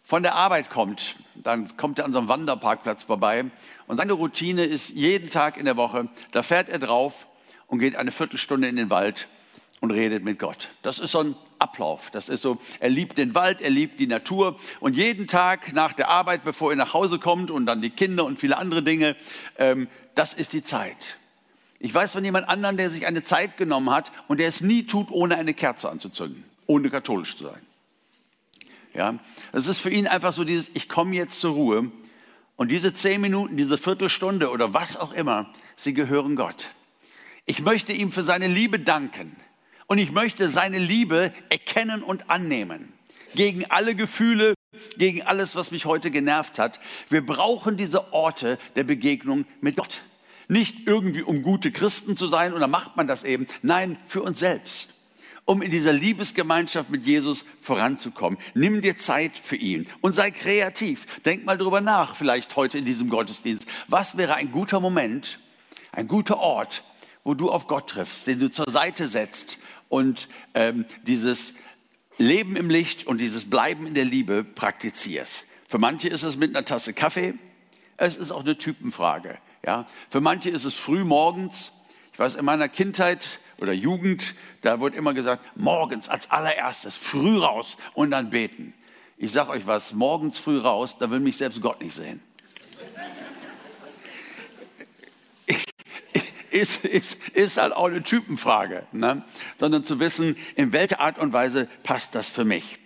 von 0.03 0.21
der 0.21 0.35
Arbeit 0.35 0.69
kommt, 0.69 1.15
dann 1.33 1.75
kommt 1.75 1.97
er 1.97 2.05
an 2.05 2.13
so 2.13 2.19
einem 2.19 2.27
Wanderparkplatz 2.27 3.01
vorbei 3.01 3.45
und 3.87 3.97
seine 3.97 4.13
Routine 4.13 4.63
ist 4.63 4.89
jeden 4.89 5.31
Tag 5.31 5.57
in 5.57 5.65
der 5.65 5.75
Woche, 5.75 6.09
da 6.31 6.43
fährt 6.43 6.69
er 6.69 6.77
drauf 6.77 7.25
und 7.65 7.79
geht 7.79 7.95
eine 7.95 8.11
Viertelstunde 8.11 8.67
in 8.67 8.75
den 8.75 8.91
Wald 8.91 9.27
und 9.79 9.89
redet 9.89 10.23
mit 10.23 10.37
Gott. 10.37 10.69
Das 10.83 10.99
ist 10.99 11.13
so 11.13 11.21
ein 11.21 11.35
Ablauf. 11.57 12.11
Das 12.11 12.29
ist 12.29 12.43
so, 12.43 12.59
er 12.79 12.89
liebt 12.89 13.17
den 13.17 13.33
Wald, 13.33 13.59
er 13.59 13.71
liebt 13.71 13.99
die 13.99 14.05
Natur 14.05 14.59
und 14.81 14.95
jeden 14.95 15.25
Tag 15.25 15.73
nach 15.73 15.93
der 15.93 16.09
Arbeit, 16.09 16.43
bevor 16.43 16.73
er 16.73 16.75
nach 16.75 16.93
Hause 16.93 17.17
kommt 17.17 17.49
und 17.49 17.65
dann 17.65 17.81
die 17.81 17.89
Kinder 17.89 18.23
und 18.25 18.37
viele 18.37 18.57
andere 18.57 18.83
Dinge, 18.83 19.15
ähm, 19.57 19.87
das 20.13 20.35
ist 20.35 20.53
die 20.53 20.61
Zeit. 20.61 21.17
Ich 21.83 21.93
weiß 21.93 22.13
von 22.13 22.23
jemand 22.23 22.47
anderem, 22.47 22.77
der 22.77 22.89
sich 22.89 23.07
eine 23.07 23.23
Zeit 23.23 23.57
genommen 23.57 23.89
hat 23.89 24.09
und 24.29 24.39
der 24.39 24.47
es 24.47 24.61
nie 24.61 24.87
tut, 24.87 25.11
ohne 25.11 25.35
eine 25.35 25.53
Kerze 25.53 25.89
anzuzünden, 25.89 26.45
ohne 26.65 26.89
katholisch 26.89 27.35
zu 27.35 27.43
sein. 27.43 27.61
Ja, 28.93 29.19
es 29.51 29.67
ist 29.67 29.79
für 29.79 29.89
ihn 29.89 30.07
einfach 30.07 30.31
so 30.31 30.45
dieses, 30.45 30.71
ich 30.75 30.87
komme 30.87 31.13
jetzt 31.13 31.41
zur 31.41 31.55
Ruhe 31.55 31.91
und 32.55 32.71
diese 32.71 32.93
zehn 32.93 33.19
Minuten, 33.19 33.57
diese 33.57 33.77
Viertelstunde 33.77 34.49
oder 34.49 34.73
was 34.73 34.95
auch 34.95 35.11
immer, 35.11 35.51
sie 35.75 35.93
gehören 35.93 36.37
Gott. 36.37 36.69
Ich 37.45 37.59
möchte 37.61 37.91
ihm 37.91 38.13
für 38.13 38.23
seine 38.23 38.47
Liebe 38.47 38.79
danken 38.79 39.35
und 39.87 39.97
ich 39.97 40.13
möchte 40.13 40.47
seine 40.47 40.79
Liebe 40.79 41.33
erkennen 41.49 42.01
und 42.01 42.29
annehmen. 42.29 42.93
Gegen 43.35 43.69
alle 43.69 43.93
Gefühle, 43.93 44.53
gegen 44.97 45.23
alles, 45.23 45.57
was 45.57 45.71
mich 45.71 45.83
heute 45.83 46.11
genervt 46.11 46.59
hat. 46.59 46.79
Wir 47.09 47.25
brauchen 47.25 47.75
diese 47.75 48.13
Orte 48.13 48.57
der 48.77 48.85
Begegnung 48.85 49.43
mit 49.59 49.75
Gott. 49.75 50.01
Nicht 50.53 50.85
irgendwie, 50.85 51.23
um 51.23 51.41
gute 51.41 51.71
Christen 51.71 52.15
zu 52.15 52.27
sein, 52.27 52.53
und 52.53 52.61
dann 52.61 52.69
macht 52.69 52.95
man 52.95 53.07
das 53.07 53.23
eben. 53.23 53.47
Nein, 53.63 53.97
für 54.05 54.21
uns 54.21 54.37
selbst. 54.37 54.89
Um 55.45 55.63
in 55.63 55.71
dieser 55.71 55.93
Liebesgemeinschaft 55.93 56.91
mit 56.91 57.03
Jesus 57.03 57.43
voranzukommen. 57.59 58.37
Nimm 58.53 58.83
dir 58.83 58.95
Zeit 58.95 59.31
für 59.35 59.55
ihn 59.55 59.89
und 60.01 60.13
sei 60.13 60.29
kreativ. 60.29 61.07
Denk 61.25 61.43
mal 61.43 61.57
drüber 61.57 61.81
nach, 61.81 62.15
vielleicht 62.15 62.55
heute 62.55 62.77
in 62.77 62.85
diesem 62.85 63.09
Gottesdienst. 63.09 63.65
Was 63.87 64.15
wäre 64.15 64.35
ein 64.35 64.51
guter 64.51 64.79
Moment, 64.79 65.39
ein 65.91 66.07
guter 66.07 66.37
Ort, 66.37 66.83
wo 67.23 67.33
du 67.33 67.49
auf 67.49 67.65
Gott 67.65 67.89
triffst, 67.89 68.27
den 68.27 68.37
du 68.37 68.51
zur 68.51 68.69
Seite 68.69 69.07
setzt 69.07 69.57
und 69.89 70.27
ähm, 70.53 70.85
dieses 71.07 71.55
Leben 72.19 72.55
im 72.55 72.69
Licht 72.69 73.07
und 73.07 73.19
dieses 73.19 73.49
Bleiben 73.49 73.87
in 73.87 73.95
der 73.95 74.05
Liebe 74.05 74.43
praktizierst. 74.43 75.47
Für 75.67 75.79
manche 75.79 76.09
ist 76.09 76.21
es 76.21 76.37
mit 76.37 76.55
einer 76.55 76.63
Tasse 76.63 76.93
Kaffee. 76.93 77.33
Es 77.97 78.17
ist 78.17 78.29
auch 78.29 78.41
eine 78.43 78.55
Typenfrage. 78.55 79.39
Ja, 79.65 79.85
für 80.09 80.19
manche 80.19 80.49
ist 80.49 80.65
es 80.65 80.73
früh 80.73 81.03
morgens. 81.03 81.71
Ich 82.11 82.19
weiß, 82.19 82.35
in 82.35 82.45
meiner 82.45 82.67
Kindheit 82.67 83.39
oder 83.59 83.71
Jugend, 83.71 84.35
da 84.61 84.79
wurde 84.79 84.97
immer 84.97 85.13
gesagt, 85.13 85.43
morgens 85.55 86.09
als 86.09 86.29
allererstes 86.31 86.97
früh 86.97 87.37
raus 87.37 87.77
und 87.93 88.11
dann 88.11 88.29
beten. 88.29 88.73
Ich 89.17 89.31
sage 89.31 89.51
euch 89.51 89.65
was, 89.65 89.93
morgens 89.93 90.37
früh 90.37 90.59
raus, 90.59 90.97
da 90.97 91.09
will 91.09 91.21
mich 91.21 91.37
selbst 91.37 91.61
Gott 91.61 91.81
nicht 91.81 91.93
sehen. 91.93 92.21
Ist, 96.51 96.85
ist, 96.85 97.29
ist 97.29 97.57
halt 97.57 97.73
auch 97.73 97.87
eine 97.87 98.03
Typenfrage, 98.03 98.85
ne? 98.91 99.23
sondern 99.57 99.83
zu 99.83 99.99
wissen, 99.99 100.37
in 100.55 100.71
welcher 100.71 100.99
Art 100.99 101.17
und 101.17 101.33
Weise 101.33 101.67
passt 101.81 102.13
das 102.13 102.29
für 102.29 102.45
mich. 102.45 102.77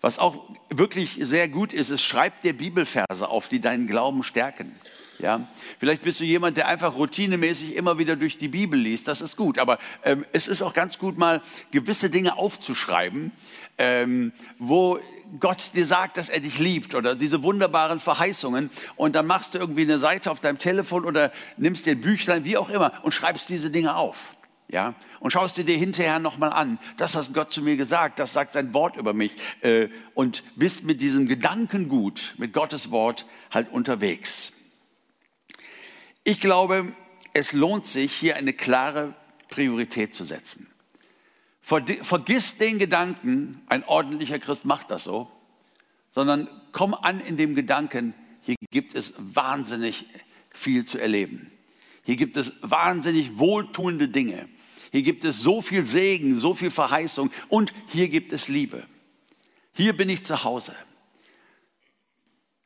Was 0.00 0.18
auch 0.18 0.50
wirklich 0.68 1.16
sehr 1.22 1.48
gut 1.48 1.72
ist, 1.72 1.90
ist, 1.90 2.02
schreib 2.02 2.42
dir 2.42 2.54
Bibelverse 2.58 3.28
auf, 3.28 3.48
die 3.48 3.60
deinen 3.60 3.86
Glauben 3.86 4.24
stärken. 4.24 4.74
Ja, 5.18 5.48
vielleicht 5.80 6.02
bist 6.02 6.20
du 6.20 6.24
jemand, 6.24 6.56
der 6.56 6.68
einfach 6.68 6.94
routinemäßig 6.94 7.74
immer 7.74 7.98
wieder 7.98 8.14
durch 8.14 8.38
die 8.38 8.46
Bibel 8.46 8.78
liest. 8.78 9.08
Das 9.08 9.20
ist 9.20 9.36
gut. 9.36 9.58
Aber 9.58 9.78
ähm, 10.04 10.24
es 10.32 10.46
ist 10.46 10.62
auch 10.62 10.74
ganz 10.74 10.98
gut, 10.98 11.18
mal 11.18 11.42
gewisse 11.72 12.08
Dinge 12.08 12.36
aufzuschreiben, 12.36 13.32
ähm, 13.78 14.32
wo 14.58 15.00
Gott 15.40 15.72
dir 15.74 15.86
sagt, 15.86 16.18
dass 16.18 16.28
er 16.28 16.38
dich 16.38 16.60
liebt 16.60 16.94
oder 16.94 17.16
diese 17.16 17.42
wunderbaren 17.42 17.98
Verheißungen. 17.98 18.70
Und 18.94 19.16
dann 19.16 19.26
machst 19.26 19.54
du 19.54 19.58
irgendwie 19.58 19.82
eine 19.82 19.98
Seite 19.98 20.30
auf 20.30 20.38
deinem 20.38 20.58
Telefon 20.58 21.04
oder 21.04 21.32
nimmst 21.56 21.86
dir 21.86 21.92
ein 21.92 22.00
Büchlein, 22.00 22.44
wie 22.44 22.56
auch 22.56 22.70
immer, 22.70 22.92
und 23.02 23.12
schreibst 23.12 23.48
diese 23.48 23.70
Dinge 23.70 23.96
auf. 23.96 24.36
Ja, 24.70 24.94
und 25.18 25.30
schaust 25.32 25.56
dir 25.56 25.64
dir 25.64 25.78
hinterher 25.78 26.18
nochmal 26.18 26.52
an. 26.52 26.78
Das 26.98 27.16
hat 27.16 27.32
Gott 27.32 27.52
zu 27.54 27.62
mir 27.62 27.76
gesagt, 27.76 28.18
das 28.18 28.34
sagt 28.34 28.52
sein 28.52 28.74
Wort 28.74 28.96
über 28.96 29.14
mich. 29.14 29.32
Äh, 29.62 29.88
und 30.14 30.44
bist 30.56 30.84
mit 30.84 31.00
diesem 31.00 31.26
Gedankengut, 31.26 32.34
mit 32.36 32.52
Gottes 32.52 32.90
Wort 32.90 33.24
halt 33.50 33.72
unterwegs. 33.72 34.57
Ich 36.28 36.40
glaube, 36.40 36.92
es 37.32 37.54
lohnt 37.54 37.86
sich, 37.86 38.12
hier 38.12 38.36
eine 38.36 38.52
klare 38.52 39.14
Priorität 39.48 40.14
zu 40.14 40.24
setzen. 40.24 40.66
Vergiss 41.62 42.58
den 42.58 42.78
Gedanken, 42.78 43.62
ein 43.66 43.82
ordentlicher 43.82 44.38
Christ 44.38 44.66
macht 44.66 44.90
das 44.90 45.04
so, 45.04 45.32
sondern 46.10 46.46
komm 46.72 46.92
an 46.92 47.20
in 47.20 47.38
dem 47.38 47.54
Gedanken, 47.54 48.12
hier 48.42 48.56
gibt 48.70 48.94
es 48.94 49.14
wahnsinnig 49.16 50.04
viel 50.50 50.84
zu 50.84 50.98
erleben. 50.98 51.50
Hier 52.04 52.16
gibt 52.16 52.36
es 52.36 52.52
wahnsinnig 52.60 53.38
wohltuende 53.38 54.08
Dinge. 54.08 54.50
Hier 54.92 55.04
gibt 55.04 55.24
es 55.24 55.40
so 55.40 55.62
viel 55.62 55.86
Segen, 55.86 56.38
so 56.38 56.52
viel 56.52 56.70
Verheißung 56.70 57.30
und 57.48 57.72
hier 57.86 58.10
gibt 58.10 58.34
es 58.34 58.48
Liebe. 58.48 58.86
Hier 59.72 59.96
bin 59.96 60.10
ich 60.10 60.26
zu 60.26 60.44
Hause. 60.44 60.76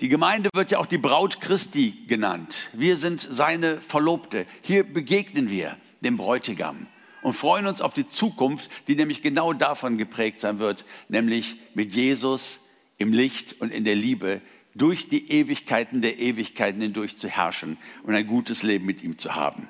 Die 0.03 0.09
Gemeinde 0.09 0.50
wird 0.53 0.72
ja 0.72 0.80
auch 0.80 0.86
die 0.86 0.98
Braut 0.98 1.40
Christi 1.40 1.96
genannt. 2.09 2.70
Wir 2.72 2.96
sind 2.96 3.20
seine 3.20 3.80
Verlobte. 3.80 4.46
Hier 4.61 4.82
begegnen 4.82 5.48
wir 5.48 5.76
dem 6.00 6.16
Bräutigam 6.16 6.88
und 7.22 7.34
freuen 7.34 7.68
uns 7.68 7.80
auf 7.80 7.94
die 7.94 8.09
Zukunft, 8.09 8.68
die 8.88 8.96
nämlich 8.96 9.22
genau 9.22 9.53
davon 9.53 9.98
geprägt 9.98 10.40
sein 10.40 10.59
wird, 10.59 10.84
nämlich 11.09 11.55
mit 11.74 11.94
Jesus 11.94 12.59
im 12.98 13.12
Licht 13.12 13.61
und 13.61 13.72
in 13.72 13.84
der 13.84 13.94
Liebe 13.94 14.40
durch 14.74 15.09
die 15.09 15.30
Ewigkeiten 15.30 16.03
der 16.03 16.18
Ewigkeiten 16.18 16.82
hindurch 16.82 17.18
zu 17.18 17.28
herrschen 17.28 17.78
und 18.03 18.12
ein 18.16 18.26
gutes 18.26 18.64
Leben 18.64 18.86
mit 18.86 19.05
ihm 19.05 19.18
zu 19.18 19.36
haben. 19.36 19.68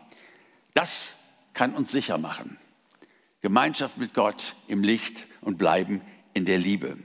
Das 0.73 1.17
kann 1.53 1.75
uns 1.75 1.93
sicher 1.93 2.17
machen. 2.17 2.57
Gemeinschaft 3.43 3.99
mit 3.99 4.15
Gott 4.15 4.57
im 4.67 4.83
Licht 4.83 5.27
und 5.43 5.59
bleiben 5.59 6.01
in 6.33 6.47
der 6.47 6.57
Liebe. 6.57 6.97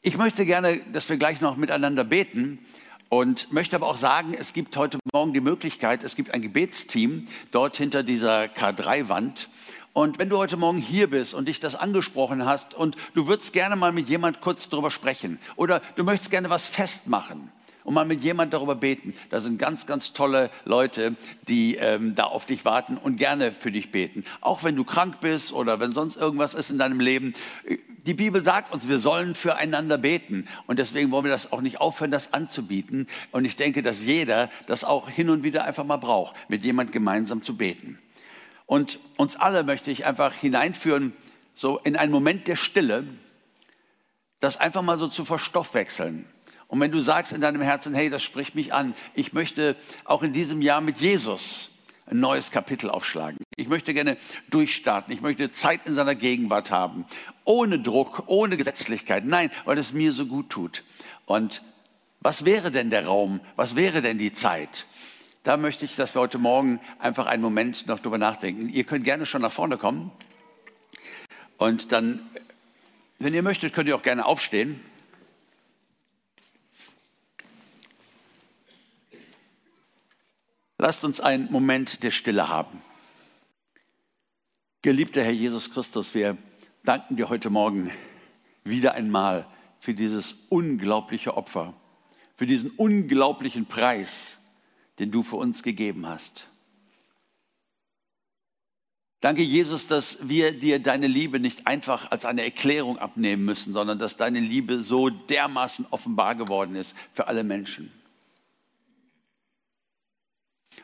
Ich 0.00 0.16
möchte 0.16 0.46
gerne, 0.46 0.80
dass 0.92 1.08
wir 1.08 1.16
gleich 1.16 1.40
noch 1.40 1.56
miteinander 1.56 2.04
beten 2.04 2.60
und 3.08 3.52
möchte 3.52 3.74
aber 3.74 3.88
auch 3.88 3.96
sagen, 3.96 4.32
es 4.38 4.52
gibt 4.52 4.76
heute 4.76 5.00
Morgen 5.12 5.32
die 5.32 5.40
Möglichkeit, 5.40 6.04
es 6.04 6.14
gibt 6.14 6.32
ein 6.32 6.40
Gebetsteam 6.40 7.26
dort 7.50 7.76
hinter 7.76 8.04
dieser 8.04 8.44
K3-Wand. 8.44 9.48
Und 9.94 10.20
wenn 10.20 10.28
du 10.28 10.38
heute 10.38 10.56
Morgen 10.56 10.78
hier 10.78 11.10
bist 11.10 11.34
und 11.34 11.48
dich 11.48 11.58
das 11.58 11.74
angesprochen 11.74 12.44
hast 12.44 12.74
und 12.74 12.94
du 13.14 13.26
würdest 13.26 13.52
gerne 13.52 13.74
mal 13.74 13.90
mit 13.90 14.08
jemand 14.08 14.40
kurz 14.40 14.68
darüber 14.68 14.92
sprechen 14.92 15.40
oder 15.56 15.80
du 15.96 16.04
möchtest 16.04 16.30
gerne 16.30 16.48
was 16.48 16.68
festmachen, 16.68 17.50
und 17.88 17.94
mal 17.94 18.04
mit 18.04 18.22
jemand 18.22 18.52
darüber 18.52 18.74
beten. 18.74 19.14
Da 19.30 19.40
sind 19.40 19.58
ganz, 19.58 19.86
ganz 19.86 20.12
tolle 20.12 20.50
Leute, 20.66 21.16
die 21.48 21.76
ähm, 21.76 22.14
da 22.14 22.24
auf 22.24 22.44
dich 22.44 22.66
warten 22.66 22.98
und 22.98 23.16
gerne 23.16 23.50
für 23.50 23.72
dich 23.72 23.90
beten. 23.90 24.26
Auch 24.42 24.62
wenn 24.62 24.76
du 24.76 24.84
krank 24.84 25.22
bist 25.22 25.54
oder 25.54 25.80
wenn 25.80 25.92
sonst 25.92 26.16
irgendwas 26.16 26.52
ist 26.52 26.68
in 26.68 26.76
deinem 26.76 27.00
Leben. 27.00 27.32
Die 28.04 28.12
Bibel 28.12 28.42
sagt 28.42 28.74
uns, 28.74 28.88
wir 28.88 28.98
sollen 28.98 29.34
füreinander 29.34 29.96
beten. 29.96 30.48
Und 30.66 30.78
deswegen 30.78 31.10
wollen 31.10 31.24
wir 31.24 31.32
das 31.32 31.50
auch 31.50 31.62
nicht 31.62 31.80
aufhören, 31.80 32.10
das 32.10 32.34
anzubieten. 32.34 33.06
Und 33.30 33.46
ich 33.46 33.56
denke, 33.56 33.82
dass 33.82 34.02
jeder 34.02 34.50
das 34.66 34.84
auch 34.84 35.08
hin 35.08 35.30
und 35.30 35.42
wieder 35.42 35.64
einfach 35.64 35.84
mal 35.84 35.96
braucht, 35.96 36.34
mit 36.50 36.62
jemand 36.64 36.92
gemeinsam 36.92 37.42
zu 37.42 37.56
beten. 37.56 37.98
Und 38.66 38.98
uns 39.16 39.36
alle 39.36 39.64
möchte 39.64 39.90
ich 39.90 40.04
einfach 40.04 40.34
hineinführen, 40.34 41.14
so 41.54 41.78
in 41.78 41.96
einen 41.96 42.12
Moment 42.12 42.48
der 42.48 42.56
Stille, 42.56 43.06
das 44.40 44.58
einfach 44.58 44.82
mal 44.82 44.98
so 44.98 45.08
zu 45.08 45.24
verstoffwechseln. 45.24 46.26
Und 46.68 46.80
wenn 46.80 46.92
du 46.92 47.00
sagst 47.00 47.32
in 47.32 47.40
deinem 47.40 47.62
Herzen, 47.62 47.94
hey, 47.94 48.10
das 48.10 48.22
spricht 48.22 48.54
mich 48.54 48.72
an, 48.72 48.94
ich 49.14 49.32
möchte 49.32 49.74
auch 50.04 50.22
in 50.22 50.32
diesem 50.32 50.62
Jahr 50.62 50.80
mit 50.80 50.98
Jesus 50.98 51.70
ein 52.06 52.20
neues 52.20 52.50
Kapitel 52.50 52.90
aufschlagen. 52.90 53.38
Ich 53.56 53.68
möchte 53.68 53.92
gerne 53.94 54.16
durchstarten. 54.50 55.12
Ich 55.12 55.20
möchte 55.20 55.50
Zeit 55.50 55.80
in 55.86 55.94
seiner 55.94 56.14
Gegenwart 56.14 56.70
haben. 56.70 57.06
Ohne 57.44 57.78
Druck, 57.78 58.24
ohne 58.26 58.56
Gesetzlichkeit. 58.56 59.24
Nein, 59.24 59.50
weil 59.64 59.78
es 59.78 59.92
mir 59.92 60.12
so 60.12 60.26
gut 60.26 60.50
tut. 60.50 60.84
Und 61.26 61.62
was 62.20 62.44
wäre 62.44 62.70
denn 62.70 62.90
der 62.90 63.06
Raum? 63.06 63.40
Was 63.56 63.76
wäre 63.76 64.02
denn 64.02 64.18
die 64.18 64.32
Zeit? 64.32 64.86
Da 65.42 65.56
möchte 65.56 65.84
ich, 65.84 65.96
dass 65.96 66.14
wir 66.14 66.20
heute 66.20 66.38
Morgen 66.38 66.80
einfach 66.98 67.26
einen 67.26 67.42
Moment 67.42 67.86
noch 67.86 68.00
drüber 68.00 68.18
nachdenken. 68.18 68.68
Ihr 68.68 68.84
könnt 68.84 69.04
gerne 69.04 69.24
schon 69.24 69.42
nach 69.42 69.52
vorne 69.52 69.78
kommen. 69.78 70.10
Und 71.56 71.92
dann, 71.92 72.20
wenn 73.18 73.34
ihr 73.34 73.42
möchtet, 73.42 73.72
könnt 73.72 73.88
ihr 73.88 73.96
auch 73.96 74.02
gerne 74.02 74.26
aufstehen. 74.26 74.80
Lasst 80.80 81.02
uns 81.02 81.20
einen 81.20 81.50
Moment 81.50 82.04
der 82.04 82.12
Stille 82.12 82.48
haben. 82.48 82.80
Geliebter 84.82 85.24
Herr 85.24 85.32
Jesus 85.32 85.72
Christus, 85.72 86.14
wir 86.14 86.38
danken 86.84 87.16
dir 87.16 87.28
heute 87.28 87.50
Morgen 87.50 87.90
wieder 88.62 88.94
einmal 88.94 89.44
für 89.80 89.92
dieses 89.92 90.36
unglaubliche 90.50 91.36
Opfer, 91.36 91.74
für 92.36 92.46
diesen 92.46 92.70
unglaublichen 92.70 93.66
Preis, 93.66 94.38
den 95.00 95.10
du 95.10 95.24
für 95.24 95.34
uns 95.34 95.64
gegeben 95.64 96.06
hast. 96.06 96.46
Danke, 99.20 99.42
Jesus, 99.42 99.88
dass 99.88 100.28
wir 100.28 100.52
dir 100.52 100.78
deine 100.78 101.08
Liebe 101.08 101.40
nicht 101.40 101.66
einfach 101.66 102.12
als 102.12 102.24
eine 102.24 102.44
Erklärung 102.44 102.98
abnehmen 102.98 103.44
müssen, 103.44 103.72
sondern 103.72 103.98
dass 103.98 104.16
deine 104.16 104.38
Liebe 104.38 104.78
so 104.78 105.10
dermaßen 105.10 105.86
offenbar 105.90 106.36
geworden 106.36 106.76
ist 106.76 106.96
für 107.12 107.26
alle 107.26 107.42
Menschen. 107.42 107.92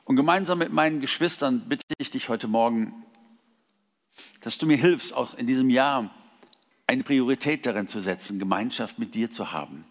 Und 0.04 0.16
gemeinsam 0.16 0.58
mit 0.58 0.72
meinen 0.72 1.00
Geschwistern 1.00 1.68
bitte 1.68 1.82
ich 1.98 2.10
dich 2.10 2.28
heute 2.28 2.46
Morgen, 2.46 3.04
dass 4.42 4.58
du 4.58 4.66
mir 4.66 4.76
hilfst, 4.76 5.14
auch 5.14 5.34
in 5.34 5.46
diesem 5.46 5.70
Jahr 5.70 6.14
eine 6.86 7.02
Priorität 7.02 7.64
darin 7.64 7.88
zu 7.88 8.00
setzen, 8.00 8.38
Gemeinschaft 8.38 8.98
mit 8.98 9.14
dir 9.14 9.30
zu 9.30 9.52
haben. 9.52 9.86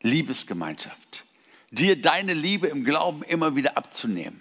Liebesgemeinschaft. 0.00 1.24
Dir 1.70 2.00
deine 2.00 2.32
Liebe 2.32 2.68
im 2.68 2.84
Glauben 2.84 3.22
immer 3.22 3.56
wieder 3.56 3.76
abzunehmen, 3.76 4.40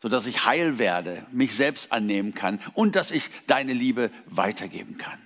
sodass 0.00 0.26
ich 0.26 0.46
heil 0.46 0.78
werde, 0.78 1.26
mich 1.32 1.54
selbst 1.54 1.92
annehmen 1.92 2.34
kann 2.34 2.60
und 2.74 2.96
dass 2.96 3.10
ich 3.10 3.28
deine 3.46 3.74
Liebe 3.74 4.10
weitergeben 4.26 4.96
kann. 4.96 5.18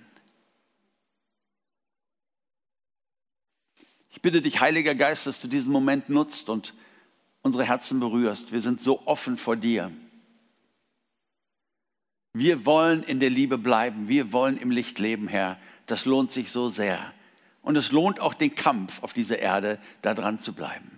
Ich 4.09 4.21
bitte 4.21 4.41
dich, 4.41 4.59
Heiliger 4.59 4.95
Geist, 4.95 5.25
dass 5.25 5.39
du 5.39 5.47
diesen 5.47 5.71
Moment 5.71 6.09
nutzt 6.09 6.49
und 6.49 6.73
unsere 7.41 7.63
Herzen 7.63 7.99
berührst. 7.99 8.51
Wir 8.51 8.61
sind 8.61 8.81
so 8.81 9.05
offen 9.05 9.37
vor 9.37 9.55
dir. 9.55 9.91
Wir 12.33 12.65
wollen 12.65 13.03
in 13.03 13.19
der 13.19 13.29
Liebe 13.29 13.57
bleiben. 13.57 14.07
Wir 14.07 14.31
wollen 14.31 14.57
im 14.57 14.71
Licht 14.71 14.99
leben, 14.99 15.27
Herr. 15.27 15.59
Das 15.85 16.05
lohnt 16.05 16.31
sich 16.31 16.51
so 16.51 16.69
sehr. 16.69 17.13
Und 17.61 17.75
es 17.75 17.91
lohnt 17.91 18.19
auch 18.19 18.33
den 18.33 18.55
Kampf 18.55 19.03
auf 19.03 19.13
dieser 19.13 19.39
Erde, 19.39 19.79
da 20.01 20.13
dran 20.13 20.39
zu 20.39 20.53
bleiben. 20.53 20.89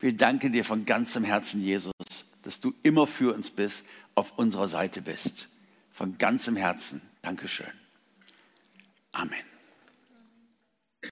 Wir 0.00 0.16
danken 0.16 0.52
dir 0.52 0.64
von 0.64 0.84
ganzem 0.84 1.24
Herzen, 1.24 1.62
Jesus, 1.62 1.92
dass 2.42 2.60
du 2.60 2.72
immer 2.82 3.06
für 3.06 3.34
uns 3.34 3.50
bist, 3.50 3.84
auf 4.14 4.38
unserer 4.38 4.68
Seite 4.68 5.02
bist. 5.02 5.48
Von 5.90 6.18
ganzem 6.18 6.56
Herzen. 6.56 7.00
Dankeschön. 7.22 7.66
Amen. 9.12 9.57